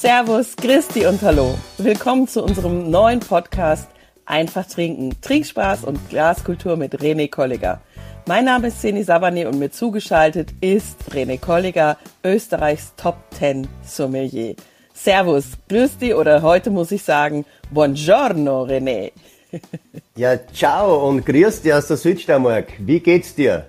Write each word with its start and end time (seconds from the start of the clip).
Servus, 0.00 0.56
Christi 0.56 1.04
und 1.04 1.20
Hallo. 1.20 1.58
Willkommen 1.76 2.26
zu 2.26 2.42
unserem 2.42 2.90
neuen 2.90 3.20
Podcast 3.20 3.86
Einfach 4.24 4.64
trinken. 4.64 5.14
Trinkspaß 5.20 5.84
und 5.84 6.08
Glaskultur 6.08 6.78
mit 6.78 7.02
René 7.02 7.28
Kolliger. 7.30 7.82
Mein 8.26 8.46
Name 8.46 8.68
ist 8.68 8.80
Seni 8.80 9.02
Savani 9.02 9.44
und 9.44 9.58
mir 9.58 9.70
zugeschaltet 9.70 10.54
ist 10.62 10.96
René 11.10 11.38
Kolliger, 11.38 11.98
Österreichs 12.24 12.94
Top 12.96 13.16
10 13.38 13.68
Sommelier. 13.86 14.54
Servus, 14.94 15.48
dich 15.68 16.14
oder 16.14 16.40
heute 16.40 16.70
muss 16.70 16.92
ich 16.92 17.02
sagen 17.02 17.44
Buongiorno 17.70 18.62
René. 18.62 19.12
ja, 20.16 20.38
ciao 20.54 21.10
und 21.10 21.26
grüß 21.26 21.60
dich 21.60 21.74
aus 21.74 21.88
der 21.88 21.98
Südsteiermark. 21.98 22.72
Wie 22.78 23.00
geht's 23.00 23.34
dir? 23.34 23.66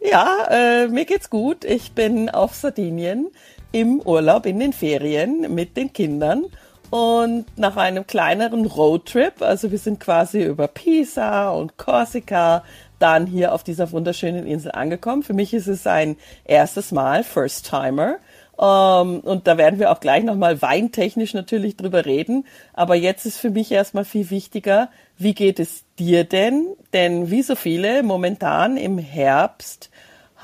Ja, 0.00 0.48
äh, 0.50 0.88
mir 0.88 1.04
geht's 1.04 1.28
gut. 1.28 1.64
Ich 1.64 1.92
bin 1.92 2.30
auf 2.30 2.54
Sardinien 2.54 3.28
im 3.74 4.00
Urlaub 4.00 4.46
in 4.46 4.60
den 4.60 4.72
Ferien 4.72 5.52
mit 5.52 5.76
den 5.76 5.92
Kindern 5.92 6.44
und 6.90 7.46
nach 7.58 7.76
einem 7.76 8.06
kleineren 8.06 8.66
Roadtrip, 8.66 9.42
also 9.42 9.72
wir 9.72 9.78
sind 9.78 9.98
quasi 9.98 10.44
über 10.44 10.68
Pisa 10.68 11.50
und 11.50 11.76
Korsika 11.76 12.62
dann 13.00 13.26
hier 13.26 13.52
auf 13.52 13.64
dieser 13.64 13.90
wunderschönen 13.90 14.46
Insel 14.46 14.70
angekommen. 14.70 15.24
Für 15.24 15.32
mich 15.32 15.52
ist 15.54 15.66
es 15.66 15.88
ein 15.88 16.16
erstes 16.44 16.92
Mal, 16.92 17.24
First 17.24 17.68
Timer. 17.68 18.18
Um, 18.56 18.64
ähm, 18.64 19.20
und 19.24 19.48
da 19.48 19.58
werden 19.58 19.80
wir 19.80 19.90
auch 19.90 19.98
gleich 19.98 20.22
nochmal 20.22 20.62
weintechnisch 20.62 21.34
natürlich 21.34 21.76
drüber 21.76 22.06
reden. 22.06 22.46
Aber 22.72 22.94
jetzt 22.94 23.26
ist 23.26 23.38
für 23.38 23.50
mich 23.50 23.72
erstmal 23.72 24.04
viel 24.04 24.30
wichtiger, 24.30 24.88
wie 25.18 25.34
geht 25.34 25.58
es 25.58 25.82
dir 25.98 26.22
denn? 26.22 26.68
Denn 26.92 27.28
wie 27.32 27.42
so 27.42 27.56
viele 27.56 28.04
momentan 28.04 28.76
im 28.76 28.98
Herbst 28.98 29.90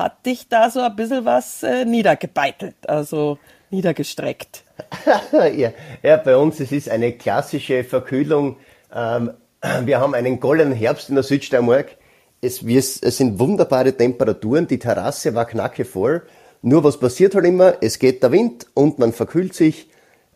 hat 0.01 0.27
dich 0.27 0.49
da 0.49 0.71
so 0.71 0.81
ein 0.81 0.97
bisschen 0.97 1.25
was 1.25 1.63
äh, 1.63 1.85
niedergebeitelt, 1.85 2.89
also 2.89 3.39
niedergestreckt. 3.71 4.65
ja, 5.55 5.73
ja, 6.03 6.17
bei 6.17 6.37
uns 6.37 6.59
es 6.59 6.73
ist 6.73 6.89
eine 6.89 7.13
klassische 7.13 7.85
Verkühlung. 7.85 8.57
Ähm, 8.95 9.31
wir 9.85 10.01
haben 10.01 10.15
einen 10.15 10.41
goldenen 10.41 10.75
Herbst 10.75 11.09
in 11.09 11.15
der 11.15 11.25
Südsteiermark. 11.25 11.97
Es, 12.43 12.63
es 12.63 13.17
sind 13.17 13.39
wunderbare 13.39 13.93
Temperaturen, 13.93 14.67
die 14.67 14.79
Terrasse 14.79 15.35
war 15.35 15.45
knackevoll. 15.45 16.23
Nur 16.63 16.85
was 16.85 16.99
passiert 16.99 17.35
halt 17.35 17.45
immer, 17.45 17.75
es 17.83 17.99
geht 17.99 18.23
der 18.23 18.33
Wind 18.33 18.67
und 18.75 18.99
man 18.99 19.13
verkühlt 19.13 19.55
sich. 19.55 19.91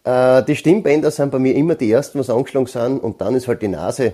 Äh, 0.04 0.42
die 0.44 0.56
Stimmbänder 0.56 1.10
sind 1.10 1.32
bei 1.32 1.38
mir 1.38 1.54
immer 1.54 1.74
die 1.74 1.90
ersten, 1.90 2.18
was 2.18 2.28
angeschlagen 2.30 2.66
sind 2.66 2.98
und 2.98 3.20
dann 3.20 3.34
ist 3.34 3.48
halt 3.48 3.62
die 3.62 3.68
Nase. 3.68 4.12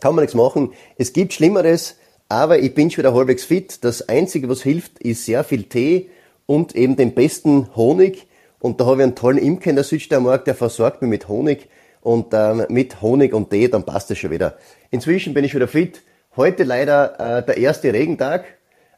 Kann 0.00 0.14
man 0.14 0.22
nichts 0.22 0.34
machen. 0.34 0.72
Es 0.96 1.12
gibt 1.12 1.32
Schlimmeres. 1.32 1.96
Aber 2.32 2.60
ich 2.60 2.72
bin 2.72 2.90
schon 2.90 3.04
wieder 3.04 3.12
halbwegs 3.12 3.44
fit. 3.44 3.84
Das 3.84 4.08
Einzige, 4.08 4.48
was 4.48 4.62
hilft, 4.62 4.98
ist 5.00 5.26
sehr 5.26 5.44
viel 5.44 5.64
Tee 5.64 6.08
und 6.46 6.74
eben 6.74 6.96
den 6.96 7.12
besten 7.12 7.68
Honig. 7.76 8.26
Und 8.58 8.80
da 8.80 8.86
habe 8.86 8.96
ich 8.96 9.02
einen 9.02 9.14
tollen 9.14 9.36
Imker 9.36 9.68
in 9.68 9.76
der 9.76 9.84
Südsteiermark, 9.84 10.46
der 10.46 10.54
versorgt 10.54 11.02
mich 11.02 11.10
mit 11.10 11.28
Honig. 11.28 11.68
Und 12.00 12.28
ähm, 12.32 12.64
mit 12.70 13.02
Honig 13.02 13.34
und 13.34 13.50
Tee, 13.50 13.68
dann 13.68 13.84
passt 13.84 14.10
es 14.10 14.16
schon 14.16 14.30
wieder. 14.30 14.56
Inzwischen 14.90 15.34
bin 15.34 15.44
ich 15.44 15.54
wieder 15.54 15.68
fit. 15.68 16.00
Heute 16.34 16.64
leider 16.64 17.20
äh, 17.20 17.44
der 17.44 17.58
erste 17.58 17.92
Regentag, 17.92 18.46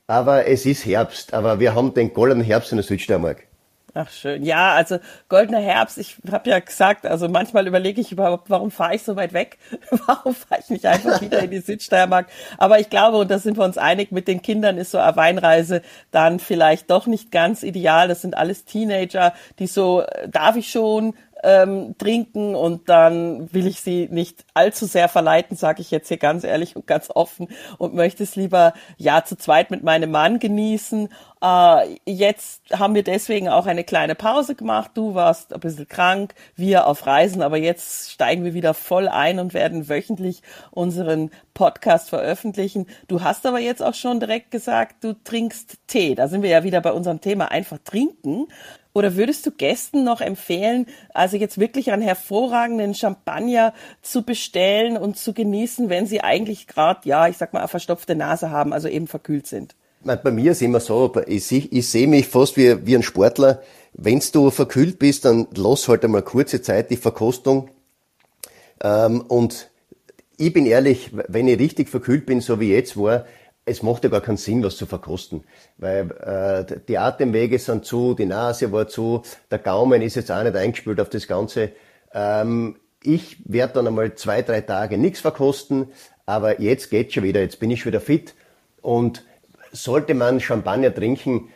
aber 0.06 0.46
es 0.46 0.64
ist 0.64 0.86
Herbst. 0.86 1.34
Aber 1.34 1.58
wir 1.58 1.74
haben 1.74 1.92
den 1.92 2.14
goldenen 2.14 2.44
Herbst 2.44 2.70
in 2.70 2.77
der 2.77 2.84
Südsteiermark. 2.84 3.48
Ach 3.97 4.11
schön. 4.11 4.42
Ja, 4.42 4.73
also 4.75 4.98
goldener 5.28 5.61
Herbst, 5.61 5.98
ich 5.98 6.17
habe 6.31 6.50
ja 6.50 6.59
gesagt, 6.59 7.06
also 7.06 7.28
manchmal 7.28 7.69
überlege 7.69 8.01
ich 8.01 8.11
überhaupt, 8.11 8.51
warum 8.51 8.73
fahre 8.73 8.97
ich 8.97 9.05
so 9.05 9.14
weit 9.14 9.33
weg? 9.33 9.59
warum 10.06 10.34
fahre 10.34 10.61
ich 10.61 10.69
nicht 10.69 10.84
einfach 10.84 11.20
wieder 11.20 11.39
in 11.39 11.53
die 11.53 11.59
Südsteiermark? 11.61 12.27
Aber 12.59 12.81
ich 12.81 12.91
glaube, 12.91 13.19
und 13.19 13.31
da 13.31 13.39
sind 13.39 13.56
wir 13.56 13.64
uns 13.64 13.78
einig, 13.78 14.11
mit 14.11 14.27
den 14.27 14.42
Kindern 14.42 14.78
ist 14.78 14.91
so 14.91 14.98
eine 14.98 15.14
Weinreise 15.14 15.81
dann 16.11 16.41
vielleicht 16.41 16.91
doch 16.91 17.06
nicht 17.06 17.31
ganz 17.31 17.62
ideal. 17.62 18.09
Das 18.09 18.20
sind 18.20 18.36
alles 18.36 18.64
Teenager, 18.64 19.33
die 19.61 19.69
so, 19.69 20.03
äh, 20.03 20.29
darf 20.29 20.57
ich 20.57 20.73
schon, 20.73 21.14
ähm, 21.44 21.96
trinken 21.98 22.55
und 22.55 22.88
dann 22.88 23.52
will 23.52 23.66
ich 23.66 23.80
sie 23.80 24.08
nicht 24.10 24.44
allzu 24.55 24.86
sehr 24.86 25.08
verleiten, 25.08 25.56
sage 25.56 25.82
ich 25.82 25.90
jetzt 25.90 26.08
hier 26.08 26.16
ganz 26.16 26.42
ehrlich 26.42 26.74
und 26.74 26.86
ganz 26.86 27.10
offen 27.14 27.48
und 27.78 27.94
möchte 27.94 28.22
es 28.22 28.34
lieber 28.34 28.72
ja 28.96 29.24
zu 29.24 29.36
zweit 29.36 29.70
mit 29.70 29.82
meinem 29.84 30.10
Mann 30.10 30.38
genießen. 30.38 31.08
Äh, 31.42 31.98
jetzt 32.06 32.62
haben 32.72 32.94
wir 32.94 33.02
deswegen 33.02 33.50
auch 33.50 33.66
eine 33.66 33.84
kleine 33.84 34.14
Pause 34.14 34.55
gemacht. 34.55 34.92
Du 34.94 35.14
warst 35.14 35.52
ein 35.52 35.60
bisschen 35.60 35.86
krank, 35.86 36.34
wir 36.56 36.86
auf 36.86 37.06
Reisen, 37.06 37.42
aber 37.42 37.58
jetzt 37.58 38.11
steigen 38.12 38.44
wir 38.44 38.55
wieder 38.55 38.72
voll 38.72 39.08
ein 39.08 39.38
und 39.38 39.52
werden 39.52 39.88
wöchentlich 39.88 40.42
unseren 40.70 41.30
Podcast 41.52 42.08
veröffentlichen. 42.08 42.86
Du 43.08 43.22
hast 43.22 43.44
aber 43.44 43.61
jetzt 43.61 43.82
auch 43.82 43.94
schon 43.94 44.20
direkt 44.20 44.50
gesagt, 44.50 45.05
du 45.05 45.12
trinkst 45.22 45.76
Tee. 45.86 46.14
Da 46.14 46.28
sind 46.28 46.42
wir 46.42 46.50
ja 46.50 46.64
wieder 46.64 46.80
bei 46.80 46.92
unserem 46.92 47.20
Thema 47.20 47.50
einfach 47.50 47.78
trinken. 47.84 48.46
Oder 48.94 49.16
würdest 49.16 49.44
du 49.44 49.50
Gästen 49.50 50.05
noch 50.05 50.20
empfehlen, 50.20 50.86
also 51.12 51.36
jetzt 51.36 51.58
wirklich 51.58 51.90
einen 51.90 52.00
hervorragenden 52.00 52.94
Champagner 52.94 53.74
zu 54.02 54.22
bestellen 54.22 54.96
und 54.96 55.18
zu 55.18 55.34
genießen, 55.34 55.88
wenn 55.88 56.06
sie 56.06 56.20
eigentlich 56.20 56.68
gerade, 56.68 57.00
ja, 57.05 57.27
ich 57.27 57.36
sag 57.36 57.52
mal, 57.52 57.58
eine 57.58 57.68
verstopfte 57.68 58.14
Nase 58.14 58.50
haben, 58.50 58.72
also 58.72 58.86
eben 58.86 59.08
verkühlt 59.08 59.48
sind? 59.48 59.74
Bei 60.05 60.30
mir 60.30 60.52
ist 60.52 60.62
immer 60.62 60.80
so, 60.80 61.12
ich, 61.27 61.50
ich 61.50 61.88
sehe 61.88 62.06
mich 62.06 62.28
fast 62.28 62.56
wie, 62.56 62.86
wie 62.86 62.94
ein 62.94 63.02
Sportler. 63.02 63.62
Wenn 63.94 64.22
du 64.32 64.50
verkühlt 64.50 64.98
bist, 64.98 65.24
dann 65.24 65.48
lass 65.56 65.88
halt 65.88 66.05
einmal 66.05 66.22
kurze 66.22 66.62
Zeit 66.62 66.90
die 66.90 66.96
Verkostung. 66.96 67.70
Ähm, 68.80 69.22
und 69.22 69.70
ich 70.36 70.52
bin 70.52 70.66
ehrlich, 70.66 71.11
wenn 71.28 71.48
ich 71.48 71.58
richtig 71.58 71.88
verkühlt 71.88 72.26
bin, 72.26 72.40
so 72.40 72.61
wie 72.61 72.70
jetzt 72.70 72.96
war, 72.96 73.24
es 73.67 73.83
macht 73.83 74.05
ja 74.05 74.11
gar 74.11 74.20
keinen 74.20 74.36
Sinn, 74.36 74.63
was 74.63 74.77
zu 74.77 74.86
verkosten, 74.86 75.45
weil 75.79 76.11
äh, 76.11 76.80
die 76.86 76.98
Atemwege 76.98 77.58
sind 77.58 77.85
zu, 77.85 78.14
die 78.14 78.27
Nase 78.27 78.73
war 78.73 78.89
zu, 78.89 79.23
der 79.51 79.58
Gaumen 79.58 80.02
ist 80.02 80.17
jetzt 80.17 80.30
auch 80.30 80.42
nicht 80.42 80.57
eingespült 80.57 81.01
auf 81.01 81.08
das 81.08 81.27
Ganze. 81.27 81.73
Ähm, 82.13 82.77
ich 83.03 83.39
werde 83.45 83.74
dann 83.74 83.86
einmal 83.86 84.14
zwei, 84.14 84.42
drei 84.42 84.61
Tage 84.61 84.98
nichts 84.98 85.20
verkosten, 85.20 85.89
aber 86.27 86.61
jetzt 86.61 86.91
geht's 86.91 87.14
schon 87.14 87.24
wieder, 87.24 87.41
jetzt 87.41 87.61
bin 87.61 87.70
ich 87.70 87.80
schon 87.80 87.92
wieder 87.92 88.01
fit 88.01 88.35
und 88.83 89.24
sollte 89.73 90.14
man 90.14 90.41
Champagner 90.41 90.95
trinken, 90.95 91.48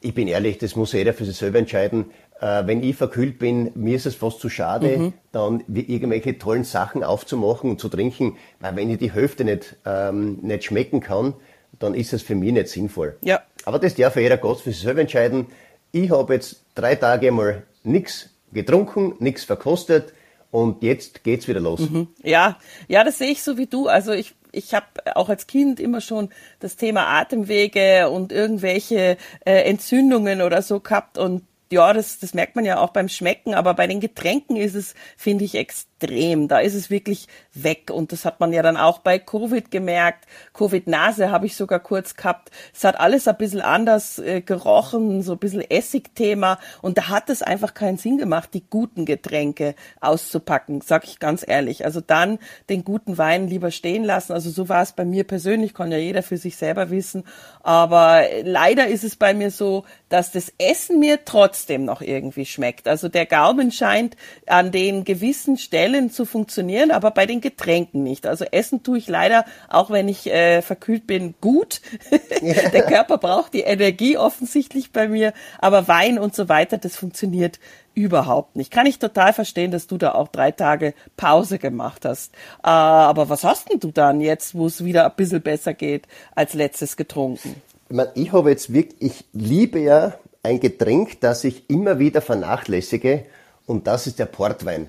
ich 0.00 0.14
bin 0.14 0.28
ehrlich, 0.28 0.58
das 0.58 0.76
muss 0.76 0.92
jeder 0.92 1.14
für 1.14 1.24
sich 1.24 1.36
selber 1.36 1.58
entscheiden. 1.58 2.10
Äh, 2.38 2.66
wenn 2.66 2.82
ich 2.82 2.94
verkühlt 2.94 3.38
bin, 3.38 3.70
mir 3.74 3.96
ist 3.96 4.04
es 4.04 4.14
fast 4.14 4.38
zu 4.38 4.50
schade, 4.50 4.98
mhm. 4.98 5.12
dann 5.32 5.64
irgendwelche 5.66 6.36
tollen 6.38 6.64
Sachen 6.64 7.02
aufzumachen 7.02 7.70
und 7.70 7.80
zu 7.80 7.88
trinken, 7.88 8.36
weil 8.60 8.76
wenn 8.76 8.90
ich 8.90 8.98
die 8.98 9.12
Hälfte 9.12 9.44
nicht, 9.44 9.76
ähm, 9.86 10.40
nicht 10.42 10.64
schmecken 10.64 11.00
kann, 11.00 11.34
dann 11.78 11.94
ist 11.94 12.12
es 12.12 12.22
für 12.22 12.34
mich 12.34 12.52
nicht 12.52 12.68
sinnvoll. 12.68 13.16
Ja. 13.22 13.42
Aber 13.64 13.78
das 13.78 13.94
darf 13.94 14.16
jeder 14.16 14.36
Gast 14.36 14.62
für 14.62 14.72
sich 14.72 14.80
selber 14.80 15.00
entscheiden. 15.00 15.46
Ich 15.92 16.10
habe 16.10 16.34
jetzt 16.34 16.64
drei 16.74 16.96
Tage 16.96 17.30
mal 17.30 17.62
nichts 17.82 18.30
getrunken, 18.52 19.14
nichts 19.18 19.44
verkostet 19.44 20.12
und 20.50 20.82
jetzt 20.82 21.24
geht's 21.24 21.48
wieder 21.48 21.60
los. 21.60 21.80
Mhm. 21.80 22.08
Ja, 22.22 22.58
ja, 22.88 23.04
das 23.04 23.18
sehe 23.18 23.30
ich 23.30 23.42
so 23.42 23.58
wie 23.58 23.66
du. 23.66 23.88
Also 23.88 24.12
ich 24.12 24.34
ich 24.54 24.72
habe 24.72 24.86
auch 25.16 25.28
als 25.28 25.46
Kind 25.46 25.80
immer 25.80 26.00
schon 26.00 26.28
das 26.60 26.76
Thema 26.76 27.06
Atemwege 27.08 28.08
und 28.08 28.32
irgendwelche 28.32 29.16
äh, 29.44 29.62
Entzündungen 29.62 30.42
oder 30.42 30.62
so 30.62 30.80
gehabt 30.80 31.18
und 31.18 31.42
ja, 31.72 31.92
das, 31.92 32.20
das 32.20 32.34
merkt 32.34 32.54
man 32.56 32.64
ja 32.64 32.78
auch 32.78 32.90
beim 32.90 33.08
Schmecken, 33.08 33.54
aber 33.54 33.74
bei 33.74 33.86
den 33.86 33.98
Getränken 33.98 34.56
ist 34.56 34.74
es, 34.74 34.94
finde 35.16 35.44
ich, 35.44 35.56
extrem 35.56 35.93
extrem. 36.04 36.48
Da 36.48 36.58
ist 36.58 36.74
es 36.74 36.90
wirklich 36.90 37.28
weg. 37.52 37.90
Und 37.90 38.12
das 38.12 38.24
hat 38.24 38.40
man 38.40 38.52
ja 38.52 38.62
dann 38.62 38.76
auch 38.76 38.98
bei 38.98 39.18
Covid 39.18 39.70
gemerkt. 39.70 40.26
Covid-Nase 40.52 41.30
habe 41.30 41.46
ich 41.46 41.56
sogar 41.56 41.80
kurz 41.80 42.16
gehabt. 42.16 42.50
Es 42.72 42.84
hat 42.84 42.98
alles 42.98 43.28
ein 43.28 43.36
bisschen 43.36 43.60
anders 43.60 44.18
äh, 44.18 44.40
gerochen, 44.40 45.22
so 45.22 45.32
ein 45.32 45.38
bisschen 45.38 45.62
Essigthema. 45.62 46.58
Und 46.82 46.98
da 46.98 47.08
hat 47.08 47.30
es 47.30 47.42
einfach 47.42 47.74
keinen 47.74 47.98
Sinn 47.98 48.18
gemacht, 48.18 48.50
die 48.54 48.64
guten 48.68 49.04
Getränke 49.04 49.74
auszupacken, 50.00 50.80
sag 50.80 51.04
ich 51.04 51.18
ganz 51.18 51.44
ehrlich. 51.46 51.84
Also 51.84 52.00
dann 52.00 52.38
den 52.68 52.84
guten 52.84 53.18
Wein 53.18 53.48
lieber 53.48 53.70
stehen 53.70 54.04
lassen. 54.04 54.32
Also 54.32 54.50
so 54.50 54.68
war 54.68 54.82
es 54.82 54.92
bei 54.92 55.04
mir 55.04 55.24
persönlich, 55.24 55.74
kann 55.74 55.92
ja 55.92 55.98
jeder 55.98 56.22
für 56.22 56.36
sich 56.36 56.56
selber 56.56 56.90
wissen. 56.90 57.24
Aber 57.62 58.22
leider 58.42 58.86
ist 58.88 59.04
es 59.04 59.16
bei 59.16 59.34
mir 59.34 59.50
so, 59.50 59.84
dass 60.08 60.32
das 60.32 60.52
Essen 60.58 61.00
mir 61.00 61.24
trotzdem 61.24 61.84
noch 61.84 62.00
irgendwie 62.00 62.46
schmeckt. 62.46 62.86
Also 62.88 63.08
der 63.08 63.26
Gaumen 63.26 63.72
scheint 63.72 64.16
an 64.46 64.70
den 64.70 65.04
gewissen 65.04 65.56
Stellen 65.56 65.83
Stellen 65.84 66.10
zu 66.10 66.24
funktionieren, 66.24 66.90
aber 66.90 67.10
bei 67.10 67.26
den 67.26 67.42
Getränken 67.42 68.02
nicht. 68.02 68.26
Also 68.26 68.46
essen 68.46 68.82
tue 68.82 68.96
ich 68.96 69.06
leider, 69.06 69.44
auch 69.68 69.90
wenn 69.90 70.08
ich 70.08 70.26
äh, 70.26 70.62
verkühlt 70.62 71.06
bin, 71.06 71.34
gut. 71.42 71.82
Der 72.42 72.82
Körper 72.86 73.18
braucht 73.18 73.52
die 73.52 73.60
Energie 73.60 74.16
offensichtlich 74.16 74.92
bei 74.92 75.08
mir, 75.08 75.34
aber 75.58 75.86
Wein 75.86 76.18
und 76.18 76.34
so 76.34 76.48
weiter, 76.48 76.78
das 76.78 76.96
funktioniert 76.96 77.60
überhaupt 77.92 78.56
nicht. 78.56 78.70
Kann 78.70 78.86
ich 78.86 78.98
total 78.98 79.34
verstehen, 79.34 79.72
dass 79.72 79.86
du 79.86 79.98
da 79.98 80.14
auch 80.14 80.28
drei 80.28 80.52
Tage 80.52 80.94
Pause 81.18 81.58
gemacht 81.58 82.06
hast. 82.06 82.32
Äh, 82.62 82.68
aber 82.68 83.28
was 83.28 83.44
hast 83.44 83.70
denn 83.70 83.78
du 83.78 83.90
dann 83.90 84.22
jetzt, 84.22 84.54
wo 84.54 84.66
es 84.66 84.84
wieder 84.84 85.04
ein 85.04 85.12
bisschen 85.16 85.42
besser 85.42 85.74
geht, 85.74 86.08
als 86.34 86.54
letztes 86.54 86.96
getrunken? 86.96 87.56
Ich, 87.90 87.94
meine, 87.94 88.10
ich 88.14 88.32
habe 88.32 88.48
jetzt 88.48 88.72
wirklich, 88.72 89.02
ich 89.02 89.24
liebe 89.34 89.80
ja 89.80 90.14
ein 90.42 90.60
Getränk, 90.60 91.20
das 91.20 91.44
ich 91.44 91.68
immer 91.68 91.98
wieder 91.98 92.22
vernachlässige 92.22 93.26
und 93.66 93.86
das 93.86 94.06
ist 94.06 94.18
der 94.18 94.26
Portwein. 94.26 94.88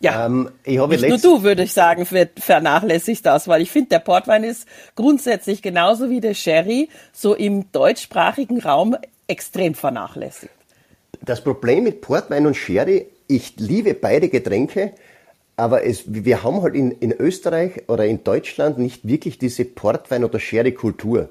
Ja, 0.00 0.26
ähm, 0.26 0.50
ich 0.64 0.78
habe 0.78 0.94
nicht 0.96 1.08
nur 1.08 1.18
du, 1.18 1.42
würde 1.42 1.64
ich 1.64 1.72
sagen, 1.72 2.06
vernachlässigt 2.36 3.26
das, 3.26 3.48
weil 3.48 3.62
ich 3.62 3.70
finde, 3.70 3.90
der 3.90 3.98
Portwein 3.98 4.44
ist 4.44 4.66
grundsätzlich 4.94 5.60
genauso 5.60 6.08
wie 6.08 6.20
der 6.20 6.34
Sherry 6.34 6.88
so 7.12 7.34
im 7.34 7.70
deutschsprachigen 7.72 8.60
Raum 8.60 8.96
extrem 9.26 9.74
vernachlässigt. 9.74 10.52
Das 11.20 11.42
Problem 11.42 11.84
mit 11.84 12.00
Portwein 12.00 12.46
und 12.46 12.54
Sherry, 12.54 13.06
ich 13.26 13.54
liebe 13.58 13.94
beide 13.94 14.28
Getränke, 14.28 14.92
aber 15.56 15.84
es, 15.84 16.04
wir 16.06 16.44
haben 16.44 16.62
halt 16.62 16.76
in, 16.76 16.92
in 16.92 17.12
Österreich 17.12 17.88
oder 17.88 18.06
in 18.06 18.22
Deutschland 18.22 18.78
nicht 18.78 19.06
wirklich 19.08 19.38
diese 19.38 19.64
Portwein- 19.64 20.24
oder 20.24 20.38
Sherry-Kultur. 20.38 21.28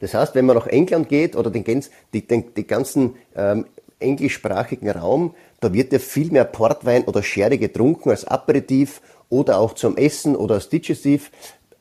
Das 0.00 0.12
heißt, 0.12 0.34
wenn 0.34 0.44
man 0.44 0.56
nach 0.56 0.66
England 0.66 1.08
geht 1.08 1.36
oder 1.36 1.50
den, 1.50 1.64
den, 1.64 2.54
den 2.54 2.66
ganzen 2.66 3.14
ähm, 3.34 3.64
englischsprachigen 3.98 4.90
Raum, 4.90 5.34
da 5.60 5.72
wird 5.72 5.92
ja 5.92 5.98
viel 5.98 6.30
mehr 6.30 6.44
Portwein 6.44 7.04
oder 7.04 7.22
Sherry 7.22 7.58
getrunken 7.58 8.10
als 8.10 8.26
Aperitif 8.26 9.00
oder 9.28 9.58
auch 9.58 9.74
zum 9.74 9.96
Essen 9.96 10.36
oder 10.36 10.56
als 10.56 10.68
Digestiv. 10.68 11.30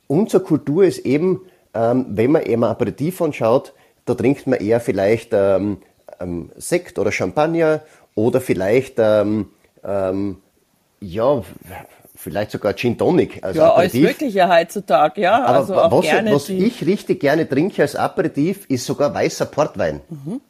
Unsere 0.07 0.43
Kultur 0.43 0.85
ist 0.85 0.99
eben, 0.99 1.41
ähm, 1.73 2.05
wenn 2.09 2.31
man 2.31 2.43
eben 2.43 2.63
Aperitif 2.63 3.21
anschaut, 3.21 3.73
da 4.05 4.13
trinkt 4.13 4.47
man 4.47 4.59
eher 4.59 4.79
vielleicht 4.79 5.31
ähm, 5.33 5.77
ähm, 6.19 6.51
Sekt 6.55 6.99
oder 6.99 7.11
Champagner 7.11 7.81
oder 8.13 8.39
vielleicht 8.39 8.95
ähm, 8.97 9.49
ähm, 9.83 10.37
ja, 11.01 11.43
vielleicht 12.15 12.51
sogar 12.51 12.73
Gin 12.73 12.97
Tonic 12.97 13.43
als 13.43 13.57
ja, 13.57 13.71
Aperitif. 13.71 14.01
Ja, 14.01 14.07
alles 14.07 14.19
Mögliche 14.19 14.49
heutzutage, 14.49 15.21
ja. 15.21 15.43
Aber 15.43 15.57
also 15.57 15.75
was, 15.75 16.33
was 16.33 16.49
ich 16.49 16.85
richtig 16.85 17.19
gerne 17.19 17.47
trinke 17.47 17.81
als 17.81 17.95
Aperitif, 17.95 18.65
ist 18.69 18.85
sogar 18.85 19.13
weißer 19.13 19.45
Portwein. 19.45 20.01
Mhm. 20.09 20.41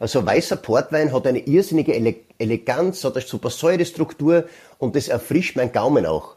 Also 0.00 0.24
weißer 0.26 0.56
Portwein 0.56 1.12
hat 1.12 1.26
eine 1.26 1.40
irrsinnige 1.40 1.94
Ele 1.94 2.16
Eleganz, 2.38 3.04
hat 3.04 3.16
eine 3.16 3.24
super 3.24 3.50
Säurestruktur 3.50 4.46
und 4.78 4.96
das 4.96 5.08
erfrischt 5.08 5.56
meinen 5.56 5.72
Gaumen 5.72 6.06
auch. 6.06 6.36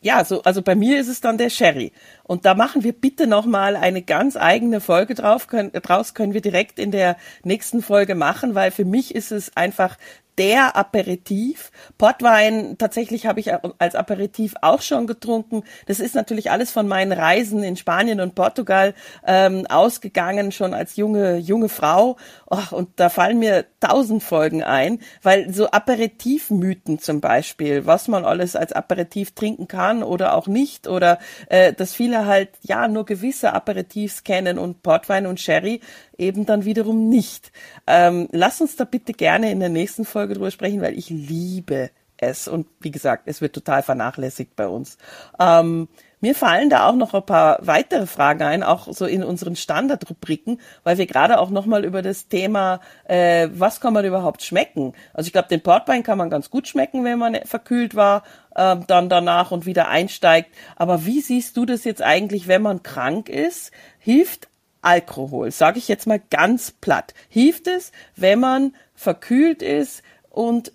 Ja, 0.00 0.24
so, 0.24 0.42
also 0.42 0.62
bei 0.62 0.74
mir 0.74 0.98
ist 0.98 1.08
es 1.08 1.20
dann 1.20 1.38
der 1.38 1.50
Sherry. 1.50 1.92
Und 2.32 2.46
da 2.46 2.54
machen 2.54 2.82
wir 2.82 2.94
bitte 2.94 3.26
nochmal 3.26 3.76
eine 3.76 4.00
ganz 4.00 4.38
eigene 4.38 4.80
Folge 4.80 5.14
drauf. 5.14 5.48
Können, 5.48 5.70
draus 5.70 6.14
können 6.14 6.32
wir 6.32 6.40
direkt 6.40 6.78
in 6.78 6.90
der 6.90 7.18
nächsten 7.44 7.82
Folge 7.82 8.14
machen, 8.14 8.54
weil 8.54 8.70
für 8.70 8.86
mich 8.86 9.14
ist 9.14 9.32
es 9.32 9.54
einfach 9.54 9.98
der 10.38 10.76
Aperitif. 10.76 11.70
Portwein 11.98 12.76
tatsächlich 12.78 13.26
habe 13.26 13.40
ich 13.40 13.50
als 13.78 13.94
Aperitif 13.94 14.54
auch 14.62 14.80
schon 14.80 15.06
getrunken. 15.06 15.62
Das 15.86 16.00
ist 16.00 16.14
natürlich 16.14 16.50
alles 16.50 16.70
von 16.70 16.88
meinen 16.88 17.12
Reisen 17.12 17.62
in 17.62 17.76
Spanien 17.76 18.20
und 18.20 18.34
Portugal 18.34 18.94
ähm, 19.26 19.66
ausgegangen, 19.68 20.52
schon 20.52 20.72
als 20.72 20.96
junge 20.96 21.36
junge 21.36 21.68
Frau. 21.68 22.16
Oh, 22.48 22.58
und 22.70 22.88
da 22.96 23.08
fallen 23.10 23.38
mir 23.38 23.66
tausend 23.80 24.22
Folgen 24.22 24.62
ein, 24.62 25.00
weil 25.22 25.52
so 25.52 25.70
Aperitivmythen 25.70 26.98
zum 26.98 27.20
Beispiel, 27.20 27.84
was 27.84 28.08
man 28.08 28.24
alles 28.24 28.56
als 28.56 28.72
Aperitif 28.72 29.34
trinken 29.34 29.68
kann 29.68 30.02
oder 30.02 30.34
auch 30.34 30.46
nicht, 30.46 30.88
oder 30.88 31.18
äh, 31.48 31.72
dass 31.72 31.92
viele 31.92 32.21
halt 32.26 32.50
ja 32.62 32.88
nur 32.88 33.04
gewisse 33.04 33.52
Aperitifs 33.52 34.24
kennen 34.24 34.58
und 34.58 34.82
Portwein 34.82 35.26
und 35.26 35.40
Sherry 35.40 35.80
eben 36.18 36.46
dann 36.46 36.64
wiederum 36.64 37.08
nicht. 37.08 37.52
Ähm, 37.86 38.28
lass 38.32 38.60
uns 38.60 38.76
da 38.76 38.84
bitte 38.84 39.12
gerne 39.12 39.50
in 39.50 39.60
der 39.60 39.68
nächsten 39.68 40.04
Folge 40.04 40.34
drüber 40.34 40.50
sprechen, 40.50 40.80
weil 40.80 40.98
ich 40.98 41.10
liebe 41.10 41.90
es. 42.16 42.48
Und 42.48 42.66
wie 42.80 42.90
gesagt, 42.90 43.24
es 43.26 43.40
wird 43.40 43.54
total 43.54 43.82
vernachlässigt 43.82 44.56
bei 44.56 44.66
uns. 44.66 44.96
Ähm, 45.38 45.88
mir 46.22 46.34
fallen 46.34 46.70
da 46.70 46.88
auch 46.88 46.94
noch 46.94 47.14
ein 47.14 47.26
paar 47.26 47.58
weitere 47.60 48.06
Fragen 48.06 48.42
ein, 48.42 48.62
auch 48.62 48.86
so 48.90 49.06
in 49.06 49.24
unseren 49.24 49.56
Standardrubriken, 49.56 50.60
weil 50.84 50.96
wir 50.96 51.06
gerade 51.06 51.38
auch 51.38 51.50
nochmal 51.50 51.84
über 51.84 52.00
das 52.00 52.28
Thema, 52.28 52.80
äh, 53.04 53.48
was 53.52 53.80
kann 53.80 53.92
man 53.92 54.04
überhaupt 54.04 54.42
schmecken? 54.42 54.94
Also 55.12 55.26
ich 55.26 55.32
glaube, 55.32 55.48
den 55.48 55.62
Portwein 55.62 56.04
kann 56.04 56.18
man 56.18 56.30
ganz 56.30 56.48
gut 56.48 56.68
schmecken, 56.68 57.04
wenn 57.04 57.18
man 57.18 57.34
verkühlt 57.44 57.96
war, 57.96 58.22
äh, 58.54 58.76
dann 58.86 59.08
danach 59.08 59.50
und 59.50 59.66
wieder 59.66 59.88
einsteigt. 59.88 60.54
Aber 60.76 61.04
wie 61.04 61.20
siehst 61.20 61.56
du 61.56 61.66
das 61.66 61.82
jetzt 61.82 62.02
eigentlich, 62.02 62.46
wenn 62.46 62.62
man 62.62 62.84
krank 62.84 63.28
ist? 63.28 63.72
Hilft 63.98 64.48
Alkohol, 64.80 65.50
sage 65.50 65.78
ich 65.78 65.88
jetzt 65.88 66.06
mal 66.06 66.20
ganz 66.30 66.70
platt. 66.70 67.14
Hilft 67.28 67.66
es, 67.66 67.90
wenn 68.14 68.38
man 68.38 68.74
verkühlt 68.94 69.60
ist 69.60 70.02
und 70.30 70.72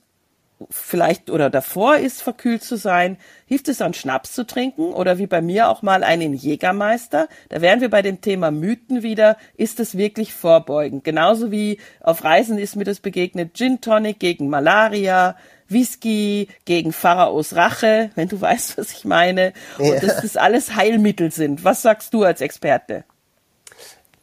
vielleicht 0.70 1.30
oder 1.30 1.50
davor 1.50 1.98
ist, 1.98 2.22
verkühlt 2.22 2.64
zu 2.64 2.78
sein, 2.78 3.18
hilft 3.46 3.68
es 3.68 3.82
an 3.82 3.94
Schnaps 3.94 4.34
zu 4.34 4.46
trinken 4.46 4.94
oder 4.94 5.18
wie 5.18 5.28
bei 5.28 5.42
mir 5.42 5.70
auch 5.70 5.82
mal 5.82 6.04
einen 6.04 6.34
Jägermeister. 6.34 7.28
Da 7.50 7.62
wären 7.62 7.82
wir 7.82 7.90
bei 7.90 8.02
dem 8.02 8.22
Thema 8.22 8.52
Mythen 8.52 9.04
wieder. 9.04 9.38
Ist 9.56 9.80
es 9.80 9.98
wirklich 9.98 10.34
vorbeugend? 10.34 11.04
Genauso 11.04 11.52
wie 11.52 11.80
auf 12.02 12.24
Reisen 12.24 12.58
ist 12.58 12.76
mir 12.76 12.86
das 12.86 13.00
begegnet. 13.00 13.54
Gin 13.54 13.82
Tonic 13.82 14.20
gegen 14.20 14.50
Malaria, 14.50 15.36
Whisky 15.70 16.48
gegen 16.66 16.94
Pharaos 16.94 17.56
Rache, 17.56 18.10
wenn 18.16 18.30
du 18.30 18.42
weißt, 18.42 18.78
was 18.78 18.92
ich 18.92 19.06
meine. 19.06 19.54
Und 19.78 19.94
ja. 19.94 20.00
dass 20.00 20.22
das 20.22 20.38
alles 20.38 20.76
Heilmittel 20.76 21.32
sind. 21.32 21.64
Was 21.64 21.82
sagst 21.82 22.14
du 22.14 22.24
als 22.24 22.42
Experte? 22.42 23.04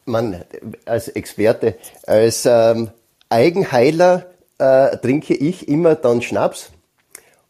man 0.05 0.43
als 0.85 1.07
Experte, 1.09 1.75
als 2.05 2.45
ähm, 2.45 2.91
Eigenheiler 3.29 4.27
äh, 4.57 4.97
trinke 4.97 5.33
ich 5.33 5.67
immer 5.67 5.95
dann 5.95 6.21
Schnaps. 6.21 6.71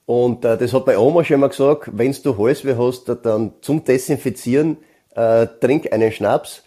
Und 0.06 0.46
äh, 0.46 0.58
das 0.58 0.74
hat 0.74 0.86
meine 0.86 1.00
Oma 1.00 1.24
schon 1.24 1.40
mal 1.40 1.50
gesagt, 1.50 1.90
wenn 1.94 2.16
du 2.24 2.38
Halsweh 2.38 2.76
hast, 2.78 3.10
dann 3.24 3.54
zum 3.62 3.84
Desinfizieren 3.84 4.78
äh, 5.16 5.48
trink 5.60 5.92
einen 5.92 6.12
Schnaps. 6.12 6.64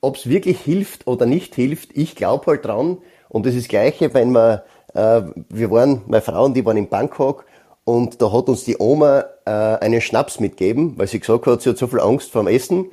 Ob 0.00 0.16
es 0.16 0.28
wirklich 0.28 0.60
hilft 0.60 1.06
oder 1.06 1.26
nicht 1.26 1.54
hilft, 1.54 1.96
ich 1.96 2.14
glaube 2.14 2.46
halt 2.46 2.64
dran. 2.64 2.98
Und 3.28 3.46
das 3.46 3.54
ist 3.54 3.64
das 3.64 3.68
Gleiche, 3.68 4.14
wenn 4.14 4.30
wir, 4.30 4.64
äh, 4.94 5.22
wir 5.48 5.70
waren, 5.70 6.02
meine 6.06 6.22
Frauen, 6.22 6.54
die 6.54 6.64
waren 6.64 6.76
in 6.76 6.88
Bangkok 6.88 7.44
und 7.84 8.20
da 8.20 8.32
hat 8.32 8.48
uns 8.48 8.64
die 8.64 8.76
Oma 8.78 9.24
äh, 9.44 9.50
einen 9.50 10.00
Schnaps 10.00 10.40
mitgegeben, 10.40 10.94
weil 10.96 11.06
sie 11.06 11.20
gesagt 11.20 11.46
hat, 11.46 11.62
sie 11.62 11.70
hat 11.70 11.78
so 11.78 11.86
viel 11.86 12.00
Angst 12.00 12.30
vor 12.30 12.42
dem 12.42 12.48
Essen. 12.48 12.86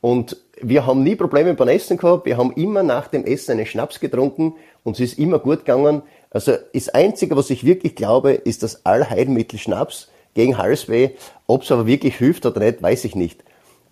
Und 0.00 0.36
wir 0.60 0.86
haben 0.86 1.02
nie 1.02 1.14
Probleme 1.14 1.54
beim 1.54 1.68
Essen 1.68 1.96
gehabt. 1.96 2.26
Wir 2.26 2.36
haben 2.36 2.52
immer 2.54 2.82
nach 2.82 3.08
dem 3.08 3.24
Essen 3.24 3.52
einen 3.52 3.66
Schnaps 3.66 4.00
getrunken 4.00 4.54
und 4.82 4.94
es 4.94 5.12
ist 5.12 5.18
immer 5.18 5.38
gut 5.38 5.60
gegangen. 5.60 6.02
Also 6.30 6.56
das 6.72 6.88
Einzige, 6.90 7.36
was 7.36 7.50
ich 7.50 7.64
wirklich 7.64 7.96
glaube, 7.96 8.32
ist 8.32 8.62
das 8.62 8.86
Allheilmittel 8.86 9.58
Schnaps 9.58 10.08
gegen 10.34 10.58
Halsweh. 10.58 11.10
Ob 11.46 11.62
es 11.62 11.72
aber 11.72 11.86
wirklich 11.86 12.16
hilft 12.16 12.46
oder 12.46 12.60
nicht, 12.60 12.82
weiß 12.82 13.04
ich 13.04 13.14
nicht. 13.14 13.42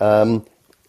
Ähm, 0.01 0.43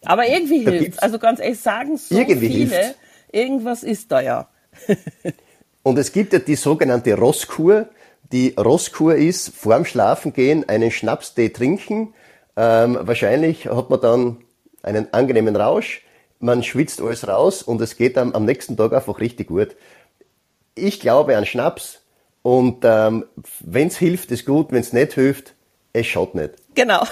aber 0.05 0.27
irgendwie 0.27 0.59
hilft 0.59 1.01
Also 1.01 1.19
ganz 1.19 1.39
ehrlich 1.39 1.59
sagen 1.59 1.97
so 1.97 2.15
irgendwie 2.15 2.47
viele, 2.47 2.75
hilft's. 2.75 2.99
irgendwas 3.31 3.83
ist 3.83 4.11
da 4.11 4.21
ja. 4.21 4.47
und 5.83 5.97
es 5.97 6.11
gibt 6.11 6.33
ja 6.33 6.39
die 6.39 6.55
sogenannte 6.55 7.15
Rosskur. 7.15 7.89
Die 8.31 8.53
Rosskur 8.57 9.15
ist, 9.15 9.49
vorm 9.49 9.85
Schlafengehen 9.85 10.69
einen 10.69 10.91
Schnapstee 10.91 11.49
trinken. 11.49 12.13
Ähm, 12.55 12.99
wahrscheinlich 13.01 13.65
hat 13.65 13.89
man 13.89 13.99
dann 13.99 14.37
einen 14.83 15.11
angenehmen 15.13 15.55
Rausch, 15.55 16.03
man 16.39 16.63
schwitzt 16.63 17.01
alles 17.01 17.27
raus 17.27 17.63
und 17.63 17.81
es 17.81 17.97
geht 17.97 18.17
am, 18.17 18.33
am 18.33 18.45
nächsten 18.45 18.77
Tag 18.77 18.93
einfach 18.93 19.19
richtig 19.19 19.47
gut. 19.47 19.75
Ich 20.75 20.99
glaube 20.99 21.37
an 21.37 21.45
Schnaps 21.45 22.01
und 22.41 22.83
ähm, 22.83 23.25
wenn 23.59 23.87
es 23.87 23.97
hilft, 23.97 24.31
ist 24.31 24.45
gut, 24.45 24.71
wenn 24.71 24.79
es 24.79 24.93
nicht 24.93 25.13
hilft, 25.13 25.55
es 25.93 26.07
schaut 26.07 26.35
nicht. 26.35 26.53
Genau. 26.75 27.03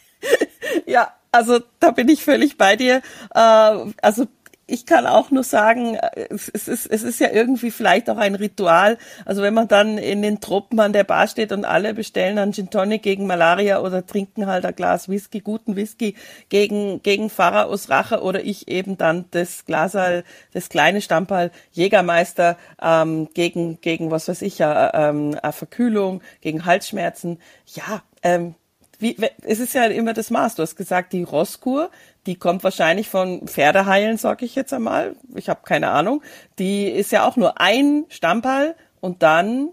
ja, 0.86 1.12
also 1.32 1.60
da 1.80 1.90
bin 1.90 2.08
ich 2.08 2.24
völlig 2.24 2.56
bei 2.56 2.76
dir. 2.76 3.02
Äh, 3.34 3.92
also 4.00 4.26
ich 4.68 4.84
kann 4.84 5.06
auch 5.06 5.30
nur 5.30 5.44
sagen, 5.44 5.94
äh, 5.94 6.26
es 6.30 6.48
ist, 6.48 6.86
es 6.86 7.02
ist 7.02 7.20
ja 7.20 7.30
irgendwie 7.30 7.70
vielleicht 7.70 8.10
auch 8.10 8.16
ein 8.16 8.34
Ritual. 8.34 8.98
Also 9.24 9.42
wenn 9.42 9.54
man 9.54 9.68
dann 9.68 9.98
in 9.98 10.22
den 10.22 10.40
Truppen 10.40 10.80
an 10.80 10.92
der 10.92 11.04
Bar 11.04 11.28
steht 11.28 11.52
und 11.52 11.64
alle 11.64 11.94
bestellen 11.94 12.38
einen 12.38 12.52
Gin 12.52 12.70
Tonic 12.70 13.02
gegen 13.02 13.26
Malaria 13.26 13.80
oder 13.80 14.04
trinken 14.04 14.46
halt 14.46 14.66
ein 14.66 14.74
Glas 14.74 15.08
Whisky, 15.08 15.40
guten 15.40 15.76
Whisky 15.76 16.16
gegen, 16.48 17.02
gegen 17.02 17.30
Pharaos 17.30 17.90
Rache 17.90 18.22
oder 18.22 18.42
ich 18.42 18.68
eben 18.68 18.98
dann 18.98 19.26
das 19.30 19.64
Glasal, 19.66 20.24
das 20.52 20.68
kleine 20.68 21.00
Stammball 21.00 21.52
Jägermeister 21.70 22.56
ähm, 22.82 23.28
gegen, 23.34 23.80
gegen 23.80 24.10
was 24.10 24.28
weiß 24.28 24.42
ich 24.42 24.58
ja, 24.58 25.08
ähm, 25.08 25.38
Verkühlung, 25.50 26.22
gegen 26.40 26.64
Halsschmerzen. 26.64 27.38
Ja, 27.66 28.02
ähm, 28.22 28.54
wie, 28.98 29.16
es 29.42 29.60
ist 29.60 29.74
ja 29.74 29.84
immer 29.84 30.14
das 30.14 30.30
Maß. 30.30 30.54
Du 30.54 30.62
hast 30.62 30.76
gesagt, 30.76 31.12
die 31.12 31.22
Rosskur, 31.22 31.90
die 32.26 32.36
kommt 32.36 32.64
wahrscheinlich 32.64 33.08
von 33.08 33.46
Pferdeheilen, 33.46 34.18
sag 34.18 34.42
ich 34.42 34.54
jetzt 34.54 34.72
einmal. 34.72 35.16
Ich 35.34 35.48
habe 35.48 35.60
keine 35.64 35.90
Ahnung. 35.90 36.22
Die 36.58 36.88
ist 36.88 37.12
ja 37.12 37.26
auch 37.26 37.36
nur 37.36 37.60
ein 37.60 38.04
Stammball 38.08 38.74
und 39.00 39.22
dann 39.22 39.70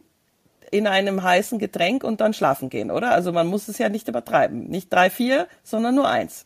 in 0.72 0.88
einem 0.88 1.22
heißen 1.22 1.60
Getränk 1.60 2.03
und 2.03 2.22
dann 2.22 2.33
schlafen 2.33 2.69
gehen, 2.69 2.91
oder? 2.91 3.12
Also 3.12 3.31
man 3.31 3.48
muss 3.48 3.67
es 3.67 3.77
ja 3.77 3.89
nicht 3.89 4.07
übertreiben. 4.07 4.69
Nicht 4.69 4.91
drei, 4.91 5.10
vier, 5.10 5.48
sondern 5.63 5.95
nur 5.95 6.07
eins. 6.07 6.45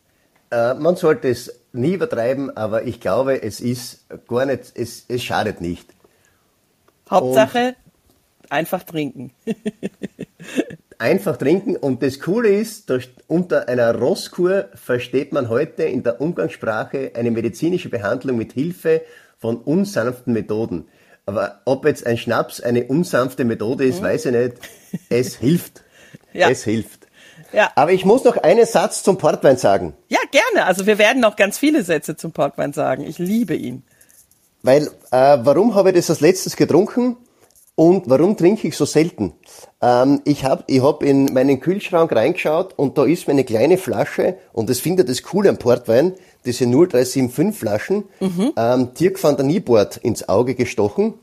Äh, 0.51 0.73
man 0.73 0.95
sollte 0.95 1.29
es 1.29 1.61
nie 1.73 1.93
übertreiben, 1.93 2.55
aber 2.55 2.83
ich 2.83 2.99
glaube, 2.99 3.41
es 3.41 3.59
ist 3.59 4.05
gar 4.27 4.45
nicht, 4.45 4.71
es, 4.75 5.05
es 5.07 5.23
schadet 5.23 5.61
nicht. 5.61 5.89
Hauptsache 7.09 7.75
und 8.41 8.51
einfach 8.51 8.83
trinken. 8.83 9.31
einfach 10.99 11.37
trinken. 11.37 11.75
Und 11.75 12.03
das 12.03 12.19
Coole 12.19 12.49
ist, 12.49 12.89
dass 12.89 13.03
unter 13.27 13.67
einer 13.67 13.95
Rosskur 13.95 14.69
versteht 14.75 15.33
man 15.33 15.49
heute 15.49 15.83
in 15.83 16.03
der 16.03 16.21
Umgangssprache 16.21 17.11
eine 17.15 17.31
medizinische 17.31 17.89
Behandlung 17.89 18.37
mit 18.37 18.53
Hilfe 18.53 19.01
von 19.37 19.57
unsanften 19.57 20.33
Methoden. 20.33 20.87
Aber 21.25 21.61
ob 21.65 21.85
jetzt 21.85 22.07
ein 22.07 22.17
Schnaps 22.17 22.61
eine 22.61 22.85
unsanfte 22.85 23.43
Methode 23.43 23.85
ist, 23.85 24.01
mhm. 24.01 24.05
weiß 24.05 24.25
ich 24.27 24.31
nicht. 24.31 24.53
Es 25.09 25.35
hilft. 25.35 25.83
Ja. 26.33 26.49
Es 26.49 26.63
hilft. 26.63 27.07
Ja. 27.51 27.71
Aber 27.75 27.91
ich 27.91 28.05
muss 28.05 28.23
noch 28.23 28.37
einen 28.37 28.65
Satz 28.65 29.01
zum 29.01 29.17
Portwein 29.17 29.57
sagen. 29.57 29.93
Ja, 30.07 30.19
gerne. 30.29 30.67
Also 30.67 30.85
wir 30.85 30.99
werden 30.99 31.19
noch 31.19 31.35
ganz 31.35 31.57
viele 31.57 31.83
Sätze 31.83 32.15
zum 32.15 32.31
Portwein 32.31 32.73
sagen. 32.73 33.03
Ich 33.05 33.17
liebe 33.17 33.55
ihn. 33.55 33.83
Weil, 34.61 34.87
äh, 35.11 35.37
warum 35.41 35.73
habe 35.73 35.89
ich 35.89 35.95
das 35.95 36.09
als 36.09 36.21
letztes 36.21 36.55
getrunken 36.55 37.17
und 37.77 38.09
warum 38.09 38.35
trinke 38.35 38.67
ich 38.67 38.75
so 38.75 38.85
selten? 38.85 39.33
Ähm, 39.83 40.21
ich 40.25 40.43
habe 40.43 40.63
ich 40.65 40.81
hab 40.81 41.03
in 41.03 41.25
meinen 41.25 41.59
Kühlschrank 41.59 42.11
reingeschaut 42.11 42.73
und 42.75 42.97
da 42.97 43.05
ist 43.05 43.27
mir 43.27 43.33
eine 43.33 43.43
kleine 43.43 43.77
Flasche 43.77 44.35
und 44.51 44.67
das 44.67 44.79
finde 44.79 45.03
ich 45.03 45.09
das 45.09 45.21
Coole 45.21 45.49
am 45.49 45.59
Portwein, 45.59 46.13
diese 46.43 46.65
0375 46.65 47.55
Flaschen, 47.55 48.05
mhm. 48.19 48.51
ähm, 48.57 48.93
Dirk 48.99 49.23
van 49.23 49.37
der 49.37 49.45
Nieboard 49.45 49.97
ins 49.97 50.27
Auge 50.27 50.55
gestochen. 50.55 51.13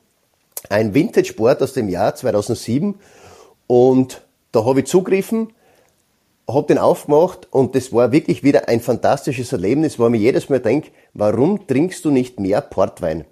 Ein 0.68 0.94
Vintage-Board 0.94 1.60
aus 1.60 1.72
dem 1.72 1.88
Jahr 1.88 2.14
2007 2.14 2.94
und 3.66 4.22
da 4.52 4.64
habe 4.64 4.80
ich 4.80 4.86
zugriffen, 4.86 5.48
habe 6.46 6.68
den 6.68 6.78
aufgemacht 6.78 7.48
und 7.50 7.74
das 7.74 7.92
war 7.92 8.12
wirklich 8.12 8.44
wieder 8.44 8.68
ein 8.68 8.80
fantastisches 8.80 9.50
Erlebnis, 9.50 9.98
wo 9.98 10.04
ich 10.04 10.12
mir 10.12 10.18
jedes 10.18 10.48
Mal 10.48 10.60
denke, 10.60 10.92
warum 11.14 11.66
trinkst 11.66 12.04
du 12.04 12.12
nicht 12.12 12.38
mehr 12.38 12.60
Portwein? 12.60 13.24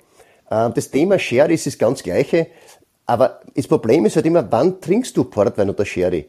Äh, 0.51 0.71
das 0.71 0.91
Thema 0.91 1.21
Sherry 1.21 1.55
ist 1.55 1.67
das 1.67 1.79
ganz 1.79 2.03
gleiche, 2.03 2.49
aber 3.07 3.41
das 3.55 3.67
Problem 3.67 4.07
ist 4.07 4.17
halt 4.17 4.27
immer, 4.27 4.51
wann 4.51 4.81
trinkst 4.81 5.17
du 5.17 5.25
Portwein 5.25 5.71
oder 5.71 5.85
Sherry? 5.85 6.27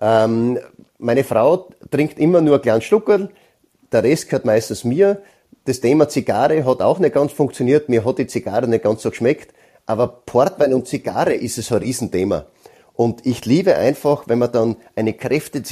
Ähm, 0.00 0.58
meine 0.98 1.24
Frau 1.24 1.68
trinkt 1.90 2.18
immer 2.18 2.40
nur 2.40 2.56
ein 2.56 2.62
kleines 2.62 2.84
Schluckerl, 2.84 3.30
der 3.92 4.02
Rest 4.02 4.28
gehört 4.28 4.44
meistens 4.44 4.84
mir. 4.84 5.22
Das 5.64 5.80
Thema 5.80 6.08
Zigarre 6.08 6.64
hat 6.64 6.80
auch 6.80 6.98
nicht 6.98 7.14
ganz 7.14 7.32
funktioniert, 7.32 7.88
mir 7.88 8.04
hat 8.04 8.18
die 8.18 8.26
Zigarre 8.26 8.68
nicht 8.68 8.84
ganz 8.84 9.02
so 9.02 9.10
geschmeckt, 9.10 9.52
aber 9.86 10.08
Portwein 10.08 10.74
und 10.74 10.86
Zigarre 10.86 11.34
ist 11.34 11.58
es 11.58 11.72
ein 11.72 11.78
Riesenthema. 11.78 12.46
Und 12.94 13.26
ich 13.26 13.44
liebe 13.44 13.76
einfach, 13.76 14.26
wenn 14.26 14.38
man 14.38 14.52
dann 14.52 14.76
eine 14.94 15.12
kräftige 15.12 15.62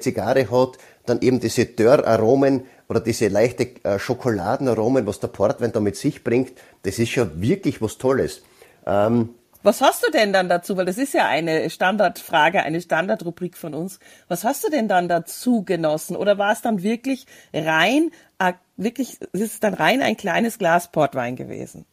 Zigarre 0.00 0.50
hat, 0.50 0.78
dann 1.06 1.20
eben 1.20 1.38
diese 1.38 1.64
Dörraromen 1.66 2.64
oder 2.88 3.00
diese 3.00 3.28
leichte 3.28 3.68
äh, 3.84 4.00
Schokoladenaromen, 4.00 5.06
was 5.06 5.20
der 5.20 5.28
Portwein 5.28 5.70
da 5.70 5.78
mit 5.78 5.94
sich 5.96 6.24
bringt, 6.24 6.52
das 6.82 6.98
ist 6.98 7.10
schon 7.10 7.40
wirklich 7.40 7.80
was 7.80 7.98
Tolles. 7.98 8.42
Ähm, 8.84 9.30
was 9.62 9.80
hast 9.80 10.06
du 10.06 10.10
denn 10.10 10.32
dann 10.32 10.48
dazu? 10.48 10.76
Weil 10.76 10.86
das 10.86 10.98
ist 10.98 11.14
ja 11.14 11.26
eine 11.26 11.70
Standardfrage, 11.70 12.62
eine 12.62 12.80
Standardrubrik 12.80 13.56
von 13.56 13.74
uns. 13.74 13.98
Was 14.28 14.44
hast 14.44 14.64
du 14.64 14.70
denn 14.70 14.88
dann 14.88 15.08
dazu 15.08 15.64
genossen? 15.64 16.16
Oder 16.16 16.38
war 16.38 16.52
es 16.52 16.62
dann 16.62 16.82
wirklich 16.82 17.26
rein, 17.52 18.10
äh, 18.38 18.54
wirklich, 18.76 19.20
ist 19.32 19.54
es 19.54 19.60
dann 19.60 19.74
rein 19.74 20.02
ein 20.02 20.16
kleines 20.16 20.58
Glas 20.58 20.90
Portwein 20.90 21.36
gewesen? 21.36 21.84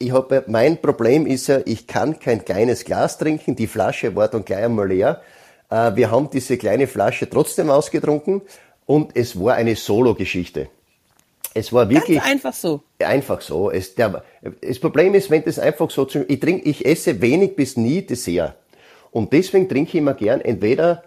ich 0.00 0.12
habe, 0.12 0.44
mein 0.46 0.80
Problem 0.80 1.26
ist 1.26 1.46
ja, 1.46 1.60
ich 1.66 1.86
kann 1.86 2.18
kein 2.18 2.44
kleines 2.44 2.84
Glas 2.84 3.18
trinken. 3.18 3.54
Die 3.54 3.66
Flasche 3.66 4.16
war 4.16 4.28
dann 4.28 4.44
gleich 4.44 4.64
einmal 4.64 4.88
leer. 4.88 5.20
Äh, 5.68 5.94
wir 5.94 6.10
haben 6.10 6.30
diese 6.30 6.56
kleine 6.56 6.86
Flasche 6.86 7.28
trotzdem 7.28 7.70
ausgetrunken 7.70 8.40
und 8.86 9.14
es 9.14 9.38
war 9.38 9.54
eine 9.54 9.76
Solo-Geschichte. 9.76 10.68
Es 11.54 11.72
war 11.72 11.88
wirklich 11.90 12.18
Ganz 12.18 12.30
einfach 12.30 12.52
so. 12.52 12.82
Einfach 12.98 13.40
so. 13.40 13.70
Es, 13.70 13.94
der, 13.94 14.22
das 14.60 14.78
Problem 14.78 15.14
ist, 15.14 15.30
wenn 15.30 15.44
das 15.44 15.58
einfach 15.58 15.90
so, 15.90 16.06
ich 16.06 16.40
trinke, 16.40 16.68
ich 16.68 16.86
esse 16.86 17.20
wenig 17.20 17.56
bis 17.56 17.76
nie 17.76 18.02
Dessert 18.02 18.54
und 19.10 19.32
deswegen 19.32 19.68
trinke 19.68 19.88
ich 19.90 19.94
immer 19.96 20.14
gern 20.14 20.40
entweder 20.40 21.04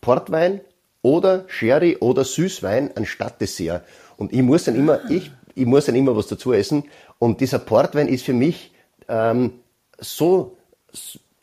Portwein 0.00 0.60
oder 1.02 1.44
Sherry 1.48 1.96
oder 2.00 2.24
Süßwein 2.24 2.96
anstatt 2.96 3.40
Dessert. 3.40 3.84
Und 4.16 4.32
ich 4.32 4.42
muss 4.42 4.64
dann 4.64 4.74
immer, 4.74 5.08
ich, 5.10 5.30
ich 5.54 5.66
muss 5.66 5.86
dann 5.86 5.94
immer 5.94 6.16
was 6.16 6.26
dazu 6.26 6.52
essen 6.52 6.84
und 7.18 7.40
dieser 7.40 7.60
Portwein 7.60 8.08
ist 8.08 8.24
für 8.24 8.32
mich 8.32 8.72
ähm, 9.08 9.52
so, 9.98 10.56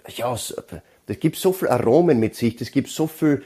ja, 0.08 0.36
das 1.06 1.20
gibt 1.20 1.38
so 1.38 1.54
viel 1.54 1.70
Aromen 1.70 2.20
mit 2.20 2.36
sich, 2.36 2.58
das 2.58 2.72
gibt 2.72 2.90
so 2.90 3.08
viel 3.08 3.44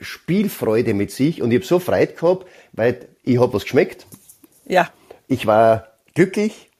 Spielfreude 0.00 0.94
mit 0.94 1.10
sich 1.10 1.42
und 1.42 1.50
ich 1.50 1.58
habe 1.58 1.66
so 1.66 1.78
Freude 1.78 2.12
gehabt, 2.12 2.46
weil 2.72 3.08
ich 3.22 3.40
habe 3.40 3.52
was 3.52 3.62
geschmeckt. 3.62 4.06
Ja. 4.66 4.90
Ich 5.26 5.46
war 5.46 5.88
glücklich 6.14 6.70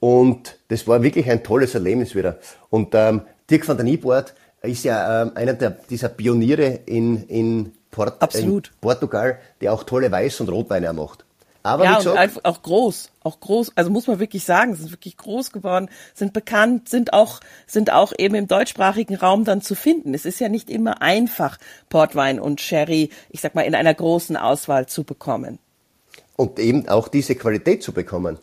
und 0.00 0.58
das 0.68 0.86
war 0.86 1.02
wirklich 1.02 1.30
ein 1.30 1.42
tolles 1.42 1.74
Erlebnis 1.74 2.14
wieder. 2.14 2.38
Und 2.70 2.94
ähm, 2.94 3.22
Dirk 3.50 3.66
van 3.66 3.76
der 3.76 3.84
Nieboard 3.84 4.34
ist 4.62 4.84
ja 4.84 5.22
ähm, 5.22 5.32
einer 5.34 5.54
der, 5.54 5.70
dieser 5.70 6.08
Pioniere 6.08 6.80
in, 6.86 7.24
in, 7.24 7.72
Port, 7.90 8.34
in 8.34 8.62
Portugal, 8.80 9.38
der 9.60 9.72
auch 9.72 9.84
tolle 9.84 10.08
Weiß- 10.08 10.40
und 10.40 10.48
Rotweine 10.48 10.92
macht. 10.92 11.23
Aber 11.66 11.84
ja, 11.84 11.96
und 11.96 12.08
einfach 12.08 12.42
auch 12.44 12.60
groß, 12.60 13.10
auch 13.22 13.40
groß, 13.40 13.72
also 13.74 13.90
muss 13.90 14.06
man 14.06 14.18
wirklich 14.20 14.44
sagen, 14.44 14.74
sind 14.74 14.92
wirklich 14.92 15.16
groß 15.16 15.50
geworden, 15.50 15.88
sind 16.12 16.34
bekannt, 16.34 16.90
sind 16.90 17.14
auch, 17.14 17.40
sind 17.66 17.90
auch 17.90 18.12
eben 18.18 18.34
im 18.34 18.46
deutschsprachigen 18.46 19.14
Raum 19.16 19.46
dann 19.46 19.62
zu 19.62 19.74
finden. 19.74 20.12
Es 20.12 20.26
ist 20.26 20.40
ja 20.40 20.50
nicht 20.50 20.68
immer 20.68 21.00
einfach, 21.00 21.56
Portwein 21.88 22.38
und 22.38 22.60
Sherry, 22.60 23.08
ich 23.30 23.40
sag 23.40 23.54
mal, 23.54 23.62
in 23.62 23.74
einer 23.74 23.94
großen 23.94 24.36
Auswahl 24.36 24.84
zu 24.84 25.04
bekommen. 25.04 25.58
Und 26.36 26.58
eben 26.58 26.86
auch 26.90 27.08
diese 27.08 27.34
Qualität 27.34 27.82
zu 27.82 27.92
bekommen. 27.92 28.38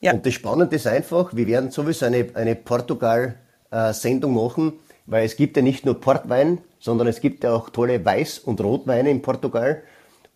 Ja. 0.00 0.12
Und 0.12 0.24
das 0.24 0.34
Spannende 0.34 0.76
ist 0.76 0.86
einfach, 0.86 1.34
wir 1.34 1.48
werden 1.48 1.72
sowieso 1.72 2.06
eine, 2.06 2.28
eine 2.34 2.54
Portugal-Sendung 2.54 4.32
machen, 4.32 4.74
weil 5.06 5.24
es 5.24 5.34
gibt 5.34 5.56
ja 5.56 5.62
nicht 5.64 5.84
nur 5.84 6.00
Portwein, 6.00 6.58
sondern 6.78 7.08
es 7.08 7.20
gibt 7.20 7.42
ja 7.42 7.52
auch 7.52 7.70
tolle 7.70 7.98
Weiß- 7.98 8.44
und 8.44 8.60
Rotweine 8.60 9.10
in 9.10 9.22
Portugal. 9.22 9.82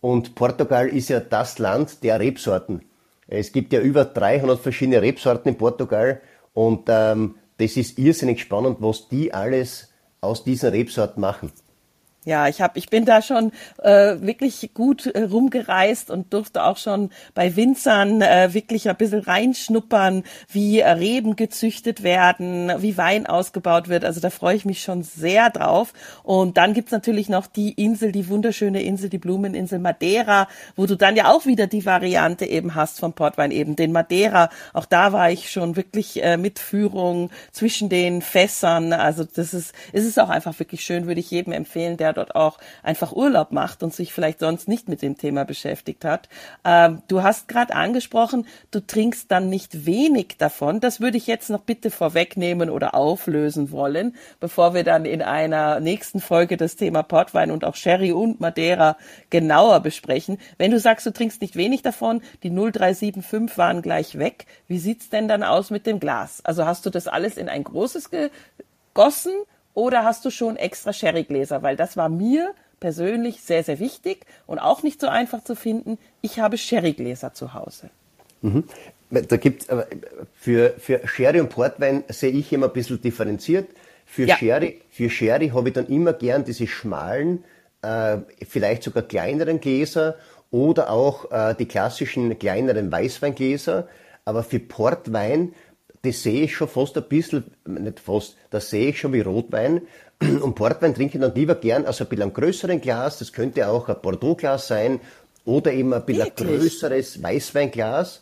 Und 0.01 0.35
Portugal 0.35 0.87
ist 0.87 1.09
ja 1.09 1.19
das 1.19 1.59
Land 1.59 2.03
der 2.03 2.19
Rebsorten. 2.19 2.81
Es 3.27 3.51
gibt 3.51 3.73
ja 3.73 3.79
über 3.79 4.05
300 4.05 4.59
verschiedene 4.59 5.01
Rebsorten 5.01 5.49
in 5.49 5.57
Portugal 5.57 6.21
und 6.53 6.83
ähm, 6.87 7.35
das 7.57 7.77
ist 7.77 7.97
irrsinnig 7.97 8.41
spannend, 8.41 8.77
was 8.81 9.07
die 9.07 9.33
alles 9.33 9.91
aus 10.21 10.43
diesen 10.43 10.69
Rebsorten 10.69 11.21
machen. 11.21 11.51
Ja, 12.25 12.47
ich 12.47 12.59
hab, 12.59 12.75
ich 12.75 12.89
bin 12.89 13.05
da 13.05 13.21
schon 13.21 13.51
äh, 13.83 14.15
wirklich 14.19 14.71
gut 14.73 15.05
äh, 15.05 15.25
rumgereist 15.25 16.09
und 16.09 16.33
durfte 16.33 16.63
auch 16.63 16.77
schon 16.77 17.11
bei 17.35 17.55
Winzern 17.55 18.23
äh, 18.23 18.51
wirklich 18.51 18.89
ein 18.89 18.95
bisschen 18.95 19.19
reinschnuppern, 19.19 20.23
wie 20.51 20.79
äh, 20.79 20.89
Reben 20.89 21.35
gezüchtet 21.35 22.01
werden, 22.01 22.71
wie 22.79 22.97
Wein 22.97 23.27
ausgebaut 23.27 23.89
wird. 23.89 24.03
Also 24.03 24.21
da 24.21 24.31
freue 24.31 24.55
ich 24.55 24.65
mich 24.65 24.81
schon 24.81 25.03
sehr 25.03 25.51
drauf. 25.51 25.93
Und 26.23 26.57
dann 26.57 26.73
gibt's 26.73 26.91
natürlich 26.91 27.29
noch 27.29 27.45
die 27.45 27.73
Insel, 27.73 28.11
die 28.11 28.27
wunderschöne 28.27 28.81
Insel, 28.81 29.09
die 29.09 29.19
Blumeninsel 29.19 29.77
Madeira, 29.77 30.47
wo 30.75 30.87
du 30.87 30.95
dann 30.97 31.15
ja 31.15 31.31
auch 31.31 31.45
wieder 31.45 31.67
die 31.67 31.85
Variante 31.85 32.47
eben 32.47 32.73
hast 32.73 32.99
vom 32.99 33.13
Portwein, 33.13 33.51
eben 33.51 33.75
den 33.75 33.91
Madeira. 33.91 34.49
Auch 34.73 34.85
da 34.85 35.13
war 35.13 35.29
ich 35.29 35.51
schon 35.51 35.75
wirklich 35.75 36.23
äh, 36.23 36.37
mit 36.37 36.57
Führung 36.57 37.29
zwischen 37.51 37.87
den 37.87 38.23
Fässern. 38.23 38.93
Also 38.93 39.25
das 39.25 39.53
ist, 39.53 39.75
ist 39.93 40.05
es 40.05 40.17
auch 40.17 40.29
einfach 40.29 40.57
wirklich 40.57 40.83
schön, 40.83 41.05
würde 41.05 41.19
ich 41.19 41.29
jedem 41.29 41.53
empfehlen, 41.53 41.97
der 41.97 42.14
dort 42.15 42.35
auch 42.35 42.57
einfach 42.81 43.11
Urlaub 43.11 43.51
macht 43.51 43.83
und 43.83 43.93
sich 43.93 44.13
vielleicht 44.13 44.39
sonst 44.39 44.67
nicht 44.67 44.89
mit 44.89 45.01
dem 45.01 45.17
Thema 45.17 45.45
beschäftigt 45.45 46.05
hat. 46.05 46.29
Ähm, 46.63 47.01
du 47.07 47.21
hast 47.23 47.47
gerade 47.47 47.75
angesprochen, 47.75 48.47
du 48.71 48.79
trinkst 48.79 49.31
dann 49.31 49.49
nicht 49.49 49.85
wenig 49.85 50.37
davon. 50.37 50.79
Das 50.79 50.99
würde 50.99 51.17
ich 51.17 51.27
jetzt 51.27 51.49
noch 51.49 51.61
bitte 51.61 51.91
vorwegnehmen 51.91 52.69
oder 52.69 52.95
auflösen 52.95 53.71
wollen, 53.71 54.15
bevor 54.39 54.73
wir 54.73 54.83
dann 54.83 55.05
in 55.05 55.21
einer 55.21 55.79
nächsten 55.79 56.19
Folge 56.19 56.57
das 56.57 56.75
Thema 56.75 57.03
Portwein 57.03 57.51
und 57.51 57.63
auch 57.65 57.75
Sherry 57.75 58.11
und 58.11 58.39
Madeira 58.39 58.97
genauer 59.29 59.81
besprechen. 59.81 60.37
Wenn 60.57 60.71
du 60.71 60.79
sagst, 60.79 61.05
du 61.05 61.11
trinkst 61.11 61.41
nicht 61.41 61.55
wenig 61.55 61.81
davon, 61.81 62.21
die 62.43 62.49
0375 62.49 63.57
waren 63.57 63.81
gleich 63.81 64.17
weg. 64.17 64.45
Wie 64.67 64.79
sieht's 64.79 65.09
denn 65.09 65.27
dann 65.27 65.43
aus 65.43 65.69
mit 65.69 65.85
dem 65.85 65.99
Glas? 65.99 66.41
Also 66.43 66.65
hast 66.65 66.85
du 66.85 66.89
das 66.89 67.07
alles 67.07 67.37
in 67.37 67.49
ein 67.49 67.63
großes 67.63 68.09
gegossen 68.09 69.33
oder 69.75 70.03
hast 70.03 70.25
du 70.25 70.31
schon 70.31 70.55
extra 70.55 70.93
Sherrygläser? 70.93 71.61
Weil 71.61 71.75
das 71.75 71.95
war 71.97 72.09
mir 72.09 72.53
persönlich 72.79 73.41
sehr, 73.41 73.63
sehr 73.63 73.79
wichtig 73.79 74.25
und 74.47 74.57
auch 74.57 74.81
nicht 74.81 74.99
so 74.99 75.07
einfach 75.07 75.43
zu 75.43 75.55
finden. 75.55 75.97
Ich 76.21 76.39
habe 76.39 76.57
Sherrygläser 76.57 77.33
zu 77.33 77.53
Hause. 77.53 77.89
Mhm. 78.41 78.63
Da 79.09 79.37
gibt 79.37 79.69
äh, 79.69 79.85
für, 80.33 80.73
für 80.77 81.07
Sherry 81.07 81.39
und 81.39 81.49
Portwein 81.49 82.03
sehe 82.09 82.31
ich 82.31 82.51
immer 82.51 82.67
ein 82.67 82.73
bisschen 82.73 83.01
differenziert. 83.01 83.69
Für 84.05 84.25
ja. 84.25 84.37
Sherry, 84.37 84.81
für 84.89 85.09
Sherry 85.09 85.49
habe 85.49 85.69
ich 85.69 85.75
dann 85.75 85.87
immer 85.87 86.13
gern 86.13 86.43
diese 86.43 86.67
schmalen, 86.67 87.43
äh, 87.81 88.17
vielleicht 88.47 88.83
sogar 88.83 89.03
kleineren 89.03 89.59
Gläser 89.59 90.15
oder 90.51 90.89
auch 90.89 91.31
äh, 91.31 91.55
die 91.55 91.67
klassischen 91.67 92.37
kleineren 92.39 92.91
Weißweingläser. 92.91 93.87
Aber 94.25 94.43
für 94.43 94.59
Portwein 94.59 95.53
das 96.05 96.23
sehe 96.23 96.43
ich 96.43 96.55
schon 96.55 96.67
fast 96.67 96.97
ein 96.97 97.03
bisschen, 97.03 97.45
nicht 97.65 97.99
fast, 97.99 98.35
das 98.49 98.69
sehe 98.69 98.89
ich 98.89 98.99
schon 98.99 99.13
wie 99.13 99.21
Rotwein. 99.21 99.81
Und 100.19 100.55
Portwein 100.55 100.93
trinke 100.93 101.17
ich 101.17 101.21
dann 101.21 101.35
lieber 101.35 101.55
gern 101.55 101.85
aus 101.85 102.01
ein 102.01 102.07
bisschen 102.07 102.23
einem 102.23 102.33
größeren 102.33 102.81
Glas. 102.81 103.19
Das 103.19 103.33
könnte 103.33 103.67
auch 103.67 103.89
ein 103.89 103.97
Bordeaux-Glas 104.01 104.67
sein 104.67 104.99
oder 105.43 105.73
eben 105.73 105.93
ein 105.93 106.05
bisschen 106.05 106.25
Wirklich? 106.25 106.49
ein 106.49 106.59
größeres 106.59 107.23
Weißweinglas. 107.23 108.21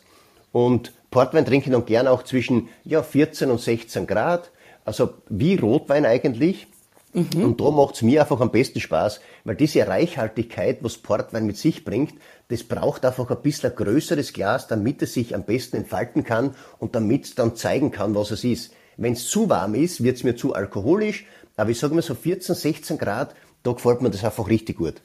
Und 0.52 0.92
Portwein 1.10 1.44
trinke 1.44 1.66
ich 1.66 1.72
dann 1.72 1.86
gern 1.86 2.08
auch 2.08 2.22
zwischen 2.22 2.68
ja, 2.84 3.02
14 3.02 3.50
und 3.50 3.60
16 3.60 4.06
Grad. 4.06 4.50
Also 4.84 5.14
wie 5.28 5.56
Rotwein 5.56 6.06
eigentlich. 6.06 6.66
Mhm. 7.14 7.44
Und 7.44 7.60
da 7.60 7.70
macht's 7.70 8.02
mir 8.02 8.20
einfach 8.20 8.40
am 8.40 8.50
besten 8.50 8.80
Spaß, 8.80 9.20
weil 9.44 9.54
diese 9.54 9.86
Reichhaltigkeit, 9.86 10.78
was 10.82 10.98
Portwein 10.98 11.46
mit 11.46 11.56
sich 11.56 11.84
bringt, 11.84 12.14
das 12.48 12.64
braucht 12.64 13.04
einfach 13.04 13.30
ein 13.30 13.40
bisschen 13.40 13.70
ein 13.70 13.76
größeres 13.76 14.32
Glas, 14.32 14.66
damit 14.66 15.00
es 15.00 15.14
sich 15.14 15.34
am 15.34 15.44
besten 15.44 15.76
entfalten 15.76 16.24
kann 16.24 16.54
und 16.78 16.94
damit 16.96 17.24
es 17.24 17.34
dann 17.36 17.54
zeigen 17.54 17.92
kann, 17.92 18.14
was 18.16 18.32
es 18.32 18.42
ist. 18.42 18.72
Wenn 18.96 19.14
es 19.14 19.28
zu 19.28 19.48
warm 19.48 19.74
ist, 19.74 20.02
wird's 20.02 20.24
mir 20.24 20.36
zu 20.36 20.54
alkoholisch, 20.54 21.24
aber 21.56 21.70
ich 21.70 21.78
sage 21.78 21.94
mal 21.94 22.02
so 22.02 22.14
14, 22.14 22.54
16 22.54 22.98
Grad, 22.98 23.34
da 23.62 23.72
gefällt 23.72 24.02
mir 24.02 24.10
das 24.10 24.24
einfach 24.24 24.48
richtig 24.48 24.76
gut. 24.76 25.00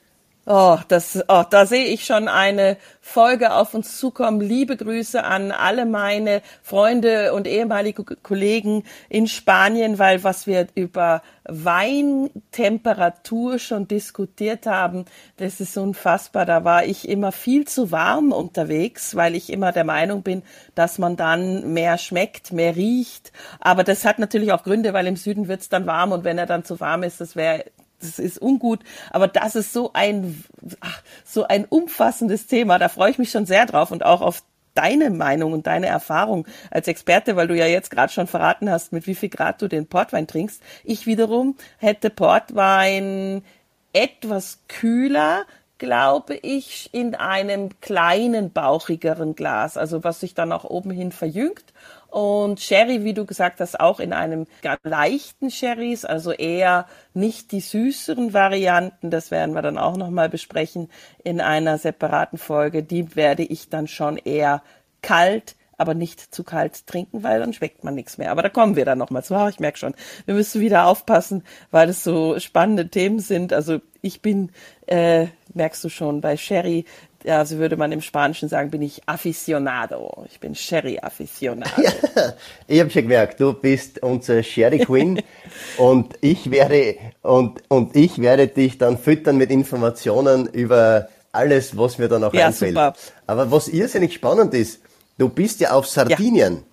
Oh, 0.45 0.79
das, 0.87 1.19
oh, 1.27 1.43
da 1.47 1.67
sehe 1.67 1.85
ich 1.85 2.05
schon 2.05 2.27
eine 2.27 2.77
Folge 3.01 3.53
auf 3.53 3.75
uns 3.75 3.99
zukommen. 3.99 4.41
Liebe 4.41 4.77
Grüße 4.77 5.23
an 5.23 5.51
alle 5.51 5.85
meine 5.85 6.41
Freunde 6.63 7.33
und 7.33 7.45
ehemalige 7.45 8.03
Kollegen 8.03 8.83
in 9.09 9.27
Spanien, 9.27 9.99
weil 9.99 10.23
was 10.23 10.47
wir 10.47 10.67
über 10.73 11.21
Weintemperatur 11.43 13.59
schon 13.59 13.87
diskutiert 13.87 14.65
haben, 14.65 15.05
das 15.37 15.59
ist 15.59 15.77
unfassbar. 15.77 16.47
Da 16.47 16.63
war 16.63 16.83
ich 16.85 17.07
immer 17.07 17.31
viel 17.31 17.67
zu 17.67 17.91
warm 17.91 18.31
unterwegs, 18.31 19.15
weil 19.15 19.35
ich 19.35 19.51
immer 19.51 19.71
der 19.71 19.83
Meinung 19.83 20.23
bin, 20.23 20.41
dass 20.73 20.97
man 20.97 21.15
dann 21.15 21.73
mehr 21.73 21.99
schmeckt, 21.99 22.53
mehr 22.53 22.75
riecht. 22.75 23.31
Aber 23.59 23.83
das 23.83 24.03
hat 24.03 24.17
natürlich 24.17 24.51
auch 24.51 24.63
Gründe, 24.63 24.93
weil 24.93 25.05
im 25.05 25.15
Süden 25.15 25.47
wird's 25.47 25.69
dann 25.69 25.85
warm 25.85 26.11
und 26.11 26.23
wenn 26.23 26.39
er 26.39 26.47
dann 26.47 26.63
zu 26.63 26.79
warm 26.79 27.03
ist, 27.03 27.21
das 27.21 27.35
wäre 27.35 27.65
das 27.99 28.19
ist 28.19 28.41
ungut, 28.41 28.79
aber 29.11 29.27
das 29.27 29.55
ist 29.55 29.73
so 29.73 29.91
ein, 29.93 30.43
ach, 30.79 31.01
so 31.25 31.45
ein 31.45 31.65
umfassendes 31.65 32.47
Thema. 32.47 32.79
Da 32.79 32.89
freue 32.89 33.11
ich 33.11 33.17
mich 33.17 33.31
schon 33.31 33.45
sehr 33.45 33.65
drauf 33.65 33.91
und 33.91 34.05
auch 34.05 34.21
auf 34.21 34.43
deine 34.73 35.09
Meinung 35.09 35.53
und 35.53 35.67
deine 35.67 35.87
Erfahrung 35.87 36.47
als 36.71 36.87
Experte, 36.87 37.35
weil 37.35 37.47
du 37.47 37.57
ja 37.57 37.65
jetzt 37.65 37.91
gerade 37.91 38.13
schon 38.13 38.27
verraten 38.27 38.69
hast, 38.69 38.93
mit 38.93 39.07
wie 39.07 39.15
viel 39.15 39.29
Grad 39.29 39.61
du 39.61 39.67
den 39.67 39.87
Portwein 39.87 40.27
trinkst. 40.27 40.61
Ich 40.83 41.05
wiederum 41.05 41.55
hätte 41.77 42.09
Portwein 42.09 43.43
etwas 43.91 44.59
kühler, 44.67 45.45
glaube 45.79 46.35
ich, 46.35 46.89
in 46.93 47.15
einem 47.15 47.69
kleinen, 47.81 48.51
bauchigeren 48.51 49.35
Glas, 49.35 49.77
also 49.77 50.03
was 50.03 50.19
sich 50.19 50.33
dann 50.33 50.51
auch 50.51 50.65
oben 50.65 50.91
hin 50.91 51.11
verjüngt 51.11 51.73
und 52.11 52.59
Sherry, 52.59 53.03
wie 53.03 53.13
du 53.13 53.25
gesagt 53.25 53.59
hast, 53.59 53.79
auch 53.79 53.99
in 53.99 54.13
einem 54.13 54.47
leichten 54.83 55.51
Sherrys, 55.51 56.05
also 56.05 56.31
eher 56.31 56.87
nicht 57.13 57.51
die 57.51 57.59
süßeren 57.59 58.33
Varianten. 58.33 59.11
Das 59.11 59.31
werden 59.31 59.53
wir 59.53 59.61
dann 59.61 59.77
auch 59.77 59.95
nochmal 59.95 60.29
besprechen 60.29 60.89
in 61.23 61.39
einer 61.39 61.77
separaten 61.77 62.37
Folge. 62.37 62.83
Die 62.83 63.15
werde 63.15 63.43
ich 63.43 63.69
dann 63.69 63.87
schon 63.87 64.17
eher 64.17 64.63
kalt 65.01 65.55
aber 65.79 65.93
nicht 65.93 66.33
zu 66.33 66.43
kalt 66.43 66.85
trinken, 66.87 67.23
weil 67.23 67.39
dann 67.39 67.53
schmeckt 67.53 67.83
man 67.83 67.95
nichts 67.95 68.17
mehr. 68.17 68.31
Aber 68.31 68.41
da 68.41 68.49
kommen 68.49 68.75
wir 68.75 68.85
dann 68.85 68.97
nochmal 68.97 69.23
zu. 69.23 69.35
ich 69.49 69.59
merke 69.59 69.77
schon, 69.77 69.95
wir 70.25 70.35
müssen 70.35 70.61
wieder 70.61 70.87
aufpassen, 70.87 71.43
weil 71.71 71.89
es 71.89 72.03
so 72.03 72.39
spannende 72.39 72.89
Themen 72.89 73.19
sind. 73.19 73.53
Also 73.53 73.79
ich 74.01 74.21
bin, 74.21 74.51
äh, 74.87 75.27
merkst 75.53 75.83
du 75.83 75.89
schon, 75.89 76.21
bei 76.21 76.37
Sherry 76.37 76.85
ja, 77.23 77.43
so 77.45 77.57
würde 77.57 77.75
man 77.75 77.91
im 77.91 78.01
Spanischen 78.01 78.49
sagen, 78.49 78.71
bin 78.71 78.81
ich 78.81 79.01
Aficionado. 79.05 80.25
Ich 80.29 80.39
bin 80.39 80.55
Sherry-Aficionado. 80.55 81.69
Ja, 82.15 82.33
ich 82.67 82.79
habe 82.79 82.89
schon 82.89 83.03
gemerkt, 83.03 83.39
du 83.39 83.53
bist 83.53 84.01
unser 84.03 84.43
Sherry 84.43 84.79
Queen 84.79 85.21
und 85.77 86.15
ich 86.21 86.51
werde 86.51 86.95
und, 87.21 87.61
und 87.67 87.95
ich 87.95 88.19
werde 88.19 88.47
dich 88.47 88.77
dann 88.77 88.97
füttern 88.97 89.37
mit 89.37 89.51
Informationen 89.51 90.47
über 90.47 91.09
alles, 91.31 91.77
was 91.77 91.97
mir 91.97 92.07
dann 92.07 92.21
noch 92.21 92.33
ja, 92.33 92.47
einfällt. 92.47 92.71
Super. 92.71 92.93
Aber 93.27 93.51
was 93.51 93.67
irrsinnig 93.67 94.13
spannend 94.13 94.53
ist, 94.53 94.81
du 95.19 95.29
bist 95.29 95.59
ja 95.59 95.71
auf 95.71 95.85
Sardinien. 95.87 96.55
Ja. 96.55 96.63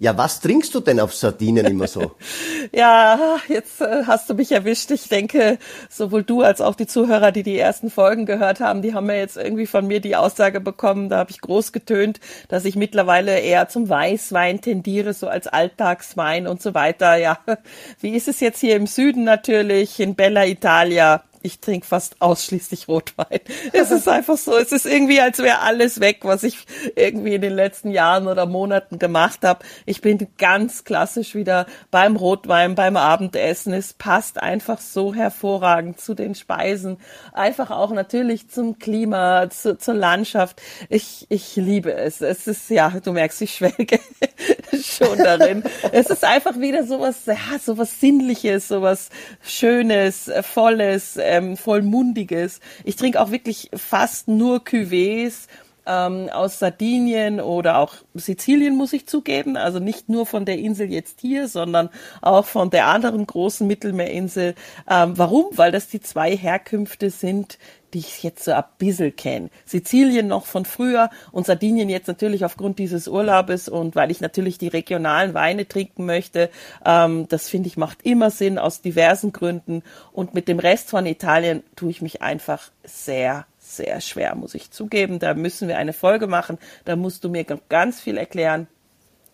Ja, 0.00 0.18
was 0.18 0.40
trinkst 0.40 0.74
du 0.74 0.80
denn 0.80 0.98
auf 0.98 1.14
Sardinien 1.14 1.66
immer 1.66 1.86
so? 1.86 2.10
ja, 2.72 3.38
jetzt 3.48 3.80
äh, 3.80 4.02
hast 4.06 4.28
du 4.28 4.34
mich 4.34 4.50
erwischt. 4.50 4.90
Ich 4.90 5.08
denke, 5.08 5.58
sowohl 5.88 6.24
du 6.24 6.42
als 6.42 6.60
auch 6.60 6.74
die 6.74 6.88
Zuhörer, 6.88 7.30
die 7.30 7.44
die 7.44 7.56
ersten 7.56 7.90
Folgen 7.90 8.26
gehört 8.26 8.58
haben, 8.58 8.82
die 8.82 8.92
haben 8.92 9.06
ja 9.06 9.14
jetzt 9.14 9.36
irgendwie 9.36 9.66
von 9.66 9.86
mir 9.86 10.00
die 10.00 10.16
Aussage 10.16 10.60
bekommen, 10.60 11.08
da 11.08 11.18
habe 11.18 11.30
ich 11.30 11.40
groß 11.40 11.72
getönt, 11.72 12.18
dass 12.48 12.64
ich 12.64 12.74
mittlerweile 12.74 13.38
eher 13.38 13.68
zum 13.68 13.88
Weißwein 13.88 14.60
tendiere, 14.60 15.14
so 15.14 15.28
als 15.28 15.46
Alltagswein 15.46 16.48
und 16.48 16.60
so 16.60 16.74
weiter. 16.74 17.16
Ja, 17.16 17.38
wie 18.00 18.16
ist 18.16 18.26
es 18.26 18.40
jetzt 18.40 18.58
hier 18.58 18.74
im 18.74 18.88
Süden 18.88 19.22
natürlich, 19.22 20.00
in 20.00 20.16
Bella 20.16 20.44
Italia? 20.44 21.22
Ich 21.44 21.60
trinke 21.60 21.86
fast 21.86 22.22
ausschließlich 22.22 22.88
Rotwein. 22.88 23.40
Es 23.74 23.90
ist 23.90 24.08
einfach 24.08 24.38
so, 24.38 24.56
es 24.56 24.72
ist 24.72 24.86
irgendwie, 24.86 25.20
als 25.20 25.38
wäre 25.40 25.60
alles 25.60 26.00
weg, 26.00 26.20
was 26.22 26.42
ich 26.42 26.66
irgendwie 26.96 27.34
in 27.34 27.42
den 27.42 27.52
letzten 27.52 27.90
Jahren 27.90 28.26
oder 28.28 28.46
Monaten 28.46 28.98
gemacht 28.98 29.40
habe. 29.44 29.62
Ich 29.84 30.00
bin 30.00 30.26
ganz 30.38 30.84
klassisch 30.84 31.34
wieder 31.34 31.66
beim 31.90 32.16
Rotwein, 32.16 32.74
beim 32.74 32.96
Abendessen. 32.96 33.74
Es 33.74 33.92
passt 33.92 34.42
einfach 34.42 34.80
so 34.80 35.14
hervorragend 35.14 36.00
zu 36.00 36.14
den 36.14 36.34
Speisen, 36.34 36.96
einfach 37.34 37.70
auch 37.70 37.90
natürlich 37.90 38.48
zum 38.48 38.78
Klima, 38.78 39.50
zu, 39.50 39.76
zur 39.76 39.94
Landschaft. 39.94 40.62
Ich, 40.88 41.26
ich 41.28 41.56
liebe 41.56 41.92
es. 41.92 42.22
Es 42.22 42.46
ist, 42.46 42.70
ja, 42.70 42.88
du 42.88 43.12
merkst, 43.12 43.42
ich 43.42 43.54
schwelge 43.54 44.00
schon 44.82 45.18
darin. 45.18 45.62
es 45.92 46.08
ist 46.08 46.24
einfach 46.24 46.58
wieder 46.58 46.86
sowas, 46.86 47.26
ja, 47.26 47.58
sowas 47.62 48.00
Sinnliches, 48.00 48.68
sowas 48.68 49.10
Schönes, 49.42 50.30
Volles, 50.42 51.18
ähm, 51.34 51.56
vollmundiges. 51.56 52.60
Ich 52.84 52.96
trinke 52.96 53.20
auch 53.20 53.30
wirklich 53.30 53.70
fast 53.74 54.28
nur 54.28 54.58
Cuvées 54.58 55.46
ähm, 55.86 56.28
aus 56.30 56.58
Sardinien 56.58 57.40
oder 57.40 57.78
auch 57.78 57.94
Sizilien, 58.14 58.76
muss 58.76 58.92
ich 58.92 59.06
zugeben. 59.06 59.56
Also 59.56 59.78
nicht 59.78 60.08
nur 60.08 60.26
von 60.26 60.44
der 60.44 60.58
Insel 60.58 60.90
jetzt 60.90 61.20
hier, 61.20 61.48
sondern 61.48 61.90
auch 62.22 62.44
von 62.44 62.70
der 62.70 62.86
anderen 62.86 63.26
großen 63.26 63.66
Mittelmeerinsel. 63.66 64.54
Ähm, 64.88 65.12
warum? 65.16 65.46
Weil 65.52 65.72
das 65.72 65.88
die 65.88 66.00
zwei 66.00 66.36
Herkünfte 66.36 67.10
sind, 67.10 67.58
die 67.94 68.00
ich 68.00 68.22
jetzt 68.24 68.44
so 68.44 68.52
ein 68.52 68.64
bisschen 68.78 69.14
kenne. 69.14 69.50
Sizilien 69.64 70.26
noch 70.26 70.46
von 70.46 70.64
früher 70.64 71.10
und 71.30 71.46
Sardinien 71.46 71.88
jetzt 71.88 72.08
natürlich 72.08 72.44
aufgrund 72.44 72.78
dieses 72.80 73.06
Urlaubes 73.06 73.68
und 73.68 73.94
weil 73.94 74.10
ich 74.10 74.20
natürlich 74.20 74.58
die 74.58 74.68
regionalen 74.68 75.32
Weine 75.32 75.66
trinken 75.68 76.04
möchte. 76.04 76.50
Ähm, 76.84 77.26
das 77.28 77.48
finde 77.48 77.68
ich 77.68 77.76
macht 77.76 78.02
immer 78.02 78.30
Sinn 78.30 78.58
aus 78.58 78.82
diversen 78.82 79.32
Gründen. 79.32 79.82
Und 80.12 80.34
mit 80.34 80.48
dem 80.48 80.58
Rest 80.58 80.90
von 80.90 81.06
Italien 81.06 81.62
tue 81.76 81.90
ich 81.90 82.02
mich 82.02 82.20
einfach 82.20 82.70
sehr 82.84 83.46
sehr 83.64 84.00
schwer, 84.00 84.34
muss 84.34 84.54
ich 84.54 84.70
zugeben. 84.70 85.18
Da 85.18 85.34
müssen 85.34 85.68
wir 85.68 85.78
eine 85.78 85.92
Folge 85.92 86.26
machen. 86.26 86.58
Da 86.84 86.96
musst 86.96 87.24
du 87.24 87.28
mir 87.28 87.44
ganz 87.44 88.00
viel 88.00 88.18
erklären. 88.18 88.68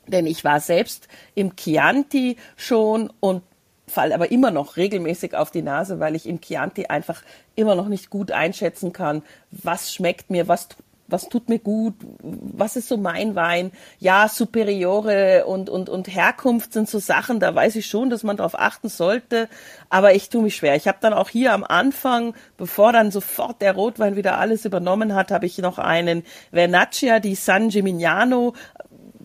Denn 0.06 0.26
ich 0.26 0.44
war 0.44 0.60
selbst 0.60 1.08
im 1.34 1.56
Chianti 1.56 2.36
schon 2.56 3.12
und 3.20 3.42
fall 3.86 4.12
aber 4.12 4.30
immer 4.30 4.50
noch 4.50 4.76
regelmäßig 4.76 5.34
auf 5.34 5.50
die 5.50 5.62
Nase, 5.62 6.00
weil 6.00 6.14
ich 6.14 6.26
im 6.26 6.40
Chianti 6.40 6.86
einfach 6.86 7.22
immer 7.56 7.74
noch 7.74 7.88
nicht 7.88 8.08
gut 8.08 8.30
einschätzen 8.30 8.92
kann, 8.92 9.22
was 9.50 9.92
schmeckt 9.92 10.30
mir, 10.30 10.48
was 10.48 10.68
was 11.11 11.29
tut 11.29 11.49
mir 11.49 11.59
gut, 11.59 11.94
was 12.23 12.77
ist 12.77 12.88
so 12.88 12.96
mein 12.96 13.35
Wein. 13.35 13.73
Ja, 13.99 14.29
Superiore 14.29 15.44
und, 15.46 15.68
und, 15.68 15.88
und 15.88 16.09
Herkunft 16.09 16.73
sind 16.73 16.88
so 16.88 16.99
Sachen, 16.99 17.40
da 17.40 17.55
weiß 17.55 17.77
ich 17.77 17.87
schon, 17.87 18.11
dass 18.11 18.23
man 18.23 18.37
darauf 18.37 18.59
achten 18.59 18.88
sollte, 18.88 19.49
aber 19.88 20.14
ich 20.14 20.29
tue 20.29 20.42
mich 20.42 20.57
schwer. 20.57 20.77
Ich 20.77 20.88
habe 20.88 20.99
dann 21.01 21.12
auch 21.12 21.29
hier 21.29 21.53
am 21.53 21.64
Anfang, 21.64 22.35
bevor 22.57 22.92
dann 22.92 23.11
sofort 23.11 23.61
der 23.61 23.75
Rotwein 23.75 24.16
wieder 24.16 24.38
alles 24.38 24.64
übernommen 24.64 25.14
hat, 25.14 25.31
habe 25.31 25.46
ich 25.46 25.59
noch 25.59 25.79
einen 25.79 26.25
Vernaccia 26.53 27.20
di 27.20 27.35
San 27.35 27.68
Gimignano 27.68 28.55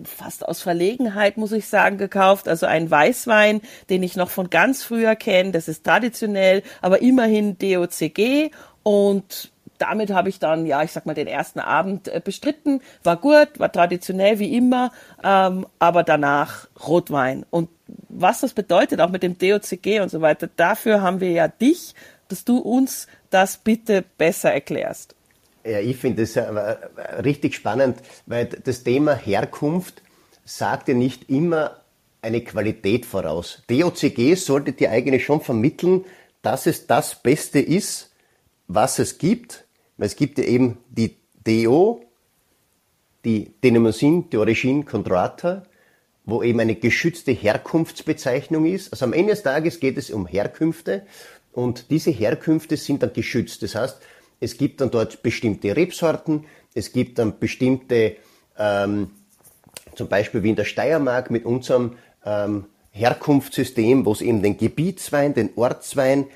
fast 0.04 0.48
aus 0.48 0.62
Verlegenheit, 0.62 1.38
muss 1.38 1.52
ich 1.52 1.68
sagen, 1.68 1.98
gekauft. 1.98 2.48
Also 2.48 2.66
ein 2.66 2.90
Weißwein, 2.90 3.62
den 3.90 4.04
ich 4.04 4.16
noch 4.16 4.30
von 4.30 4.50
ganz 4.50 4.84
früher 4.84 5.16
kenne. 5.16 5.52
Das 5.52 5.68
ist 5.68 5.84
traditionell, 5.84 6.64
aber 6.82 7.02
immerhin 7.02 7.58
DOCG. 7.58 8.52
Und 8.84 9.52
damit 9.78 10.12
habe 10.12 10.30
ich 10.30 10.40
dann, 10.40 10.66
ja, 10.66 10.84
ich 10.84 10.92
sag 10.92 11.06
mal, 11.06 11.14
den 11.14 11.28
ersten 11.28 11.60
Abend 11.60 12.08
äh, 12.08 12.22
bestritten. 12.24 12.82
War 13.04 13.18
gut, 13.18 13.60
war 13.60 13.72
traditionell 13.72 14.40
wie 14.40 14.56
immer, 14.56 14.92
ähm, 15.24 15.66
aber 15.80 16.04
danach 16.04 16.68
Rotwein. 16.88 17.46
Und 17.50 17.70
was 18.10 18.42
das 18.42 18.54
bedeutet, 18.54 19.02
auch 19.02 19.10
mit 19.10 19.24
dem 19.24 19.38
DOCG 19.38 20.00
und 20.02 20.10
so 20.10 20.22
weiter, 20.22 20.50
dafür 20.56 21.02
haben 21.02 21.20
wir 21.20 21.32
ja 21.32 21.48
dich, 21.48 21.94
dass 22.28 22.46
du 22.46 22.58
uns 22.58 23.08
das 23.30 23.58
bitte 23.58 24.04
besser 24.18 24.52
erklärst. 24.52 25.16
Ja, 25.64 25.80
ich 25.80 25.98
finde 25.98 26.22
das 26.22 26.36
äh, 26.36 26.46
richtig 27.24 27.56
spannend, 27.56 27.98
weil 28.26 28.46
das 28.46 28.84
Thema 28.84 29.16
Herkunft 29.16 30.02
sagt 30.46 30.88
ja 30.88 30.94
nicht 30.94 31.30
immer 31.30 31.82
eine 32.22 32.42
Qualität 32.42 33.06
voraus. 33.06 33.64
DOCG 33.70 34.36
sollte 34.36 34.74
dir 34.74 34.92
eigentlich 34.92 35.26
schon 35.26 35.42
vermitteln, 35.42 36.06
dass 36.42 36.66
es 36.68 36.88
das 36.88 37.22
Beste 37.22 37.60
ist, 37.60 38.12
was 38.68 39.00
es 39.00 39.18
gibt. 39.18 39.65
Es 39.98 40.16
gibt 40.16 40.38
ja 40.38 40.44
eben 40.44 40.78
die 40.90 41.16
DO, 41.46 42.04
die 43.24 43.54
Denominación 43.64 44.30
de 44.30 44.40
Origine 44.40 44.84
Contrata, 44.84 45.64
wo 46.26 46.44
eben 46.44 46.60
eine 46.60 46.76
geschützte 46.76 47.32
Herkunftsbezeichnung 47.32 48.66
ist. 48.66 48.92
Also 48.92 49.06
am 49.06 49.14
Ende 49.14 49.32
des 49.32 49.44
Tages 49.44 49.80
geht 49.80 49.98
es 49.98 50.10
um 50.10 50.26
Herkünfte 50.26 51.06
und 51.54 51.90
diese 51.92 52.12
Herkünfte 52.12 52.78
sind 52.78 53.04
dann 53.04 53.14
geschützt. 53.14 53.64
Das 53.64 53.76
heißt, 53.76 54.00
es 54.40 54.58
gibt 54.58 54.82
dann 54.82 54.92
dort 54.92 55.24
bestimmte 55.24 55.76
Rebsorten, 55.76 56.46
es 56.74 56.92
gibt 56.92 57.20
dann 57.20 57.40
bestimmte, 57.40 58.18
ähm, 58.58 59.12
zum 59.96 60.08
Beispiel 60.08 60.44
wie 60.44 60.50
in 60.50 60.56
der 60.56 60.66
Steiermark 60.66 61.32
mit 61.32 61.46
unserem 61.46 61.98
ähm, 62.26 62.66
Herkunftssystem, 62.92 64.06
wo 64.06 64.12
es 64.12 64.22
eben 64.22 64.42
den 64.42 64.58
Gebietswein, 64.58 65.34
den 65.34 65.52
Ortswein 65.56 66.28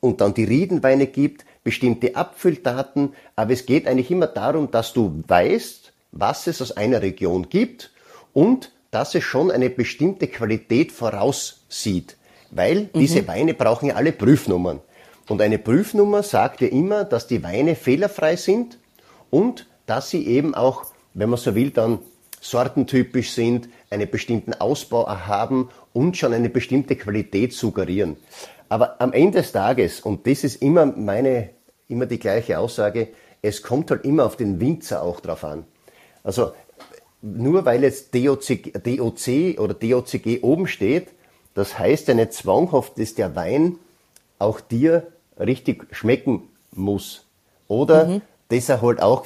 und 0.00 0.20
dann 0.20 0.34
die 0.34 0.44
Riedenweine 0.44 1.06
gibt, 1.06 1.44
bestimmte 1.66 2.14
Abfülldaten, 2.14 3.12
aber 3.34 3.52
es 3.52 3.66
geht 3.66 3.88
eigentlich 3.88 4.12
immer 4.12 4.28
darum, 4.28 4.70
dass 4.70 4.92
du 4.92 5.24
weißt, 5.26 5.92
was 6.12 6.46
es 6.46 6.62
aus 6.62 6.70
einer 6.70 7.02
Region 7.02 7.48
gibt 7.48 7.90
und 8.32 8.70
dass 8.92 9.16
es 9.16 9.24
schon 9.24 9.50
eine 9.50 9.68
bestimmte 9.68 10.28
Qualität 10.28 10.92
voraussieht, 10.92 12.16
weil 12.52 12.82
mhm. 12.82 13.00
diese 13.00 13.26
Weine 13.26 13.52
brauchen 13.52 13.88
ja 13.88 13.96
alle 13.96 14.12
Prüfnummern. 14.12 14.78
Und 15.28 15.42
eine 15.42 15.58
Prüfnummer 15.58 16.22
sagt 16.22 16.60
ja 16.60 16.68
immer, 16.68 17.02
dass 17.02 17.26
die 17.26 17.42
Weine 17.42 17.74
fehlerfrei 17.74 18.36
sind 18.36 18.78
und 19.30 19.66
dass 19.86 20.08
sie 20.10 20.24
eben 20.24 20.54
auch, 20.54 20.84
wenn 21.14 21.30
man 21.30 21.40
so 21.40 21.56
will, 21.56 21.70
dann 21.70 21.98
sortentypisch 22.40 23.32
sind, 23.32 23.68
einen 23.90 24.08
bestimmten 24.08 24.54
Ausbau 24.54 25.08
haben 25.08 25.68
und 25.92 26.16
schon 26.16 26.32
eine 26.32 26.48
bestimmte 26.48 26.94
Qualität 26.94 27.54
suggerieren. 27.54 28.16
Aber 28.68 29.00
am 29.00 29.12
Ende 29.12 29.38
des 29.38 29.50
Tages, 29.50 30.00
und 30.00 30.28
das 30.28 30.44
ist 30.44 30.62
immer 30.62 30.86
meine, 30.86 31.50
immer 31.88 32.06
die 32.06 32.18
gleiche 32.18 32.58
Aussage, 32.58 33.08
es 33.42 33.62
kommt 33.62 33.90
halt 33.90 34.04
immer 34.04 34.26
auf 34.26 34.36
den 34.36 34.60
Winzer 34.60 35.02
auch 35.02 35.20
drauf 35.20 35.44
an. 35.44 35.64
Also 36.22 36.52
nur 37.22 37.64
weil 37.64 37.82
jetzt 37.82 38.14
DOC, 38.14 38.82
DOC 38.82 39.58
oder 39.58 39.74
DOCG 39.74 40.42
oben 40.42 40.66
steht, 40.66 41.08
das 41.54 41.78
heißt 41.78 42.08
ja 42.08 42.14
nicht 42.14 42.32
zwanghaft, 42.32 42.98
dass 42.98 43.14
der 43.14 43.34
Wein 43.34 43.78
auch 44.38 44.60
dir 44.60 45.06
richtig 45.38 45.86
schmecken 45.92 46.48
muss. 46.72 47.24
Oder 47.68 48.06
mhm. 48.06 48.22
dass 48.48 48.68
er 48.68 48.82
halt 48.82 49.00
auch 49.00 49.24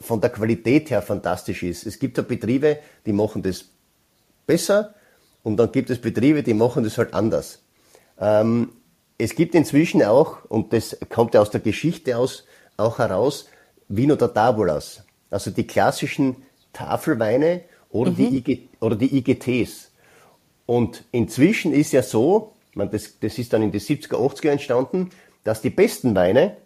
von 0.00 0.20
der 0.20 0.30
Qualität 0.30 0.90
her 0.90 1.02
fantastisch 1.02 1.62
ist. 1.62 1.86
Es 1.86 1.98
gibt 1.98 2.16
ja 2.16 2.22
Betriebe, 2.22 2.78
die 3.04 3.12
machen 3.12 3.42
das 3.42 3.64
besser 4.46 4.94
und 5.42 5.56
dann 5.56 5.72
gibt 5.72 5.90
es 5.90 6.00
Betriebe, 6.00 6.42
die 6.42 6.54
machen 6.54 6.84
das 6.84 6.98
halt 6.98 7.14
anders. 7.14 7.60
Ähm, 8.20 8.70
es 9.18 9.34
gibt 9.34 9.54
inzwischen 9.54 10.02
auch, 10.02 10.44
und 10.48 10.72
das 10.72 10.96
kommt 11.08 11.34
ja 11.34 11.40
aus 11.40 11.50
der 11.50 11.60
Geschichte 11.60 12.16
aus, 12.16 12.44
auch 12.76 12.98
heraus, 12.98 13.48
Vino 13.88 14.14
da 14.14 14.28
Tabulas. 14.28 15.02
Also 15.30 15.50
die 15.50 15.66
klassischen 15.66 16.36
Tafelweine 16.72 17.62
oder, 17.90 18.12
mhm. 18.12 18.16
die, 18.16 18.36
IG, 18.38 18.68
oder 18.80 18.96
die 18.96 19.18
IGTs. 19.18 19.90
Und 20.66 21.04
inzwischen 21.10 21.72
ist 21.72 21.92
ja 21.92 22.02
so, 22.02 22.54
man, 22.74 22.90
das, 22.90 23.18
das 23.18 23.38
ist 23.38 23.52
dann 23.52 23.62
in 23.62 23.72
den 23.72 23.80
70er, 23.80 24.14
80er 24.14 24.50
entstanden, 24.50 25.10
dass 25.42 25.62
die 25.62 25.70
besten 25.70 26.14
Weine 26.14 26.56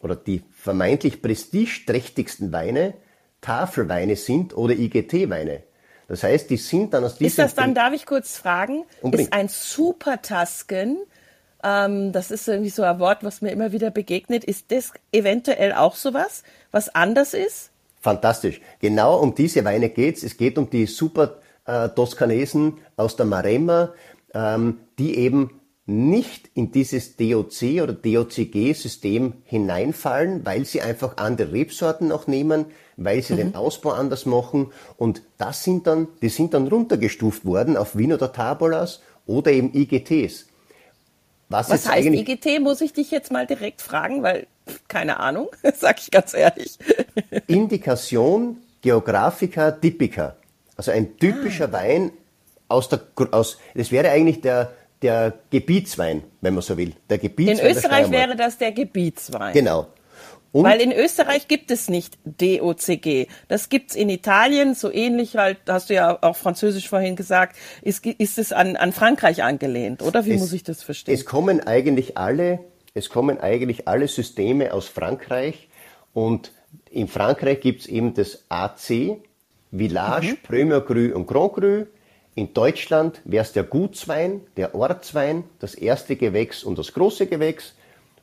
oder 0.00 0.16
die 0.16 0.42
vermeintlich 0.52 1.20
prestigeträchtigsten 1.20 2.52
Weine 2.52 2.94
Tafelweine 3.40 4.16
sind 4.16 4.56
oder 4.56 4.74
IGT-Weine. 4.74 5.64
Das 6.08 6.22
heißt, 6.22 6.50
die 6.50 6.56
sind 6.56 6.94
dann 6.94 7.04
aus 7.04 7.14
diesem... 7.14 7.26
Ist 7.26 7.38
das 7.38 7.54
dann, 7.54 7.74
darf 7.74 7.92
ich 7.92 8.06
kurz 8.06 8.36
fragen, 8.36 8.84
Unbedingt. 9.00 9.28
ist 9.28 9.32
ein 9.32 9.48
Supertasken, 9.48 10.98
ähm, 11.62 12.12
das 12.12 12.30
ist 12.30 12.48
irgendwie 12.48 12.70
so 12.70 12.82
ein 12.82 12.98
Wort, 12.98 13.24
was 13.24 13.42
mir 13.42 13.50
immer 13.50 13.72
wieder 13.72 13.90
begegnet, 13.90 14.44
ist 14.44 14.70
das 14.72 14.92
eventuell 15.12 15.72
auch 15.72 15.96
sowas, 15.96 16.42
was 16.70 16.94
anders 16.94 17.34
ist? 17.34 17.70
Fantastisch. 18.00 18.60
Genau 18.80 19.18
um 19.18 19.34
diese 19.34 19.64
Weine 19.64 19.90
geht's. 19.90 20.22
Es 20.22 20.36
geht 20.36 20.56
um 20.56 20.70
die 20.70 20.86
Super 20.86 21.38
äh, 21.66 21.88
Toskanesen 21.90 22.78
aus 22.96 23.16
der 23.16 23.26
Maremma, 23.26 23.92
ähm, 24.32 24.78
die 24.98 25.16
eben 25.18 25.60
nicht 25.86 26.50
in 26.54 26.70
dieses 26.70 27.16
DOC 27.16 27.82
oder 27.82 27.92
DOCG-System 27.92 29.34
hineinfallen, 29.44 30.46
weil 30.46 30.64
sie 30.64 30.80
einfach 30.80 31.16
andere 31.16 31.52
Rebsorten 31.52 32.08
noch 32.08 32.26
nehmen, 32.26 32.66
weil 32.96 33.22
sie 33.22 33.32
mhm. 33.34 33.38
den 33.38 33.54
Ausbau 33.56 33.90
anders 33.90 34.24
machen. 34.24 34.72
Und 34.96 35.22
das 35.36 35.64
sind 35.64 35.86
dann, 35.86 36.08
die 36.22 36.28
sind 36.28 36.54
dann 36.54 36.68
runtergestuft 36.68 37.44
worden 37.44 37.76
auf 37.76 37.96
Wien 37.96 38.12
oder 38.12 38.32
Tabolas 38.32 39.00
oder 39.26 39.50
eben 39.50 39.74
IGTs. 39.74 40.46
Was, 41.50 41.68
Was 41.68 41.88
heißt 41.88 42.06
IGT, 42.06 42.60
muss 42.60 42.80
ich 42.80 42.92
dich 42.92 43.10
jetzt 43.10 43.32
mal 43.32 43.46
direkt 43.46 43.82
fragen, 43.82 44.22
weil 44.22 44.46
keine 44.86 45.18
Ahnung, 45.18 45.48
sag 45.74 45.98
ich 45.98 46.10
ganz 46.10 46.32
ehrlich. 46.32 46.78
Indikation 47.48 48.58
Geographica 48.80 49.72
Typica. 49.72 50.36
Also 50.76 50.92
ein 50.92 51.18
typischer 51.18 51.66
ah. 51.66 51.72
Wein 51.72 52.12
aus 52.68 52.88
der, 52.88 53.00
aus, 53.32 53.58
das 53.74 53.90
wäre 53.90 54.10
eigentlich 54.10 54.40
der, 54.40 54.72
der 55.02 55.34
Gebietswein, 55.50 56.22
wenn 56.40 56.54
man 56.54 56.62
so 56.62 56.78
will. 56.78 56.94
Der 57.10 57.18
Gebietswein 57.18 57.66
In 57.66 57.76
Österreich 57.76 58.10
wäre 58.12 58.36
das 58.36 58.56
der 58.56 58.70
Gebietswein. 58.70 59.52
Genau. 59.52 59.88
Und 60.52 60.64
Weil 60.64 60.80
in 60.80 60.90
Österreich 60.92 61.46
gibt 61.46 61.70
es 61.70 61.88
nicht 61.88 62.18
DOCG. 62.24 63.28
Das 63.46 63.68
gibt's 63.68 63.94
in 63.94 64.08
Italien, 64.08 64.74
so 64.74 64.92
ähnlich 64.92 65.36
halt, 65.36 65.58
hast 65.68 65.90
du 65.90 65.94
ja 65.94 66.18
auch 66.22 66.36
Französisch 66.36 66.88
vorhin 66.88 67.14
gesagt, 67.14 67.56
ist, 67.82 68.04
ist 68.04 68.38
es 68.38 68.52
an, 68.52 68.76
an 68.76 68.92
Frankreich 68.92 69.44
angelehnt, 69.44 70.02
oder? 70.02 70.24
Wie 70.24 70.32
es, 70.32 70.40
muss 70.40 70.52
ich 70.52 70.64
das 70.64 70.82
verstehen? 70.82 71.14
Es 71.14 71.24
kommen 71.24 71.60
eigentlich 71.60 72.18
alle, 72.18 72.60
es 72.94 73.10
kommen 73.10 73.38
eigentlich 73.38 73.86
alle 73.86 74.08
Systeme 74.08 74.74
aus 74.74 74.88
Frankreich 74.88 75.68
und 76.14 76.52
in 76.90 77.06
Frankreich 77.06 77.60
gibt's 77.60 77.86
eben 77.86 78.14
das 78.14 78.44
AC, 78.48 79.18
Village, 79.72 80.32
mhm. 80.32 80.38
Premier 80.42 80.80
Cru 80.80 81.14
und 81.14 81.26
Grand 81.26 81.52
Cru. 81.52 81.86
In 82.34 82.52
Deutschland 82.54 83.20
wäre 83.24 83.44
es 83.44 83.52
der 83.52 83.64
Gutswein, 83.64 84.40
der 84.56 84.74
Ortswein, 84.74 85.44
das 85.60 85.74
erste 85.74 86.16
Gewächs 86.16 86.64
und 86.64 86.78
das 86.78 86.92
große 86.92 87.26
Gewächs. 87.26 87.74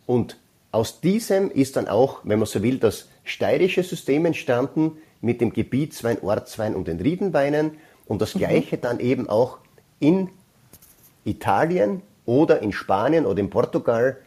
Und 0.06 0.38
aus 0.72 1.02
diesem 1.02 1.50
ist 1.50 1.76
dann 1.76 1.88
auch, 1.88 2.20
wenn 2.24 2.40
man 2.40 2.48
so 2.48 2.62
will, 2.62 2.78
das 2.78 3.08
steirische 3.24 3.84
System 3.84 4.26
entstanden 4.26 4.98
mit 5.22 5.42
dem 5.42 5.54
Gebietswein, 5.54 6.22
Ortswein 6.22 6.76
und 6.76 6.88
den 6.88 7.00
Riedenweinen. 7.00 7.72
Und 8.06 8.22
das 8.22 8.36
mhm. 8.36 8.40
gleiche 8.40 8.78
mhm. 8.78 8.82
dann 8.82 9.00
eben 9.00 9.30
auch 9.30 9.60
in 10.00 10.30
Italien 11.26 12.02
oder 12.26 12.62
in 12.62 12.72
Spanien 12.72 13.26
oder 13.26 13.40
in 13.40 13.50
Portugal 13.50 14.18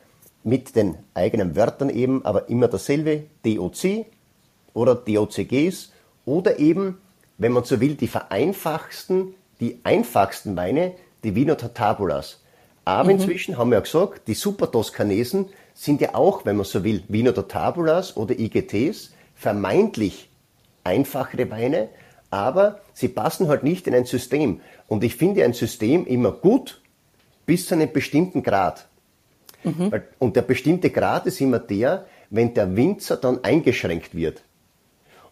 mit 0.43 0.75
den 0.75 0.97
eigenen 1.15 1.55
Wörtern 1.55 1.91
eben, 1.91 2.25
aber 2.25 2.49
immer 2.49 2.69
dasselbe, 2.69 3.25
DOC 3.45 4.07
oder 4.73 4.95
DOCGs 4.95 5.93
oder 6.25 6.59
eben 6.59 6.99
wenn 7.41 7.53
man 7.53 7.65
so 7.65 7.81
will, 7.81 7.95
die 7.95 8.07
vereinfachsten, 8.07 9.35
die 9.61 9.81
einfachsten 9.83 10.57
Weine, 10.57 10.93
die 11.25 11.35
Vino 11.35 11.55
Tabulas. 11.55 12.43
Aber 12.85 13.05
mhm. 13.05 13.19
inzwischen 13.19 13.57
haben 13.57 13.71
wir 13.71 13.77
ja 13.77 13.81
gesagt, 13.81 14.29
die 14.29 14.35
Super 14.35 14.71
Toskanesen 14.71 15.47
sind 15.75 16.01
ja 16.01 16.15
auch, 16.15 16.45
wenn 16.45 16.57
man 16.57 16.67
so 16.67 16.85
will, 16.85 17.03
Vino 17.09 17.33
Tabulas 17.33 18.17
oder 18.17 18.39
IGTs, 18.39 19.13
vermeintlich 19.35 20.29
einfachere 20.85 21.51
Weine, 21.51 21.89
aber 22.31 22.81
sie 22.93 23.09
passen 23.09 23.49
halt 23.49 23.63
nicht 23.63 23.87
in 23.87 23.95
ein 23.95 24.05
System. 24.05 24.61
Und 24.89 25.05
ich 25.05 25.17
finde 25.17 25.45
ein 25.45 25.53
System 25.53 26.07
immer 26.07 26.33
gut 26.33 26.81
bis 27.47 27.67
zu 27.67 27.75
einem 27.75 27.93
bestimmten 27.93 28.43
Grad. 28.43 28.87
Mhm. 29.65 30.03
Und 30.19 30.37
der 30.37 30.43
bestimmte 30.43 30.91
Grad 30.91 31.27
ist 31.27 31.41
immer 31.41 31.59
der, 31.59 32.07
wenn 32.31 32.55
der 32.55 32.77
Winzer 32.77 33.17
dann 33.17 33.43
eingeschränkt 33.45 34.15
wird. 34.15 34.43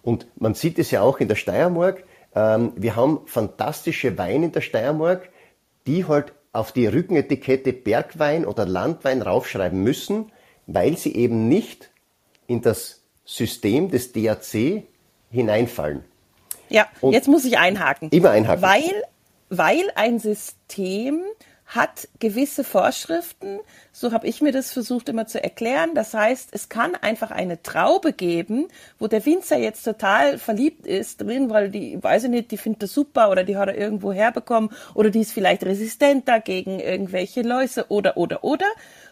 Und 0.03 0.27
man 0.37 0.55
sieht 0.55 0.79
es 0.79 0.91
ja 0.91 1.03
auch 1.03 1.21
in 1.21 1.29
der 1.29 1.37
Steiermark. 1.37 2.05
Ähm, 2.35 2.73
wir 2.77 2.97
haben 2.97 3.21
fantastische 3.27 4.19
Weine 4.19 4.47
in 4.47 4.53
der 4.53 4.61
Steiermark, 4.61 5.29
die 5.87 6.07
halt 6.07 6.33
auf 6.59 6.73
die 6.73 6.89
Rückenetikette 6.89 7.73
Bergwein 7.73 8.45
oder 8.45 8.67
Landwein 8.67 9.23
raufschreiben 9.23 9.81
müssen, 9.81 10.33
weil 10.67 10.99
sie 10.99 11.15
eben 11.15 11.49
nicht 11.49 11.91
in 12.49 12.63
das 12.63 13.03
System 13.25 13.91
des 13.91 14.13
DAC 14.13 14.83
hineinfallen. 15.31 16.05
Ja, 16.69 16.89
Und 17.01 17.13
jetzt 17.13 17.29
muss 17.29 17.45
ich 17.45 17.59
einhaken. 17.59 18.11
Immer 18.11 18.31
einhaken. 18.31 18.63
Weil, 18.63 19.05
weil 19.51 19.91
ein 19.95 20.19
System 20.19 21.23
hat 21.69 22.09
gewisse 22.19 22.65
Vorschriften, 22.65 23.61
so 23.93 24.13
habe 24.13 24.27
ich 24.27 24.41
mir 24.41 24.53
das 24.53 24.73
versucht 24.73 25.11
immer 25.11 25.27
zu 25.27 25.43
erklären. 25.43 25.91
Das 25.95 26.15
heißt, 26.15 26.49
es 26.53 26.71
kann 26.71 26.95
einfach 26.95 27.31
eine 27.31 27.63
Traube 27.63 28.15
geben, 28.15 28.69
wo 28.99 29.07
der 29.07 29.25
Winzer 29.27 29.59
jetzt 29.59 29.83
total 29.83 30.39
verliebt 30.39 30.87
ist 30.87 31.21
drin, 31.21 31.51
weil 31.51 31.71
die, 31.71 32.03
weiß 32.03 32.25
ich 32.25 32.31
nicht, 32.31 32.51
die 32.53 32.57
findet 32.57 32.85
das 32.85 32.95
super 32.95 33.31
oder 33.31 33.45
die 33.45 33.59
hat 33.59 33.69
er 33.69 33.77
irgendwo 33.77 34.13
herbekommen 34.13 34.71
oder 34.95 35.11
die 35.11 35.21
ist 35.21 35.33
vielleicht 35.33 35.63
resistenter 35.63 36.41
gegen 36.41 36.81
irgendwelche 36.81 37.43
Läuse 37.43 37.87
oder, 37.89 38.17
oder, 38.17 38.45
oder. 38.45 38.67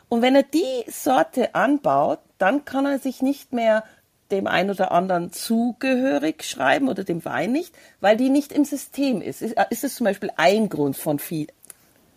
Und 0.09 0.23
wenn 0.23 0.35
er 0.35 0.45
die 0.45 0.91
Sorte 0.91 1.55
anbaut, 1.55 2.21
dann 2.39 2.65
kann 2.65 2.87
er 2.87 2.99
sich 2.99 3.21
nicht 3.21 3.53
mehr 3.53 3.85
dem 4.31 4.47
einen 4.47 4.71
oder 4.71 4.93
anderen 4.93 5.33
zugehörig 5.33 6.43
schreiben 6.43 6.89
oder 6.89 7.05
dem 7.05 7.25
Wein 7.25 7.53
nicht, 7.53 7.75
weil 8.01 8.17
die 8.17 8.29
nicht 8.29 8.53
im 8.53 8.65
System 8.65 9.21
ist. 9.21 9.43
Ist, 9.43 9.57
ist 9.71 9.85
es 9.85 9.95
zum 9.95 10.05
Beispiel 10.05 10.31
ein 10.37 10.69
Grund 10.69 10.97
von 10.97 11.19
viel, 11.19 11.47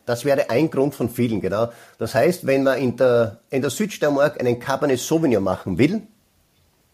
das 0.10 0.26
wäre 0.26 0.50
ein 0.50 0.72
Grund 0.72 0.96
von 0.96 1.08
vielen, 1.08 1.40
genau. 1.40 1.72
Das 2.00 2.16
heißt, 2.16 2.48
wenn 2.48 2.64
man 2.64 2.80
in 2.80 2.98
der, 2.98 3.42
in 3.52 3.62
der 3.62 3.70
Südsteiermark 3.70 4.40
einen 4.40 4.60
Cabernet 4.60 5.00
Sauvignon 5.00 5.44
machen 5.44 5.78
will, 5.78 6.02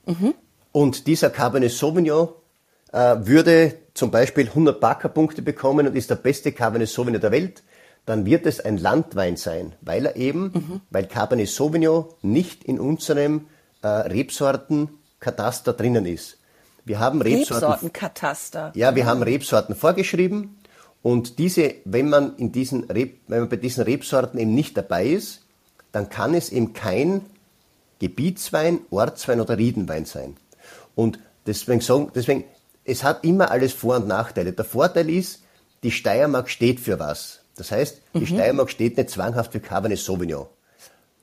mhm. 0.05 0.33
und 0.73 1.07
dieser 1.07 1.29
Cabernet 1.29 1.71
Sauvignon 1.71 2.27
äh, 2.91 3.15
würde 3.19 3.75
zum 3.93 4.11
Beispiel 4.11 4.49
100 4.49 4.81
Backer-Punkte 4.81 5.41
bekommen 5.41 5.87
und 5.87 5.95
ist 5.95 6.09
der 6.09 6.15
beste 6.15 6.51
Cabernet 6.51 6.89
Sauvignon 6.89 7.21
der 7.21 7.31
Welt, 7.31 7.63
dann 8.05 8.25
wird 8.25 8.45
es 8.45 8.59
ein 8.59 8.77
Landwein 8.77 9.37
sein, 9.37 9.71
weil 9.79 10.07
er 10.07 10.17
eben, 10.17 10.51
mhm. 10.53 10.81
weil 10.89 11.05
Cabernet 11.05 11.47
Sauvignon 11.47 12.07
nicht 12.21 12.65
in 12.65 12.81
unserem 12.81 13.47
äh, 13.81 13.87
Rebsortenkataster 13.87 15.71
drinnen 15.71 16.05
ist. 16.05 16.37
Wir 16.83 16.99
haben 16.99 17.21
Rebsorten, 17.21 17.65
Rebsortenkataster. 17.65 18.73
Ja, 18.75 18.93
wir 18.93 19.05
haben 19.05 19.23
Rebsorten 19.23 19.73
vorgeschrieben 19.73 20.57
und 21.05 21.37
diese, 21.37 21.75
wenn 21.85 22.09
man 22.09 22.35
in 22.37 22.51
diesen 22.51 22.85
Reb, 22.85 23.19
wenn 23.27 23.41
man 23.41 23.49
bei 23.49 23.57
diesen 23.57 23.83
Rebsorten 23.83 24.39
eben 24.39 24.55
nicht 24.55 24.75
dabei 24.75 25.05
ist, 25.05 25.45
dann 25.91 26.09
kann 26.09 26.33
es 26.33 26.49
eben 26.49 26.73
kein 26.73 27.21
Gebietswein, 27.99 28.79
Ortswein 28.89 29.39
oder 29.39 29.55
Riedenwein 29.55 30.05
sein. 30.05 30.35
Und 30.95 31.19
deswegen 31.45 31.81
sagen, 31.81 32.11
deswegen, 32.15 32.45
es 32.85 33.03
hat 33.03 33.23
immer 33.23 33.51
alles 33.51 33.71
Vor- 33.71 33.97
und 33.97 34.07
Nachteile. 34.07 34.51
Der 34.51 34.65
Vorteil 34.65 35.11
ist, 35.11 35.43
die 35.83 35.91
Steiermark 35.91 36.49
steht 36.49 36.79
für 36.79 36.97
was. 36.97 37.41
Das 37.55 37.69
heißt, 37.69 38.01
die 38.15 38.21
mhm. 38.21 38.25
Steiermark 38.25 38.71
steht 38.71 38.97
nicht 38.97 39.11
zwanghaft 39.11 39.51
für 39.51 39.59
Cabernet 39.59 39.99
Sauvignon. 39.99 40.47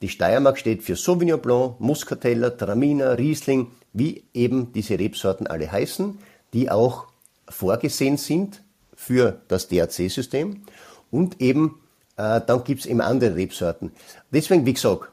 Die 0.00 0.08
Steiermark 0.08 0.58
steht 0.58 0.84
für 0.84 0.94
Sauvignon 0.94 1.40
Blanc, 1.40 1.80
Muscateller, 1.80 2.56
Traminer, 2.56 3.18
Riesling, 3.18 3.72
wie 3.92 4.22
eben 4.32 4.72
diese 4.72 4.96
Rebsorten 4.96 5.48
alle 5.48 5.72
heißen, 5.72 6.18
die 6.52 6.70
auch 6.70 7.08
vorgesehen 7.48 8.16
sind 8.16 8.62
für 8.94 9.40
das 9.48 9.68
DAC-System. 9.68 10.62
Und 11.10 11.40
eben, 11.40 11.80
äh, 12.16 12.40
dann 12.46 12.64
gibt's 12.64 12.86
eben 12.86 13.00
andere 13.00 13.36
Rebsorten. 13.36 13.92
Deswegen, 14.30 14.66
wie 14.66 14.74
gesagt, 14.74 15.08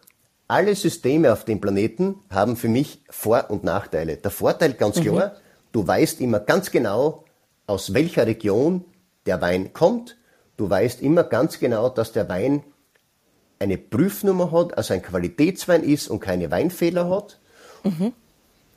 alle 0.47 0.75
Systeme 0.75 1.31
auf 1.31 1.45
dem 1.45 1.61
Planeten 1.61 2.15
haben 2.29 2.57
für 2.57 2.69
mich 2.69 3.01
Vor- 3.09 3.49
und 3.49 3.63
Nachteile. 3.63 4.17
Der 4.17 4.31
Vorteil 4.31 4.73
ganz 4.73 4.97
mhm. 4.97 5.03
klar, 5.03 5.35
du 5.71 5.85
weißt 5.87 6.21
immer 6.21 6.39
ganz 6.39 6.71
genau, 6.71 7.23
aus 7.67 7.93
welcher 7.93 8.25
Region 8.25 8.83
der 9.25 9.41
Wein 9.41 9.73
kommt. 9.73 10.17
Du 10.57 10.69
weißt 10.69 11.01
immer 11.01 11.23
ganz 11.23 11.59
genau, 11.59 11.89
dass 11.89 12.11
der 12.11 12.27
Wein 12.29 12.63
eine 13.59 13.77
Prüfnummer 13.77 14.51
hat, 14.51 14.77
also 14.77 14.93
ein 14.93 15.01
Qualitätswein 15.01 15.83
ist 15.83 16.07
und 16.07 16.19
keine 16.19 16.49
Weinfehler 16.49 17.09
hat. 17.09 17.39
Mhm. 17.83 18.13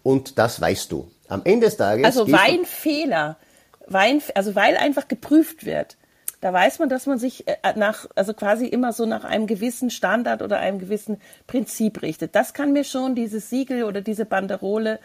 Und 0.03 0.39
das 0.39 0.61
weißt 0.61 0.93
du. 0.93 1.11
Am 1.29 1.41
Ende 1.45 1.67
des 1.67 1.77
Tages. 1.77 2.05
Also 2.05 2.31
Weinfehler. 2.31 3.39
Wein, 3.87 4.23
also 4.35 4.55
weil 4.55 4.77
einfach 4.77 5.09
geprüft 5.09 5.65
wird. 5.65 5.97
Da 6.41 6.53
weiß 6.53 6.81
man, 6.81 6.89
dass 6.89 7.07
man 7.07 7.19
sich 7.19 7.47
äh, 7.47 7.57
nach, 7.77 8.07
also 8.17 8.35
quasi 8.35 8.67
immer 8.67 8.93
so 8.93 9.07
nach 9.07 9.25
einem 9.25 9.47
gewissen 9.47 9.91
Standard 9.91 10.43
oder 10.43 10.59
einem 10.59 10.81
gewissen 10.81 11.21
Prinzip 11.47 12.03
richtet. 12.03 12.35
Das 12.35 12.53
kann 12.53 12.73
mir 12.73 12.85
schon 12.85 13.15
dieses 13.15 13.49
Siegel 13.49 13.85
oder 13.85 14.01
diese 14.01 14.25
Banderole 14.25 14.99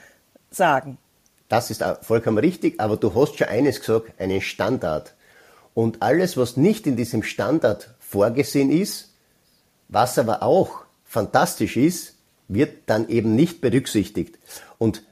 sagen. 0.49 0.97
Das 1.47 1.69
ist 1.69 1.83
vollkommen 2.01 2.39
richtig, 2.39 2.79
aber 2.79 2.97
du 2.97 3.13
hast 3.13 3.37
schon 3.37 3.47
eines 3.47 3.79
gesagt, 3.79 4.19
einen 4.19 4.41
Standard. 4.41 5.13
Und 5.73 6.01
alles, 6.01 6.37
was 6.37 6.57
nicht 6.57 6.87
in 6.87 6.95
diesem 6.95 7.21
Standard 7.21 7.93
vorgesehen 7.99 8.71
ist, 8.71 9.13
was 9.89 10.17
aber 10.17 10.41
auch 10.41 10.85
fantastisch 11.05 11.77
ist, 11.77 12.15
wird 12.47 12.89
dann 12.89 13.07
eben 13.09 13.35
nicht 13.35 13.61
berücksichtigt. 13.61 14.39
Und 14.77 15.03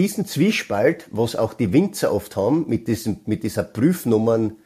diesen 0.00 0.24
Zwiespalt, 0.24 1.08
was 1.10 1.36
auch 1.36 1.52
die 1.52 1.74
Winzer 1.74 2.14
oft 2.14 2.34
haben, 2.34 2.64
mit, 2.66 2.88
diesem, 2.88 3.20
mit 3.26 3.42
dieser 3.42 3.64
Prüfnummern, 3.64 4.56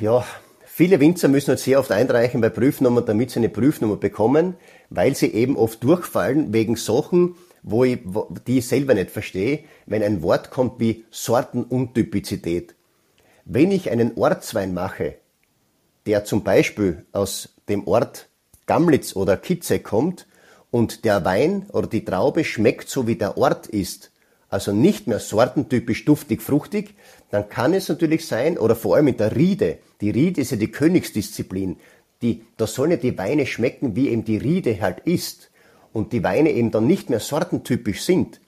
ja, 0.00 0.24
viele 0.64 1.00
Winzer 1.00 1.28
müssen 1.28 1.50
halt 1.50 1.58
sehr 1.58 1.78
oft 1.78 1.92
einreichen 1.92 2.40
bei 2.40 2.48
Prüfnummern, 2.48 3.04
damit 3.04 3.30
sie 3.30 3.40
eine 3.40 3.50
Prüfnummer 3.50 3.96
bekommen, 3.96 4.56
weil 4.88 5.14
sie 5.14 5.34
eben 5.34 5.58
oft 5.58 5.84
durchfallen 5.84 6.54
wegen 6.54 6.76
Sachen, 6.76 7.34
wo 7.62 7.84
ich, 7.84 7.98
wo, 8.04 8.34
die 8.46 8.60
ich 8.60 8.68
selber 8.68 8.94
nicht 8.94 9.10
verstehe, 9.10 9.64
wenn 9.84 10.02
ein 10.02 10.22
Wort 10.22 10.50
kommt 10.50 10.80
wie 10.80 11.04
Sortenuntypizität. 11.10 12.74
Wenn 13.44 13.70
ich 13.70 13.90
einen 13.90 14.16
Ortswein 14.16 14.72
mache, 14.72 15.16
der 16.06 16.24
zum 16.24 16.42
Beispiel 16.42 17.04
aus 17.12 17.50
dem 17.68 17.86
Ort 17.86 18.30
Gamlitz 18.64 19.14
oder 19.14 19.36
Kitze 19.36 19.78
kommt 19.78 20.26
und 20.74 21.04
der 21.04 21.24
Wein 21.24 21.66
oder 21.72 21.86
die 21.86 22.04
Traube 22.04 22.42
schmeckt 22.42 22.88
so 22.88 23.06
wie 23.06 23.14
der 23.14 23.38
Ort 23.38 23.68
ist, 23.68 24.10
also 24.48 24.72
nicht 24.72 25.06
mehr 25.06 25.20
sortentypisch 25.20 26.04
duftig, 26.04 26.42
fruchtig, 26.42 26.96
dann 27.30 27.48
kann 27.48 27.74
es 27.74 27.88
natürlich 27.88 28.26
sein, 28.26 28.58
oder 28.58 28.74
vor 28.74 28.96
allem 28.96 29.04
mit 29.04 29.20
der 29.20 29.36
Riede, 29.36 29.78
die 30.00 30.10
Riede 30.10 30.40
ist 30.40 30.50
ja 30.50 30.56
die 30.56 30.72
Königsdisziplin, 30.72 31.76
die, 32.22 32.42
da 32.56 32.66
sollen 32.66 32.90
ja 32.90 32.96
die 32.96 33.16
Weine 33.16 33.46
schmecken, 33.46 33.94
wie 33.94 34.08
eben 34.08 34.24
die 34.24 34.36
Riede 34.36 34.80
halt 34.80 34.98
ist, 35.04 35.52
und 35.92 36.12
die 36.12 36.24
Weine 36.24 36.50
eben 36.50 36.72
dann 36.72 36.88
nicht 36.88 37.08
mehr 37.08 37.20
sortentypisch 37.20 38.02
sind, 38.02 38.40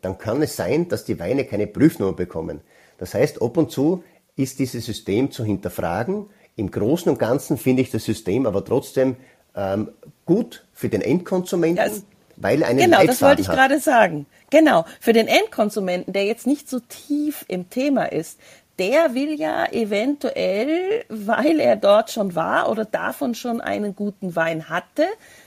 dann 0.00 0.18
kann 0.18 0.42
es 0.42 0.56
sein, 0.56 0.88
dass 0.88 1.04
die 1.04 1.20
Weine 1.20 1.44
keine 1.44 1.68
Prüfnummer 1.68 2.14
bekommen. 2.14 2.60
Das 2.98 3.14
heißt, 3.14 3.40
ab 3.40 3.56
und 3.56 3.70
zu 3.70 4.02
ist 4.34 4.58
dieses 4.58 4.84
System 4.84 5.30
zu 5.30 5.44
hinterfragen, 5.44 6.26
im 6.56 6.72
Großen 6.72 7.08
und 7.08 7.20
Ganzen 7.20 7.56
finde 7.56 7.82
ich 7.82 7.92
das 7.92 8.04
System 8.04 8.46
aber 8.46 8.64
trotzdem 8.64 9.14
ähm, 9.54 9.90
gut 10.26 10.64
für 10.72 10.88
den 10.88 11.00
Endkonsumenten, 11.00 11.84
das, 11.84 12.02
weil 12.36 12.64
einen 12.64 12.78
Genau, 12.78 13.04
das 13.04 13.22
wollte 13.22 13.42
ich 13.42 13.48
hat. 13.48 13.56
gerade 13.56 13.80
sagen. 13.80 14.26
Genau, 14.50 14.84
für 15.00 15.12
den 15.12 15.28
Endkonsumenten, 15.28 16.12
der 16.12 16.26
jetzt 16.26 16.46
nicht 16.46 16.68
so 16.68 16.80
tief 16.80 17.44
im 17.48 17.70
Thema 17.70 18.04
ist, 18.12 18.38
der 18.78 19.14
will 19.14 19.38
ja 19.38 19.66
eventuell, 19.70 21.04
weil 21.08 21.60
er 21.60 21.76
dort 21.76 22.10
schon 22.10 22.34
war 22.34 22.70
oder 22.70 22.84
davon 22.84 23.34
schon 23.34 23.60
einen 23.60 23.94
guten 23.94 24.34
Wein 24.34 24.68
hatte, 24.68 25.06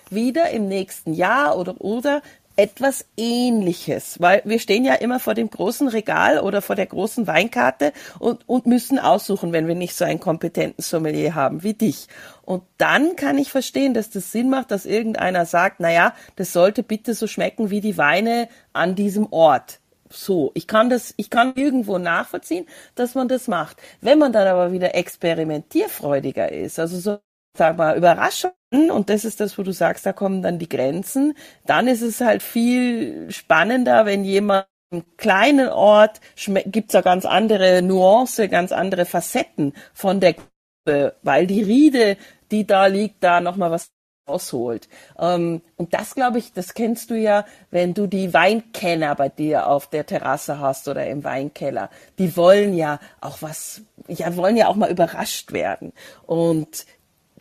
wieder 0.10 0.52
im 0.52 0.68
nächsten 0.68 1.13
Jahr 1.13 1.58
oder 1.58 1.76
oder 1.80 2.22
etwas 2.56 3.06
Ähnliches, 3.18 4.20
weil 4.20 4.41
wir 4.46 4.60
stehen 4.60 4.86
ja 4.86 4.94
immer 4.96 5.20
vor 5.20 5.34
dem 5.34 5.50
großen 5.50 5.88
Regal 5.88 6.39
oder 6.39 6.62
vor 6.62 6.76
der 6.76 6.86
großen 6.86 7.28
Weinkarte 7.28 7.91
und, 8.20 8.48
und 8.48 8.65
müssen 8.65 9.00
aussuchen, 9.00 9.52
wenn 9.52 9.68
wir 9.68 9.76
nicht 9.76 9.96
so 9.96 10.06
einen 10.06 10.20
kompetenten 10.20 10.82
Sommelier 10.84 11.36
haben 11.36 11.63
wie 11.63 11.74
dich. 11.74 12.08
Und 12.44 12.63
dann 12.78 13.15
kann 13.15 13.38
ich 13.38 13.52
verstehen, 13.52 13.94
dass 13.94 14.10
das 14.10 14.32
Sinn 14.32 14.50
macht, 14.50 14.72
dass 14.72 14.86
irgendeiner 14.86 15.46
sagt, 15.46 15.80
na 15.80 15.91
ja, 15.91 16.13
das 16.36 16.54
sollte 16.54 16.84
bitte 16.84 17.13
so 17.13 17.28
schmecken 17.28 17.70
wie 17.70 17.82
die 17.82 17.98
Weine 17.98 18.48
an 18.74 18.96
diesem 18.96 19.32
Ort. 19.32 19.80
So, 20.10 20.52
ich 20.54 20.68
kann 20.68 20.89
das, 20.89 21.13
ich 21.18 21.30
kann 21.30 21.54
irgendwo 21.56 21.98
nachvollziehen, 21.98 22.68
dass 22.94 23.15
man 23.15 23.28
das 23.28 23.48
macht. 23.48 23.78
Wenn 24.02 24.20
man 24.20 24.32
dann 24.32 24.48
aber 24.48 24.72
wieder 24.72 24.96
experimentierfreudiger 24.96 26.52
ist, 26.52 26.80
also 26.80 27.00
so 27.00 27.20
sag 27.58 27.78
mal, 27.78 27.98
Überraschungen, 27.98 28.91
und 28.91 29.10
das 29.10 29.26
ist 29.26 29.39
das, 29.39 29.58
wo 29.58 29.63
du 29.63 29.72
sagst, 29.72 30.06
da 30.06 30.13
kommen 30.13 30.41
dann 30.41 30.60
die 30.60 30.70
Grenzen, 30.70 31.34
dann 31.65 31.88
ist 31.88 32.02
es 32.02 32.22
halt 32.22 32.44
viel 32.44 33.32
spannender, 33.32 34.06
wenn 34.06 34.24
jemand 34.24 34.68
im 34.91 35.04
kleinen 35.18 35.70
Ort 35.70 36.22
gibt's 36.65 36.94
da 36.94 37.02
ganz 37.02 37.26
andere 37.26 37.82
Nuance, 37.82 38.50
ganz 38.50 38.72
andere 38.72 39.06
Facetten 39.06 39.74
von 39.94 40.20
der 40.20 40.34
Gruppe, 40.34 41.15
weil 41.24 41.48
die 41.48 41.63
Riede, 41.63 42.18
die 42.52 42.68
da 42.68 42.86
liegt, 42.86 43.24
da 43.24 43.41
nochmal 43.41 43.72
was 43.72 43.89
ausholt. 44.26 44.88
Ähm, 45.20 45.62
und 45.76 45.94
das, 45.94 46.15
glaube 46.15 46.39
ich, 46.39 46.54
das 46.54 46.74
kennst 46.74 47.10
du 47.10 47.15
ja, 47.15 47.46
wenn 47.72 47.94
du 47.94 48.08
die 48.08 48.34
Weinkenner 48.34 49.15
bei 49.15 49.30
dir 49.30 49.68
auf 49.68 49.89
der 49.89 50.06
Terrasse 50.06 50.60
hast 50.60 50.88
oder 50.88 51.06
im 51.08 51.24
Weinkeller. 51.24 51.89
Die 52.18 52.36
wollen 52.36 52.76
ja 52.76 53.00
auch 53.22 53.41
was, 53.41 53.82
ja, 54.08 54.36
wollen 54.36 54.58
ja 54.58 54.68
auch 54.68 54.76
mal 54.76 54.91
überrascht 54.91 55.52
werden. 55.52 55.94
Und 56.26 56.86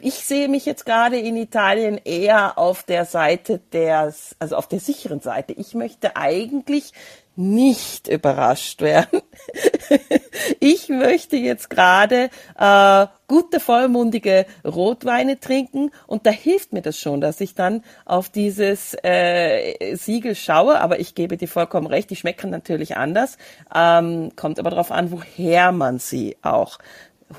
ich 0.00 0.14
sehe 0.14 0.48
mich 0.48 0.66
jetzt 0.66 0.84
gerade 0.84 1.18
in 1.18 1.36
Italien 1.36 2.00
eher 2.04 2.58
auf 2.58 2.82
der 2.82 3.04
Seite 3.04 3.60
der, 3.72 4.12
also 4.38 4.56
auf 4.56 4.68
der 4.68 4.80
sicheren 4.80 5.20
Seite. 5.20 5.52
Ich 5.52 5.74
möchte 5.74 6.16
eigentlich 6.16 6.92
nicht 7.36 8.06
überrascht 8.08 8.80
werden. 8.80 9.20
ich 10.60 10.88
möchte 10.88 11.36
jetzt 11.36 11.68
gerade 11.68 12.30
äh, 12.58 13.06
gute 13.26 13.58
vollmundige 13.58 14.46
Rotweine 14.64 15.40
trinken 15.40 15.90
und 16.06 16.26
da 16.26 16.30
hilft 16.30 16.72
mir 16.72 16.82
das 16.82 16.98
schon, 16.98 17.20
dass 17.20 17.40
ich 17.40 17.54
dann 17.54 17.82
auf 18.04 18.28
dieses 18.28 18.96
äh, 19.02 19.96
Siegel 19.96 20.34
schaue. 20.34 20.80
Aber 20.80 21.00
ich 21.00 21.14
gebe 21.14 21.36
dir 21.36 21.48
vollkommen 21.48 21.86
recht, 21.86 22.10
die 22.10 22.16
schmecken 22.16 22.50
natürlich 22.50 22.96
anders. 22.96 23.36
Ähm, 23.74 24.32
kommt 24.36 24.60
aber 24.60 24.70
darauf 24.70 24.92
an, 24.92 25.10
woher 25.10 25.72
man 25.72 25.98
sie 25.98 26.36
auch 26.42 26.78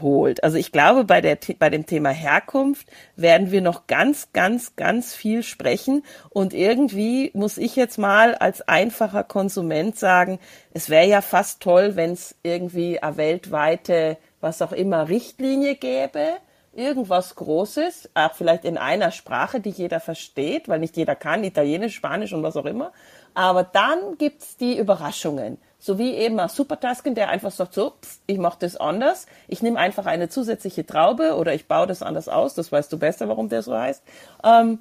holt. 0.01 0.43
Also 0.43 0.57
ich 0.57 0.71
glaube, 0.71 1.03
bei, 1.03 1.21
der, 1.21 1.37
bei 1.59 1.69
dem 1.69 1.85
Thema 1.85 2.09
Herkunft 2.09 2.87
werden 3.15 3.51
wir 3.51 3.61
noch 3.61 3.87
ganz, 3.87 4.29
ganz, 4.33 4.75
ganz 4.75 5.13
viel 5.13 5.43
sprechen. 5.43 6.03
Und 6.29 6.53
irgendwie 6.53 7.31
muss 7.33 7.57
ich 7.57 7.75
jetzt 7.75 7.97
mal 7.97 8.35
als 8.35 8.67
einfacher 8.67 9.23
Konsument 9.23 9.97
sagen, 9.97 10.39
es 10.73 10.89
wäre 10.89 11.07
ja 11.07 11.21
fast 11.21 11.61
toll, 11.61 11.95
wenn 11.95 12.11
es 12.11 12.35
irgendwie 12.43 13.01
eine 13.01 13.17
weltweite, 13.17 14.17
was 14.41 14.61
auch 14.61 14.71
immer, 14.71 15.09
Richtlinie 15.09 15.75
gäbe. 15.75 16.33
Irgendwas 16.73 17.35
Großes, 17.35 18.09
auch 18.15 18.33
vielleicht 18.33 18.65
in 18.65 18.77
einer 18.77 19.11
Sprache, 19.11 19.61
die 19.61 19.69
jeder 19.69 20.01
versteht, 20.01 20.67
weil 20.67 20.79
nicht 20.79 20.97
jeder 20.97 21.15
kann, 21.15 21.45
Italienisch, 21.45 21.95
Spanisch 21.95 22.33
und 22.33 22.43
was 22.43 22.57
auch 22.57 22.65
immer. 22.65 22.91
Aber 23.33 23.63
dann 23.63 24.17
gibt's 24.17 24.57
die 24.57 24.77
Überraschungen 24.77 25.57
so 25.85 25.99
wie 25.99 26.15
eben 26.15 26.39
ein 26.39 26.49
Supertasken, 26.49 27.13
der 27.13 27.29
einfach 27.29 27.51
sagt, 27.51 27.75
so, 27.75 27.91
pff, 27.91 28.17
ich 28.25 28.39
mache 28.39 28.57
das 28.59 28.75
anders, 28.75 29.27
ich 29.47 29.61
nehme 29.61 29.77
einfach 29.77 30.07
eine 30.07 30.29
zusätzliche 30.29 30.83
Traube 30.83 31.35
oder 31.35 31.53
ich 31.53 31.67
baue 31.67 31.85
das 31.85 32.01
anders 32.01 32.27
aus, 32.27 32.55
das 32.55 32.71
weißt 32.71 32.91
du 32.91 32.97
besser, 32.97 33.29
warum 33.29 33.49
der 33.49 33.61
so 33.61 33.77
heißt. 33.77 34.01
Ähm, 34.43 34.79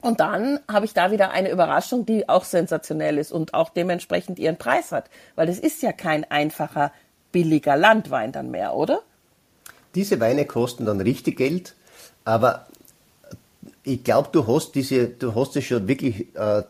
und 0.00 0.18
dann 0.20 0.58
habe 0.66 0.86
ich 0.86 0.94
da 0.94 1.10
wieder 1.10 1.30
eine 1.30 1.50
Überraschung, 1.50 2.06
die 2.06 2.26
auch 2.26 2.44
sensationell 2.44 3.18
ist 3.18 3.32
und 3.32 3.52
auch 3.52 3.68
dementsprechend 3.68 4.38
ihren 4.38 4.56
Preis 4.56 4.92
hat, 4.92 5.10
weil 5.34 5.50
es 5.50 5.58
ist 5.58 5.82
ja 5.82 5.92
kein 5.92 6.24
einfacher, 6.30 6.90
billiger 7.32 7.76
Landwein 7.76 8.32
dann 8.32 8.50
mehr, 8.50 8.74
oder? 8.74 9.02
Diese 9.94 10.20
Weine 10.20 10.46
kosten 10.46 10.86
dann 10.86 11.02
richtig 11.02 11.36
Geld, 11.36 11.74
aber 12.24 12.66
ich 13.82 14.02
glaube, 14.04 14.30
du 14.32 14.46
hast 14.46 14.74
diese, 14.74 15.08
du 15.08 15.34
hast 15.34 15.54
es 15.56 15.64
schon 15.64 15.86
wirklich 15.86 16.34
äh, 16.34 16.62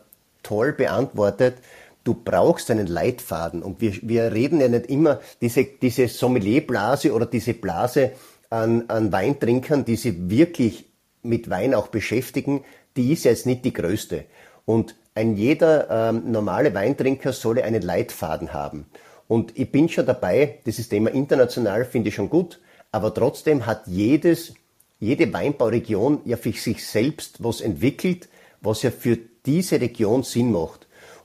toll 0.43 0.73
beantwortet 0.73 1.55
du 2.03 2.13
brauchst 2.13 2.71
einen 2.71 2.87
Leitfaden. 2.87 3.63
Und 3.63 3.81
wir, 3.81 3.93
wir 4.01 4.31
reden 4.31 4.59
ja 4.59 4.67
nicht 4.67 4.87
immer 4.87 5.19
diese, 5.41 5.63
diese 5.63 6.07
Sommelierblase 6.07 7.13
oder 7.13 7.25
diese 7.25 7.53
Blase 7.53 8.11
an, 8.49 8.85
an 8.87 9.11
Weintrinkern, 9.11 9.85
die 9.85 9.95
sich 9.95 10.29
wirklich 10.29 10.85
mit 11.23 11.49
Wein 11.49 11.73
auch 11.73 11.87
beschäftigen, 11.87 12.63
die 12.97 13.13
ist 13.13 13.25
jetzt 13.25 13.45
nicht 13.45 13.63
die 13.65 13.73
größte. 13.73 14.25
Und 14.65 14.95
ein 15.13 15.35
jeder 15.35 16.09
ähm, 16.09 16.31
normale 16.31 16.73
Weintrinker 16.73 17.33
solle 17.33 17.63
einen 17.63 17.81
Leitfaden 17.81 18.53
haben. 18.53 18.85
Und 19.27 19.57
ich 19.57 19.71
bin 19.71 19.87
schon 19.87 20.05
dabei, 20.05 20.59
dieses 20.65 20.89
Thema 20.89 21.11
international 21.11 21.85
finde 21.85 22.09
ich 22.09 22.15
schon 22.15 22.29
gut, 22.29 22.59
aber 22.91 23.13
trotzdem 23.13 23.65
hat 23.65 23.87
jedes 23.87 24.53
jede 25.01 25.33
Weinbauregion 25.33 26.21
ja 26.25 26.37
für 26.37 26.53
sich 26.53 26.85
selbst 26.85 27.43
was 27.43 27.59
entwickelt, 27.59 28.29
was 28.61 28.83
ja 28.83 28.91
für 28.91 29.17
diese 29.45 29.81
Region 29.81 30.23
Sinn 30.23 30.51
macht. 30.51 30.80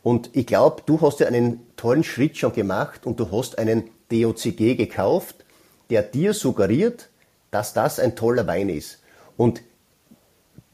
Und 0.07 0.31
ich 0.35 0.47
glaube, 0.47 0.83
du 0.87 1.01
hast 1.01 1.19
ja 1.19 1.27
einen 1.27 1.67
tollen 1.77 2.05
Schritt 2.05 2.39
schon 2.39 2.53
gemacht 2.53 3.07
und 3.07 3.19
du 3.19 3.33
hast 3.33 3.59
einen 3.59 3.91
DOCG 4.13 4.77
gekauft, 4.77 5.45
der 5.91 6.05
dir 6.05 6.33
suggeriert, 6.33 7.09
dass 7.51 7.73
das 7.73 7.99
ein 7.99 8.15
toller 8.15 8.47
Wein 8.47 8.69
ist. 8.69 9.03
Und 9.37 9.63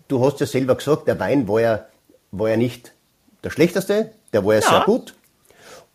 du 0.08 0.22
hast 0.22 0.40
ja 0.40 0.46
selber 0.46 0.74
gesagt, 0.74 1.08
der 1.08 1.18
Wein 1.18 1.48
war 1.48 1.62
ja, 1.62 1.86
war 2.30 2.50
ja 2.50 2.58
nicht 2.58 2.92
der 3.42 3.48
schlechteste, 3.48 4.12
der 4.34 4.44
war 4.44 4.52
ja, 4.52 4.60
ja. 4.60 4.68
sehr 4.68 4.80
gut. 4.80 5.14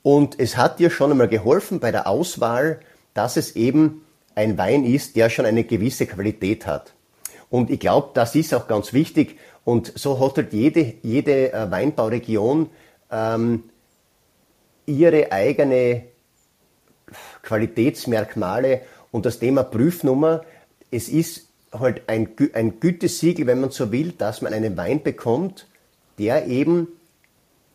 Und 0.02 0.40
es 0.40 0.58
hat 0.58 0.80
dir 0.80 0.90
schon 0.90 1.12
einmal 1.12 1.28
geholfen 1.28 1.80
bei 1.80 1.92
der 1.92 2.08
Auswahl, 2.08 2.80
dass 3.14 3.38
es 3.38 3.56
eben 3.56 4.02
ein 4.34 4.58
Wein 4.58 4.84
ist, 4.84 5.16
der 5.16 5.30
schon 5.30 5.46
eine 5.46 5.64
gewisse 5.64 6.08
Qualität 6.08 6.66
hat. 6.66 6.94
Und 7.52 7.70
ich 7.70 7.80
glaube, 7.80 8.10
das 8.16 8.34
ist 8.34 8.56
auch 8.56 8.68
ganz 8.68 8.94
wichtig. 8.94 9.38
Und 9.64 9.94
so 9.96 10.20
hat 10.20 10.38
halt 10.38 10.54
jede, 10.54 10.96
jede 11.04 11.54
äh, 11.54 11.70
Weinbauregion 11.70 12.72
ähm, 13.12 13.64
ihre 14.86 15.32
eigene 15.32 16.04
Qualitätsmerkmale 17.44 18.82
und 19.12 19.26
das 19.26 19.40
Thema 19.40 19.64
Prüfnummer. 19.64 20.44
Es 20.92 21.10
ist 21.10 21.48
halt 21.72 22.04
ein, 22.08 22.30
ein 22.54 22.80
Gütesiegel, 22.80 23.48
wenn 23.48 23.62
man 23.62 23.72
so 23.72 23.92
will, 23.92 24.12
dass 24.12 24.42
man 24.42 24.54
einen 24.54 24.78
Wein 24.78 25.04
bekommt, 25.04 25.68
der 26.18 26.48
eben, 26.48 26.88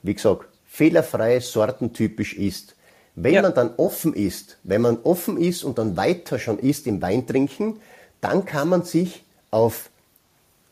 wie 0.02 0.14
gesagt, 0.14 0.46
fehlerfrei 0.66 1.40
sortentypisch 1.40 2.34
ist. 2.34 2.76
Wenn 3.14 3.34
ja. 3.34 3.42
man 3.42 3.54
dann 3.54 3.74
offen 3.76 4.14
ist, 4.14 4.58
wenn 4.62 4.80
man 4.80 4.98
offen 5.04 5.36
ist 5.36 5.64
und 5.64 5.78
dann 5.78 5.96
weiter 5.96 6.38
schon 6.38 6.58
ist 6.58 6.86
im 6.86 7.02
Weintrinken, 7.02 7.80
dann 8.22 8.46
kann 8.46 8.68
man 8.68 8.84
sich 8.84 9.24
auf 9.50 9.90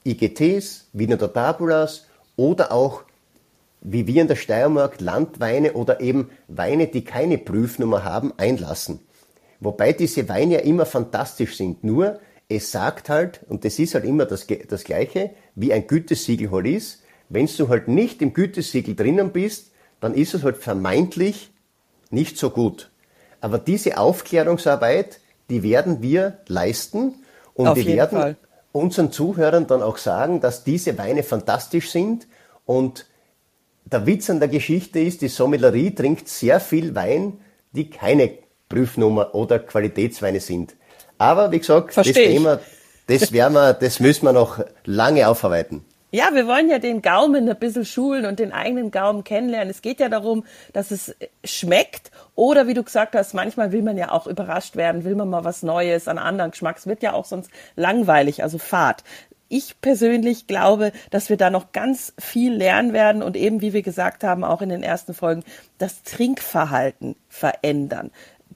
IGTs, 0.07 0.87
Wiener 0.94 1.18
Tabulas 1.18 2.07
oder 2.37 2.73
auch, 2.73 3.03
wie 3.80 4.06
wir 4.06 4.22
in 4.22 4.28
der 4.28 4.36
Steiermark, 4.36 5.00
Landweine 5.00 5.72
oder 5.72 6.00
eben 6.00 6.30
Weine, 6.48 6.86
die 6.86 7.04
keine 7.04 7.38
Prüfnummer 7.38 8.04
haben, 8.04 8.32
einlassen. 8.36 9.00
Wobei 9.60 9.92
diese 9.92 10.28
Weine 10.28 10.54
ja 10.54 10.60
immer 10.60 10.86
fantastisch 10.86 11.56
sind. 11.56 11.84
Nur, 11.84 12.20
es 12.48 12.72
sagt 12.72 13.08
halt, 13.08 13.40
und 13.48 13.64
das 13.64 13.78
ist 13.78 13.94
halt 13.94 14.04
immer 14.04 14.26
das, 14.26 14.46
das 14.68 14.84
Gleiche, 14.84 15.30
wie 15.54 15.72
ein 15.72 15.86
Gütesiegel 15.86 16.50
halt 16.50 16.66
ist, 16.66 17.02
wenn 17.28 17.46
du 17.46 17.68
halt 17.68 17.88
nicht 17.88 18.22
im 18.22 18.32
Gütesiegel 18.32 18.96
drinnen 18.96 19.30
bist, 19.30 19.70
dann 20.00 20.14
ist 20.14 20.34
es 20.34 20.42
halt 20.42 20.56
vermeintlich 20.56 21.52
nicht 22.10 22.38
so 22.38 22.50
gut. 22.50 22.90
Aber 23.40 23.58
diese 23.58 23.98
Aufklärungsarbeit, 23.98 25.20
die 25.48 25.62
werden 25.62 26.02
wir 26.02 26.38
leisten 26.48 27.14
und 27.54 27.68
Auf 27.68 27.76
wir 27.76 27.86
werden 27.86 28.18
Fall 28.18 28.36
unseren 28.72 29.10
Zuhörern 29.12 29.66
dann 29.66 29.82
auch 29.82 29.98
sagen, 29.98 30.40
dass 30.40 30.64
diese 30.64 30.98
Weine 30.98 31.22
fantastisch 31.22 31.90
sind 31.90 32.26
und 32.66 33.06
der 33.92 34.07
Witz 34.07 34.31
an 34.31 34.40
der 34.40 34.48
Geschichte 34.48 35.00
ist, 35.00 35.22
die 35.22 35.29
Sommelerie 35.29 35.94
trinkt 35.94 36.29
sehr 36.29 36.61
viel 36.61 36.94
Wein, 36.94 37.40
die 37.72 37.90
keine 37.90 38.31
Prüfnummer 38.68 39.35
oder 39.35 39.59
Qualitätsweine 39.59 40.40
sind. 40.40 40.76
Aber 41.18 41.53
wie 41.53 41.59
gesagt, 41.59 41.92
Versteh 41.92 42.12
das 42.12 42.22
Thema, 42.22 42.61
das 43.07 43.33
werden 43.33 43.55
wir, 43.55 43.74
das 43.74 44.00
müssen 44.00 44.24
wir 44.24 44.33
noch 44.33 44.64
lange 44.85 45.29
aufarbeiten. 45.29 45.85
Ja, 46.12 46.31
wir 46.33 46.48
wollen 46.48 46.68
ja 46.68 46.81
den 46.81 47.03
Gaumen 47.03 47.48
ein 47.48 47.57
bisschen 47.57 47.85
schulen 47.85 48.26
und 48.26 48.40
den 48.40 48.53
eigenen 48.53 48.90
Gaumen 48.90 49.22
kennenlernen. 49.22 49.70
Es 49.70 49.81
geht 49.81 50.00
ja 50.00 50.09
darum, 50.09 50.44
dass 50.72 50.90
es 50.90 51.14
schmeckt 51.44 52.11
oder 52.35 52.66
wie 52.66 52.74
du 52.74 52.83
gesagt 52.83 53.14
hast, 53.14 53.33
manchmal 53.33 53.70
will 53.70 53.83
man 53.83 53.96
ja 53.96 54.11
auch 54.11 54.26
überrascht 54.26 54.74
werden, 54.74 55.05
will 55.05 55.14
man 55.14 55.31
mal 55.31 55.44
was 55.44 55.62
Neues, 55.62 56.09
an 56.09 56.18
anderen 56.18 56.50
Geschmack. 56.50 56.79
Es 56.79 56.88
wird 56.88 57.05
ja 57.05 57.12
auch 57.12 57.26
sonst 57.26 57.50
langweilig, 57.76 58.42
also 58.42 58.59
Fahrt. 58.59 59.05
Ich 59.50 59.80
persönlich 59.80 60.46
glaube, 60.46 60.92
dass 61.10 61.28
wir 61.28 61.36
da 61.36 61.50
noch 61.50 61.72
ganz 61.72 62.14
viel 62.18 62.54
lernen 62.54 62.92
werden 62.92 63.22
und 63.22 63.36
eben, 63.36 63.60
wie 63.60 63.72
wir 63.72 63.82
gesagt 63.82 64.24
haben, 64.24 64.44
auch 64.44 64.62
in 64.62 64.68
den 64.70 64.82
ersten 64.82 65.12
Folgen, 65.12 65.44
das 65.76 66.02
Trinkverhalten 66.04 67.16
verändern 67.28 68.10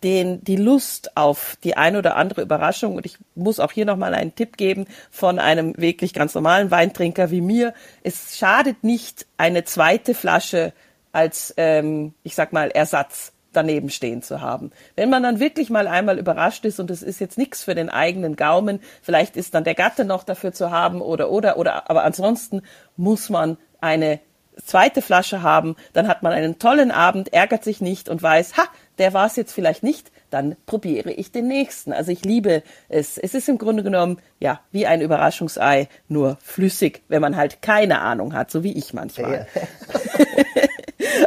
den, 0.04 0.44
die 0.44 0.56
Lust 0.56 1.16
auf 1.16 1.56
die 1.64 1.76
ein 1.76 1.96
oder 1.96 2.16
andere 2.16 2.42
Überraschung. 2.42 2.96
Und 2.96 3.06
ich 3.06 3.18
muss 3.34 3.58
auch 3.58 3.72
hier 3.72 3.86
nochmal 3.86 4.14
einen 4.14 4.34
Tipp 4.34 4.56
geben 4.56 4.86
von 5.10 5.38
einem 5.38 5.74
wirklich 5.76 6.12
ganz 6.12 6.34
normalen 6.34 6.70
Weintrinker 6.70 7.30
wie 7.30 7.40
mir. 7.40 7.74
Es 8.02 8.36
schadet 8.38 8.84
nicht, 8.84 9.26
eine 9.38 9.64
zweite 9.64 10.14
Flasche 10.14 10.72
als, 11.12 11.54
ähm, 11.56 12.12
ich 12.22 12.34
sag 12.34 12.52
mal, 12.52 12.70
Ersatz 12.70 13.32
daneben 13.56 13.90
stehen 13.90 14.22
zu 14.22 14.40
haben. 14.40 14.70
Wenn 14.96 15.10
man 15.10 15.22
dann 15.22 15.40
wirklich 15.40 15.70
mal 15.70 15.88
einmal 15.88 16.18
überrascht 16.18 16.64
ist 16.64 16.80
und 16.80 16.90
es 16.90 17.02
ist 17.02 17.20
jetzt 17.20 17.38
nichts 17.38 17.64
für 17.64 17.74
den 17.74 17.88
eigenen 17.88 18.36
Gaumen, 18.36 18.80
vielleicht 19.02 19.36
ist 19.36 19.54
dann 19.54 19.64
der 19.64 19.74
Gatte 19.74 20.04
noch 20.04 20.24
dafür 20.24 20.52
zu 20.52 20.70
haben 20.70 21.00
oder 21.00 21.30
oder 21.30 21.56
oder, 21.56 21.88
aber 21.90 22.04
ansonsten 22.04 22.62
muss 22.96 23.30
man 23.30 23.56
eine 23.80 24.20
zweite 24.64 25.02
Flasche 25.02 25.42
haben, 25.42 25.76
dann 25.92 26.08
hat 26.08 26.22
man 26.22 26.32
einen 26.32 26.58
tollen 26.58 26.90
Abend, 26.90 27.32
ärgert 27.32 27.64
sich 27.64 27.80
nicht 27.80 28.08
und 28.08 28.22
weiß, 28.22 28.56
ha, 28.56 28.64
der 28.98 29.12
war 29.12 29.26
es 29.26 29.36
jetzt 29.36 29.52
vielleicht 29.52 29.82
nicht, 29.82 30.12
dann 30.30 30.56
probiere 30.66 31.10
ich 31.10 31.32
den 31.32 31.48
nächsten. 31.48 31.92
Also 31.92 32.12
ich 32.12 32.24
liebe 32.24 32.62
es. 32.88 33.18
Es 33.18 33.34
ist 33.34 33.48
im 33.48 33.58
Grunde 33.58 33.82
genommen, 33.82 34.18
ja, 34.40 34.60
wie 34.72 34.86
ein 34.86 35.00
Überraschungsei, 35.00 35.88
nur 36.08 36.38
flüssig, 36.42 37.02
wenn 37.08 37.20
man 37.20 37.36
halt 37.36 37.62
keine 37.62 38.00
Ahnung 38.00 38.34
hat, 38.34 38.50
so 38.50 38.62
wie 38.62 38.72
ich 38.72 38.92
manchmal. 38.94 39.46
Ja. 39.54 39.62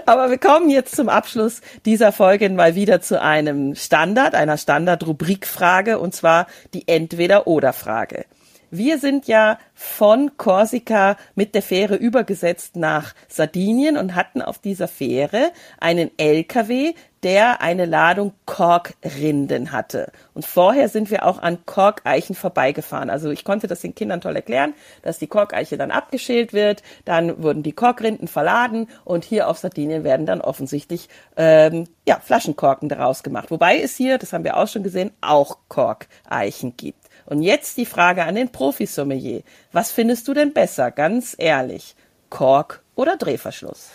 Aber 0.06 0.30
wir 0.30 0.38
kommen 0.38 0.70
jetzt 0.70 0.96
zum 0.96 1.10
Abschluss 1.10 1.62
dieser 1.86 2.12
Folge 2.12 2.50
mal 2.50 2.76
wieder 2.76 3.02
zu 3.02 3.22
einem 3.22 3.76
Standard, 3.76 4.36
einer 4.36 4.58
Standard-Rubrikfrage, 4.58 6.00
und 6.00 6.14
zwar 6.16 6.48
die 6.74 6.88
Entweder-Oder-Frage. 6.88 8.26
Wir 8.70 9.00
sind 9.00 9.28
ja 9.28 9.60
von 9.74 10.36
Korsika 10.36 11.16
mit 11.36 11.56
der 11.56 11.62
Fähre 11.62 11.96
übergesetzt 11.96 12.76
nach 12.76 13.14
Sardinien 13.30 13.96
und 13.96 14.14
hatten 14.14 14.42
auf 14.42 14.60
dieser 14.60 14.90
Fähre 14.90 15.52
einen 15.80 16.12
LKW, 16.18 16.94
der 17.24 17.62
eine 17.62 17.86
Ladung 17.86 18.34
Korkrinden 18.46 19.72
hatte. 19.72 20.12
Und 20.34 20.46
vorher 20.46 20.90
sind 20.90 21.10
wir 21.10 21.26
auch 21.26 21.40
an 21.40 21.66
Korkeichen 21.66 22.36
vorbeigefahren. 22.36 23.10
Also 23.10 23.32
ich 23.32 23.46
konnte 23.46 23.68
das 23.68 23.82
den 23.82 23.96
Kindern 23.96 24.20
toll 24.22 24.36
erklären, 24.36 24.74
dass 25.02 25.18
die 25.18 25.28
Korkeiche 25.28 25.78
dann 25.78 25.92
abgeschält 25.92 26.52
wird, 26.52 26.84
dann 27.06 27.42
wurden 27.42 27.64
die 27.64 27.72
Korkrinden 27.72 28.28
verladen 28.28 28.88
und 29.06 29.24
hier 29.24 29.48
auf 29.48 29.58
Sardinien 29.58 30.04
werden 30.04 30.26
dann 30.26 30.42
offensichtlich 30.42 31.08
ähm, 31.38 31.86
ja, 32.06 32.20
Flaschenkorken 32.20 32.90
daraus 32.90 33.24
gemacht. 33.24 33.50
Wobei 33.50 33.80
es 33.80 33.96
hier, 33.96 34.18
das 34.18 34.34
haben 34.34 34.44
wir 34.44 34.58
auch 34.58 34.68
schon 34.68 34.84
gesehen, 34.84 35.12
auch 35.22 35.58
Korkeichen 35.70 36.76
gibt. 36.76 37.07
Und 37.28 37.44
jetzt 37.44 37.76
die 37.78 37.86
Frage 37.86 38.24
an 38.24 38.36
den 38.36 38.54
Profisommelier. 38.54 39.42
Was 39.74 39.92
findest 39.92 40.28
du 40.30 40.34
denn 40.34 40.54
besser, 40.54 40.92
ganz 40.92 41.36
ehrlich? 41.38 41.94
Kork 42.30 42.82
oder 42.96 43.18
Drehverschluss? 43.18 43.90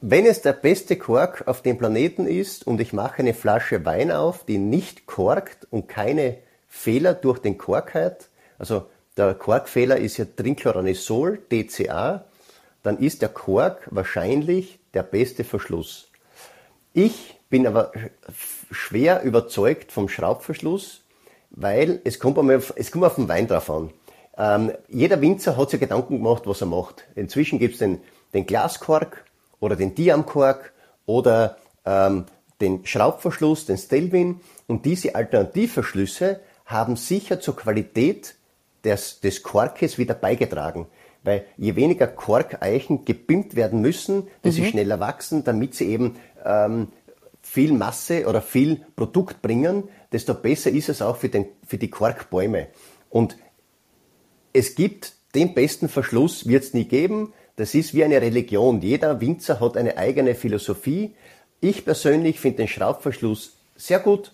Wenn 0.00 0.26
es 0.26 0.42
der 0.42 0.52
beste 0.52 0.96
Kork 0.96 1.46
auf 1.48 1.62
dem 1.62 1.76
Planeten 1.76 2.26
ist 2.26 2.64
und 2.66 2.80
ich 2.80 2.92
mache 2.92 3.18
eine 3.18 3.34
Flasche 3.34 3.84
Wein 3.84 4.12
auf, 4.12 4.44
die 4.44 4.58
nicht 4.58 5.06
korkt 5.06 5.66
und 5.70 5.88
keine 5.88 6.38
Fehler 6.68 7.14
durch 7.14 7.40
den 7.40 7.58
Kork 7.58 7.94
hat, 7.94 8.28
also 8.58 8.86
der 9.16 9.34
Korkfehler 9.34 9.96
ist 9.96 10.16
ja 10.18 10.24
Trinchloramisol, 10.24 11.38
DCA, 11.50 12.24
dann 12.84 12.98
ist 12.98 13.22
der 13.22 13.28
Kork 13.28 13.88
wahrscheinlich 13.90 14.78
der 14.94 15.02
beste 15.02 15.42
Verschluss. 15.42 16.10
Ich 16.92 17.38
bin 17.50 17.66
aber 17.66 17.92
schwer 18.70 19.22
überzeugt 19.22 19.90
vom 19.92 20.08
Schraubverschluss, 20.08 21.01
weil 21.54 22.00
es 22.04 22.18
kommt, 22.18 22.38
auf, 22.38 22.72
es 22.76 22.90
kommt 22.90 23.04
auf 23.04 23.16
den 23.16 23.28
Wein 23.28 23.46
drauf 23.46 23.70
an. 23.70 23.90
Ähm, 24.36 24.72
jeder 24.88 25.20
Winzer 25.20 25.56
hat 25.56 25.70
sich 25.70 25.80
Gedanken 25.80 26.18
gemacht, 26.18 26.42
was 26.46 26.62
er 26.62 26.66
macht. 26.66 27.04
Inzwischen 27.14 27.58
gibt 27.58 27.74
es 27.74 27.78
den, 27.78 28.00
den 28.32 28.46
Glaskork 28.46 29.24
oder 29.60 29.76
den 29.76 29.94
Diamkork 29.94 30.72
oder 31.06 31.58
ähm, 31.84 32.24
den 32.60 32.86
Schraubverschluss, 32.86 33.66
den 33.66 33.76
Stelvin. 33.76 34.40
Und 34.66 34.86
diese 34.86 35.14
Alternativverschlüsse 35.14 36.40
haben 36.64 36.96
sicher 36.96 37.40
zur 37.40 37.56
Qualität 37.56 38.36
des, 38.84 39.20
des 39.20 39.42
Korkes 39.42 39.98
wieder 39.98 40.14
beigetragen. 40.14 40.86
Weil 41.24 41.44
je 41.56 41.76
weniger 41.76 42.06
Korkeichen 42.06 43.04
gebimmt 43.04 43.54
werden 43.54 43.80
müssen, 43.80 44.28
dass 44.42 44.56
mhm. 44.56 44.62
sie 44.62 44.70
schneller 44.70 44.98
wachsen, 44.98 45.44
damit 45.44 45.74
sie 45.74 45.88
eben 45.88 46.16
ähm, 46.44 46.88
viel 47.42 47.72
Masse 47.72 48.26
oder 48.26 48.40
viel 48.40 48.84
Produkt 48.96 49.42
bringen, 49.42 49.88
desto 50.12 50.34
besser 50.34 50.70
ist 50.70 50.88
es 50.88 51.02
auch 51.02 51.16
für, 51.16 51.28
den, 51.28 51.46
für 51.66 51.78
die 51.78 51.90
Korkbäume. 51.90 52.68
Und 53.10 53.36
es 54.52 54.74
gibt 54.74 55.14
den 55.34 55.54
besten 55.54 55.88
Verschluss, 55.88 56.46
wird 56.46 56.64
es 56.64 56.74
nie 56.74 56.84
geben. 56.84 57.32
Das 57.56 57.74
ist 57.74 57.94
wie 57.94 58.04
eine 58.04 58.20
Religion. 58.20 58.80
Jeder 58.80 59.20
Winzer 59.20 59.60
hat 59.60 59.76
eine 59.76 59.96
eigene 59.96 60.34
Philosophie. 60.34 61.14
Ich 61.60 61.84
persönlich 61.84 62.40
finde 62.40 62.58
den 62.58 62.68
Schraubverschluss 62.68 63.56
sehr 63.76 63.98
gut, 63.98 64.32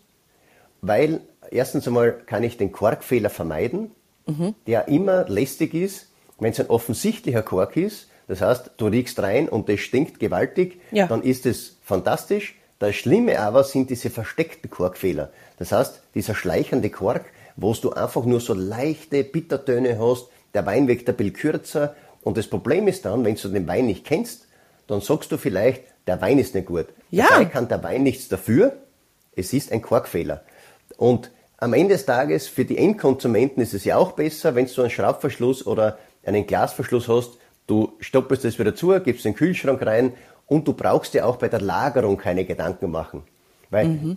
weil 0.80 1.20
erstens 1.50 1.86
einmal 1.86 2.12
kann 2.12 2.42
ich 2.42 2.56
den 2.56 2.72
Korkfehler 2.72 3.30
vermeiden, 3.30 3.90
mhm. 4.26 4.54
der 4.66 4.88
immer 4.88 5.28
lästig 5.28 5.74
ist, 5.74 6.08
wenn 6.38 6.52
es 6.52 6.60
ein 6.60 6.68
offensichtlicher 6.68 7.42
Kork 7.42 7.76
ist. 7.76 8.08
Das 8.28 8.40
heißt, 8.42 8.72
du 8.76 8.86
riechst 8.86 9.18
rein 9.20 9.48
und 9.48 9.68
das 9.68 9.80
stinkt 9.80 10.20
gewaltig, 10.20 10.80
ja. 10.90 11.06
dann 11.06 11.22
ist 11.22 11.46
es 11.46 11.78
fantastisch. 11.82 12.56
Das 12.78 12.94
Schlimme 12.94 13.40
aber 13.40 13.64
sind 13.64 13.90
diese 13.90 14.10
versteckten 14.10 14.70
Korkfehler. 14.70 15.30
Das 15.58 15.72
heißt, 15.72 16.00
dieser 16.14 16.34
schleichende 16.34 16.90
Kork, 16.90 17.24
wo 17.56 17.72
du 17.74 17.92
einfach 17.92 18.24
nur 18.24 18.40
so 18.40 18.54
leichte 18.54 19.24
Bittertöne 19.24 19.98
hast, 19.98 20.28
der 20.54 20.64
Wein 20.64 20.86
wirkt 20.86 21.08
ein 21.08 21.16
bisschen 21.16 21.34
kürzer 21.34 21.96
und 22.22 22.36
das 22.36 22.46
Problem 22.46 22.88
ist 22.88 23.04
dann, 23.04 23.24
wenn 23.24 23.34
du 23.34 23.48
den 23.48 23.66
Wein 23.66 23.86
nicht 23.86 24.04
kennst, 24.04 24.46
dann 24.86 25.00
sagst 25.00 25.32
du 25.32 25.38
vielleicht, 25.38 25.82
der 26.06 26.20
Wein 26.20 26.38
ist 26.38 26.54
nicht 26.54 26.66
gut. 26.66 26.86
Ja. 27.10 27.26
Dabei 27.28 27.46
kann 27.46 27.68
der 27.68 27.82
Wein 27.82 28.02
nichts 28.02 28.28
dafür, 28.28 28.76
es 29.34 29.52
ist 29.52 29.72
ein 29.72 29.82
Korkfehler. 29.82 30.42
Und 30.96 31.30
am 31.58 31.74
Ende 31.74 31.94
des 31.94 32.06
Tages, 32.06 32.46
für 32.46 32.64
die 32.64 32.78
Endkonsumenten 32.78 33.62
ist 33.62 33.74
es 33.74 33.84
ja 33.84 33.96
auch 33.96 34.12
besser, 34.12 34.54
wenn 34.54 34.66
du 34.66 34.80
einen 34.80 34.90
Schraubverschluss 34.90 35.66
oder 35.66 35.98
einen 36.24 36.46
Glasverschluss 36.46 37.08
hast, 37.08 37.38
du 37.66 37.92
stoppelst 38.00 38.44
das 38.44 38.58
wieder 38.58 38.74
zu, 38.74 38.98
gibst 39.00 39.24
den 39.24 39.34
Kühlschrank 39.34 39.84
rein 39.84 40.12
und 40.48 40.66
du 40.66 40.72
brauchst 40.72 41.14
dir 41.14 41.26
auch 41.26 41.36
bei 41.36 41.48
der 41.48 41.60
Lagerung 41.60 42.16
keine 42.16 42.44
Gedanken 42.44 42.90
machen. 42.90 43.22
Weil 43.70 43.88
mhm. 43.88 44.16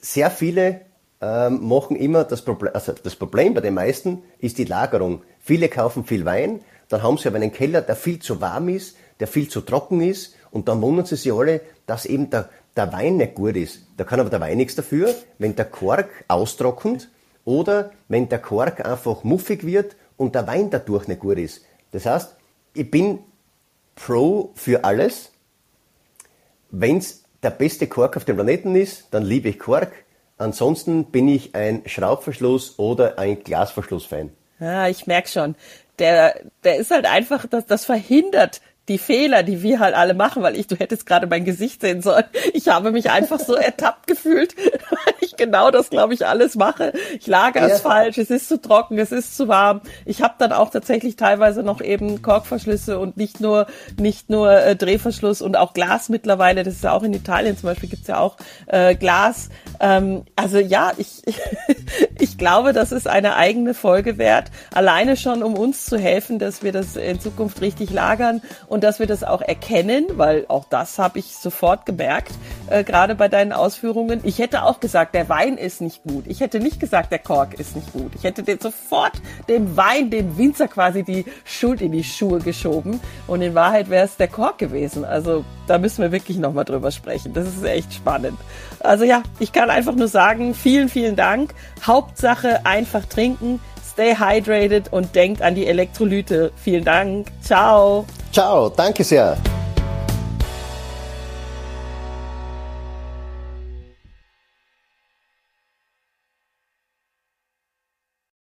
sehr 0.00 0.30
viele 0.30 0.82
ähm, 1.20 1.66
machen 1.66 1.96
immer 1.96 2.24
das 2.24 2.42
Problem, 2.42 2.72
also 2.74 2.92
das 2.92 3.16
Problem 3.16 3.54
bei 3.54 3.60
den 3.60 3.74
meisten 3.74 4.22
ist 4.38 4.58
die 4.58 4.64
Lagerung. 4.64 5.22
Viele 5.40 5.68
kaufen 5.68 6.04
viel 6.04 6.24
Wein, 6.24 6.60
dann 6.88 7.02
haben 7.02 7.16
sie 7.16 7.28
aber 7.28 7.36
einen 7.36 7.52
Keller, 7.52 7.80
der 7.80 7.96
viel 7.96 8.18
zu 8.18 8.40
warm 8.40 8.68
ist, 8.68 8.96
der 9.20 9.28
viel 9.28 9.48
zu 9.48 9.60
trocken 9.60 10.00
ist 10.00 10.34
und 10.50 10.68
dann 10.68 10.82
wundern 10.82 11.06
sie 11.06 11.16
sich 11.16 11.32
alle, 11.32 11.60
dass 11.86 12.06
eben 12.06 12.28
der, 12.30 12.48
der 12.76 12.92
Wein 12.92 13.16
nicht 13.16 13.34
gut 13.34 13.56
ist. 13.56 13.86
Da 13.96 14.04
kann 14.04 14.20
aber 14.20 14.30
der 14.30 14.40
Wein 14.40 14.58
nichts 14.58 14.74
dafür, 14.74 15.14
wenn 15.38 15.56
der 15.56 15.64
Kork 15.64 16.08
austrocknet 16.28 17.08
oder 17.44 17.92
wenn 18.08 18.28
der 18.28 18.40
Kork 18.40 18.84
einfach 18.84 19.24
muffig 19.24 19.64
wird 19.64 19.96
und 20.16 20.34
der 20.34 20.46
Wein 20.46 20.70
dadurch 20.70 21.08
nicht 21.08 21.20
gut 21.20 21.38
ist. 21.38 21.64
Das 21.92 22.04
heißt, 22.04 22.36
ich 22.74 22.90
bin 22.90 23.20
pro 23.94 24.50
für 24.54 24.84
alles. 24.84 25.32
Wenn 26.78 26.98
es 26.98 27.24
der 27.42 27.48
beste 27.48 27.86
Kork 27.86 28.18
auf 28.18 28.26
dem 28.26 28.36
Planeten 28.36 28.76
ist, 28.76 29.06
dann 29.10 29.22
liebe 29.22 29.48
ich 29.48 29.58
Kork. 29.58 29.92
Ansonsten 30.36 31.06
bin 31.06 31.26
ich 31.26 31.54
ein 31.54 31.80
Schraubverschluss 31.86 32.78
oder 32.78 33.18
ein 33.18 33.42
Glasverschluss-Fan. 33.42 34.30
Ja, 34.60 34.86
ich 34.86 35.06
merke 35.06 35.28
schon. 35.28 35.54
Der, 35.98 36.38
der 36.64 36.76
ist 36.76 36.90
halt 36.90 37.06
einfach, 37.06 37.46
das, 37.46 37.64
das 37.64 37.86
verhindert 37.86 38.60
die 38.88 38.98
Fehler, 38.98 39.42
die 39.42 39.62
wir 39.62 39.80
halt 39.80 39.94
alle 39.94 40.12
machen, 40.12 40.42
weil 40.42 40.54
ich, 40.54 40.66
du 40.66 40.76
hättest 40.76 41.06
gerade 41.06 41.26
mein 41.26 41.46
Gesicht 41.46 41.80
sehen 41.80 42.02
sollen. 42.02 42.24
Ich 42.52 42.68
habe 42.68 42.92
mich 42.92 43.10
einfach 43.10 43.40
so 43.40 43.54
ertappt 43.54 44.06
gefühlt, 44.06 44.54
ich 45.36 45.44
genau 45.44 45.70
das, 45.70 45.90
glaube 45.90 46.14
ich, 46.14 46.26
alles 46.26 46.56
mache. 46.56 46.92
Ich 47.18 47.26
lage 47.26 47.60
es 47.60 47.82
ja. 47.82 47.90
falsch, 47.90 48.18
es 48.18 48.30
ist 48.30 48.48
zu 48.48 48.60
trocken, 48.60 48.98
es 48.98 49.12
ist 49.12 49.36
zu 49.36 49.48
warm. 49.48 49.80
Ich 50.04 50.22
habe 50.22 50.34
dann 50.38 50.52
auch 50.52 50.70
tatsächlich 50.70 51.16
teilweise 51.16 51.62
noch 51.62 51.80
eben 51.80 52.22
Korkverschlüsse 52.22 52.98
und 52.98 53.16
nicht 53.16 53.40
nur 53.40 53.66
nicht 53.98 54.30
nur 54.30 54.50
äh, 54.52 54.76
Drehverschluss 54.76 55.42
und 55.42 55.56
auch 55.56 55.74
Glas 55.74 56.08
mittlerweile. 56.08 56.62
Das 56.62 56.74
ist 56.74 56.84
ja 56.84 56.92
auch 56.92 57.02
in 57.02 57.12
Italien 57.14 57.56
zum 57.56 57.68
Beispiel 57.68 57.88
gibt's 57.88 58.08
ja 58.08 58.18
auch 58.18 58.36
äh, 58.66 58.94
Glas. 58.94 59.48
Ähm, 59.80 60.24
also 60.36 60.58
ja, 60.58 60.92
ich 60.96 61.22
ich 62.18 62.38
glaube, 62.38 62.72
das 62.72 62.92
ist 62.92 63.08
eine 63.08 63.36
eigene 63.36 63.74
Folge 63.74 64.18
wert. 64.18 64.50
Alleine 64.72 65.16
schon, 65.16 65.42
um 65.42 65.56
uns 65.56 65.86
zu 65.86 65.98
helfen, 65.98 66.38
dass 66.38 66.62
wir 66.62 66.72
das 66.72 66.96
in 66.96 67.20
Zukunft 67.20 67.60
richtig 67.60 67.90
lagern 67.90 68.42
und 68.68 68.84
dass 68.84 68.98
wir 68.98 69.06
das 69.06 69.24
auch 69.24 69.42
erkennen, 69.42 70.06
weil 70.16 70.46
auch 70.48 70.64
das 70.64 70.98
habe 70.98 71.18
ich 71.18 71.36
sofort 71.36 71.86
gemerkt, 71.86 72.32
äh, 72.68 72.84
gerade 72.84 73.14
bei 73.14 73.28
deinen 73.28 73.52
Ausführungen. 73.52 74.20
Ich 74.22 74.38
hätte 74.38 74.62
auch 74.62 74.80
gesagt, 74.80 75.14
Wein 75.28 75.56
ist 75.56 75.80
nicht 75.80 76.02
gut. 76.02 76.24
Ich 76.26 76.40
hätte 76.40 76.60
nicht 76.60 76.80
gesagt, 76.80 77.12
der 77.12 77.18
Kork 77.18 77.54
ist 77.54 77.76
nicht 77.76 77.92
gut. 77.92 78.12
Ich 78.14 78.24
hätte 78.24 78.42
den 78.42 78.58
sofort 78.60 79.12
dem 79.48 79.76
Wein, 79.76 80.10
dem 80.10 80.36
Winzer 80.38 80.68
quasi 80.68 81.02
die 81.02 81.24
Schuld 81.44 81.80
in 81.80 81.92
die 81.92 82.04
Schuhe 82.04 82.38
geschoben 82.40 83.00
und 83.26 83.42
in 83.42 83.54
Wahrheit 83.54 83.90
wäre 83.90 84.04
es 84.04 84.16
der 84.16 84.28
Kork 84.28 84.58
gewesen. 84.58 85.04
Also 85.04 85.44
da 85.66 85.78
müssen 85.78 86.02
wir 86.02 86.12
wirklich 86.12 86.38
nochmal 86.38 86.64
drüber 86.64 86.90
sprechen. 86.90 87.32
Das 87.32 87.46
ist 87.46 87.64
echt 87.64 87.94
spannend. 87.94 88.38
Also 88.80 89.04
ja, 89.04 89.22
ich 89.38 89.52
kann 89.52 89.70
einfach 89.70 89.94
nur 89.94 90.08
sagen, 90.08 90.54
vielen, 90.54 90.88
vielen 90.88 91.16
Dank. 91.16 91.54
Hauptsache 91.84 92.64
einfach 92.64 93.04
trinken 93.06 93.60
stay 93.96 94.14
hydrated 94.14 94.92
und 94.92 95.14
denkt 95.14 95.40
an 95.40 95.54
die 95.54 95.66
Elektrolyte. 95.66 96.52
Vielen 96.56 96.84
Dank. 96.84 97.28
Ciao. 97.40 98.04
Ciao, 98.30 98.68
danke 98.68 99.02
sehr. 99.02 99.38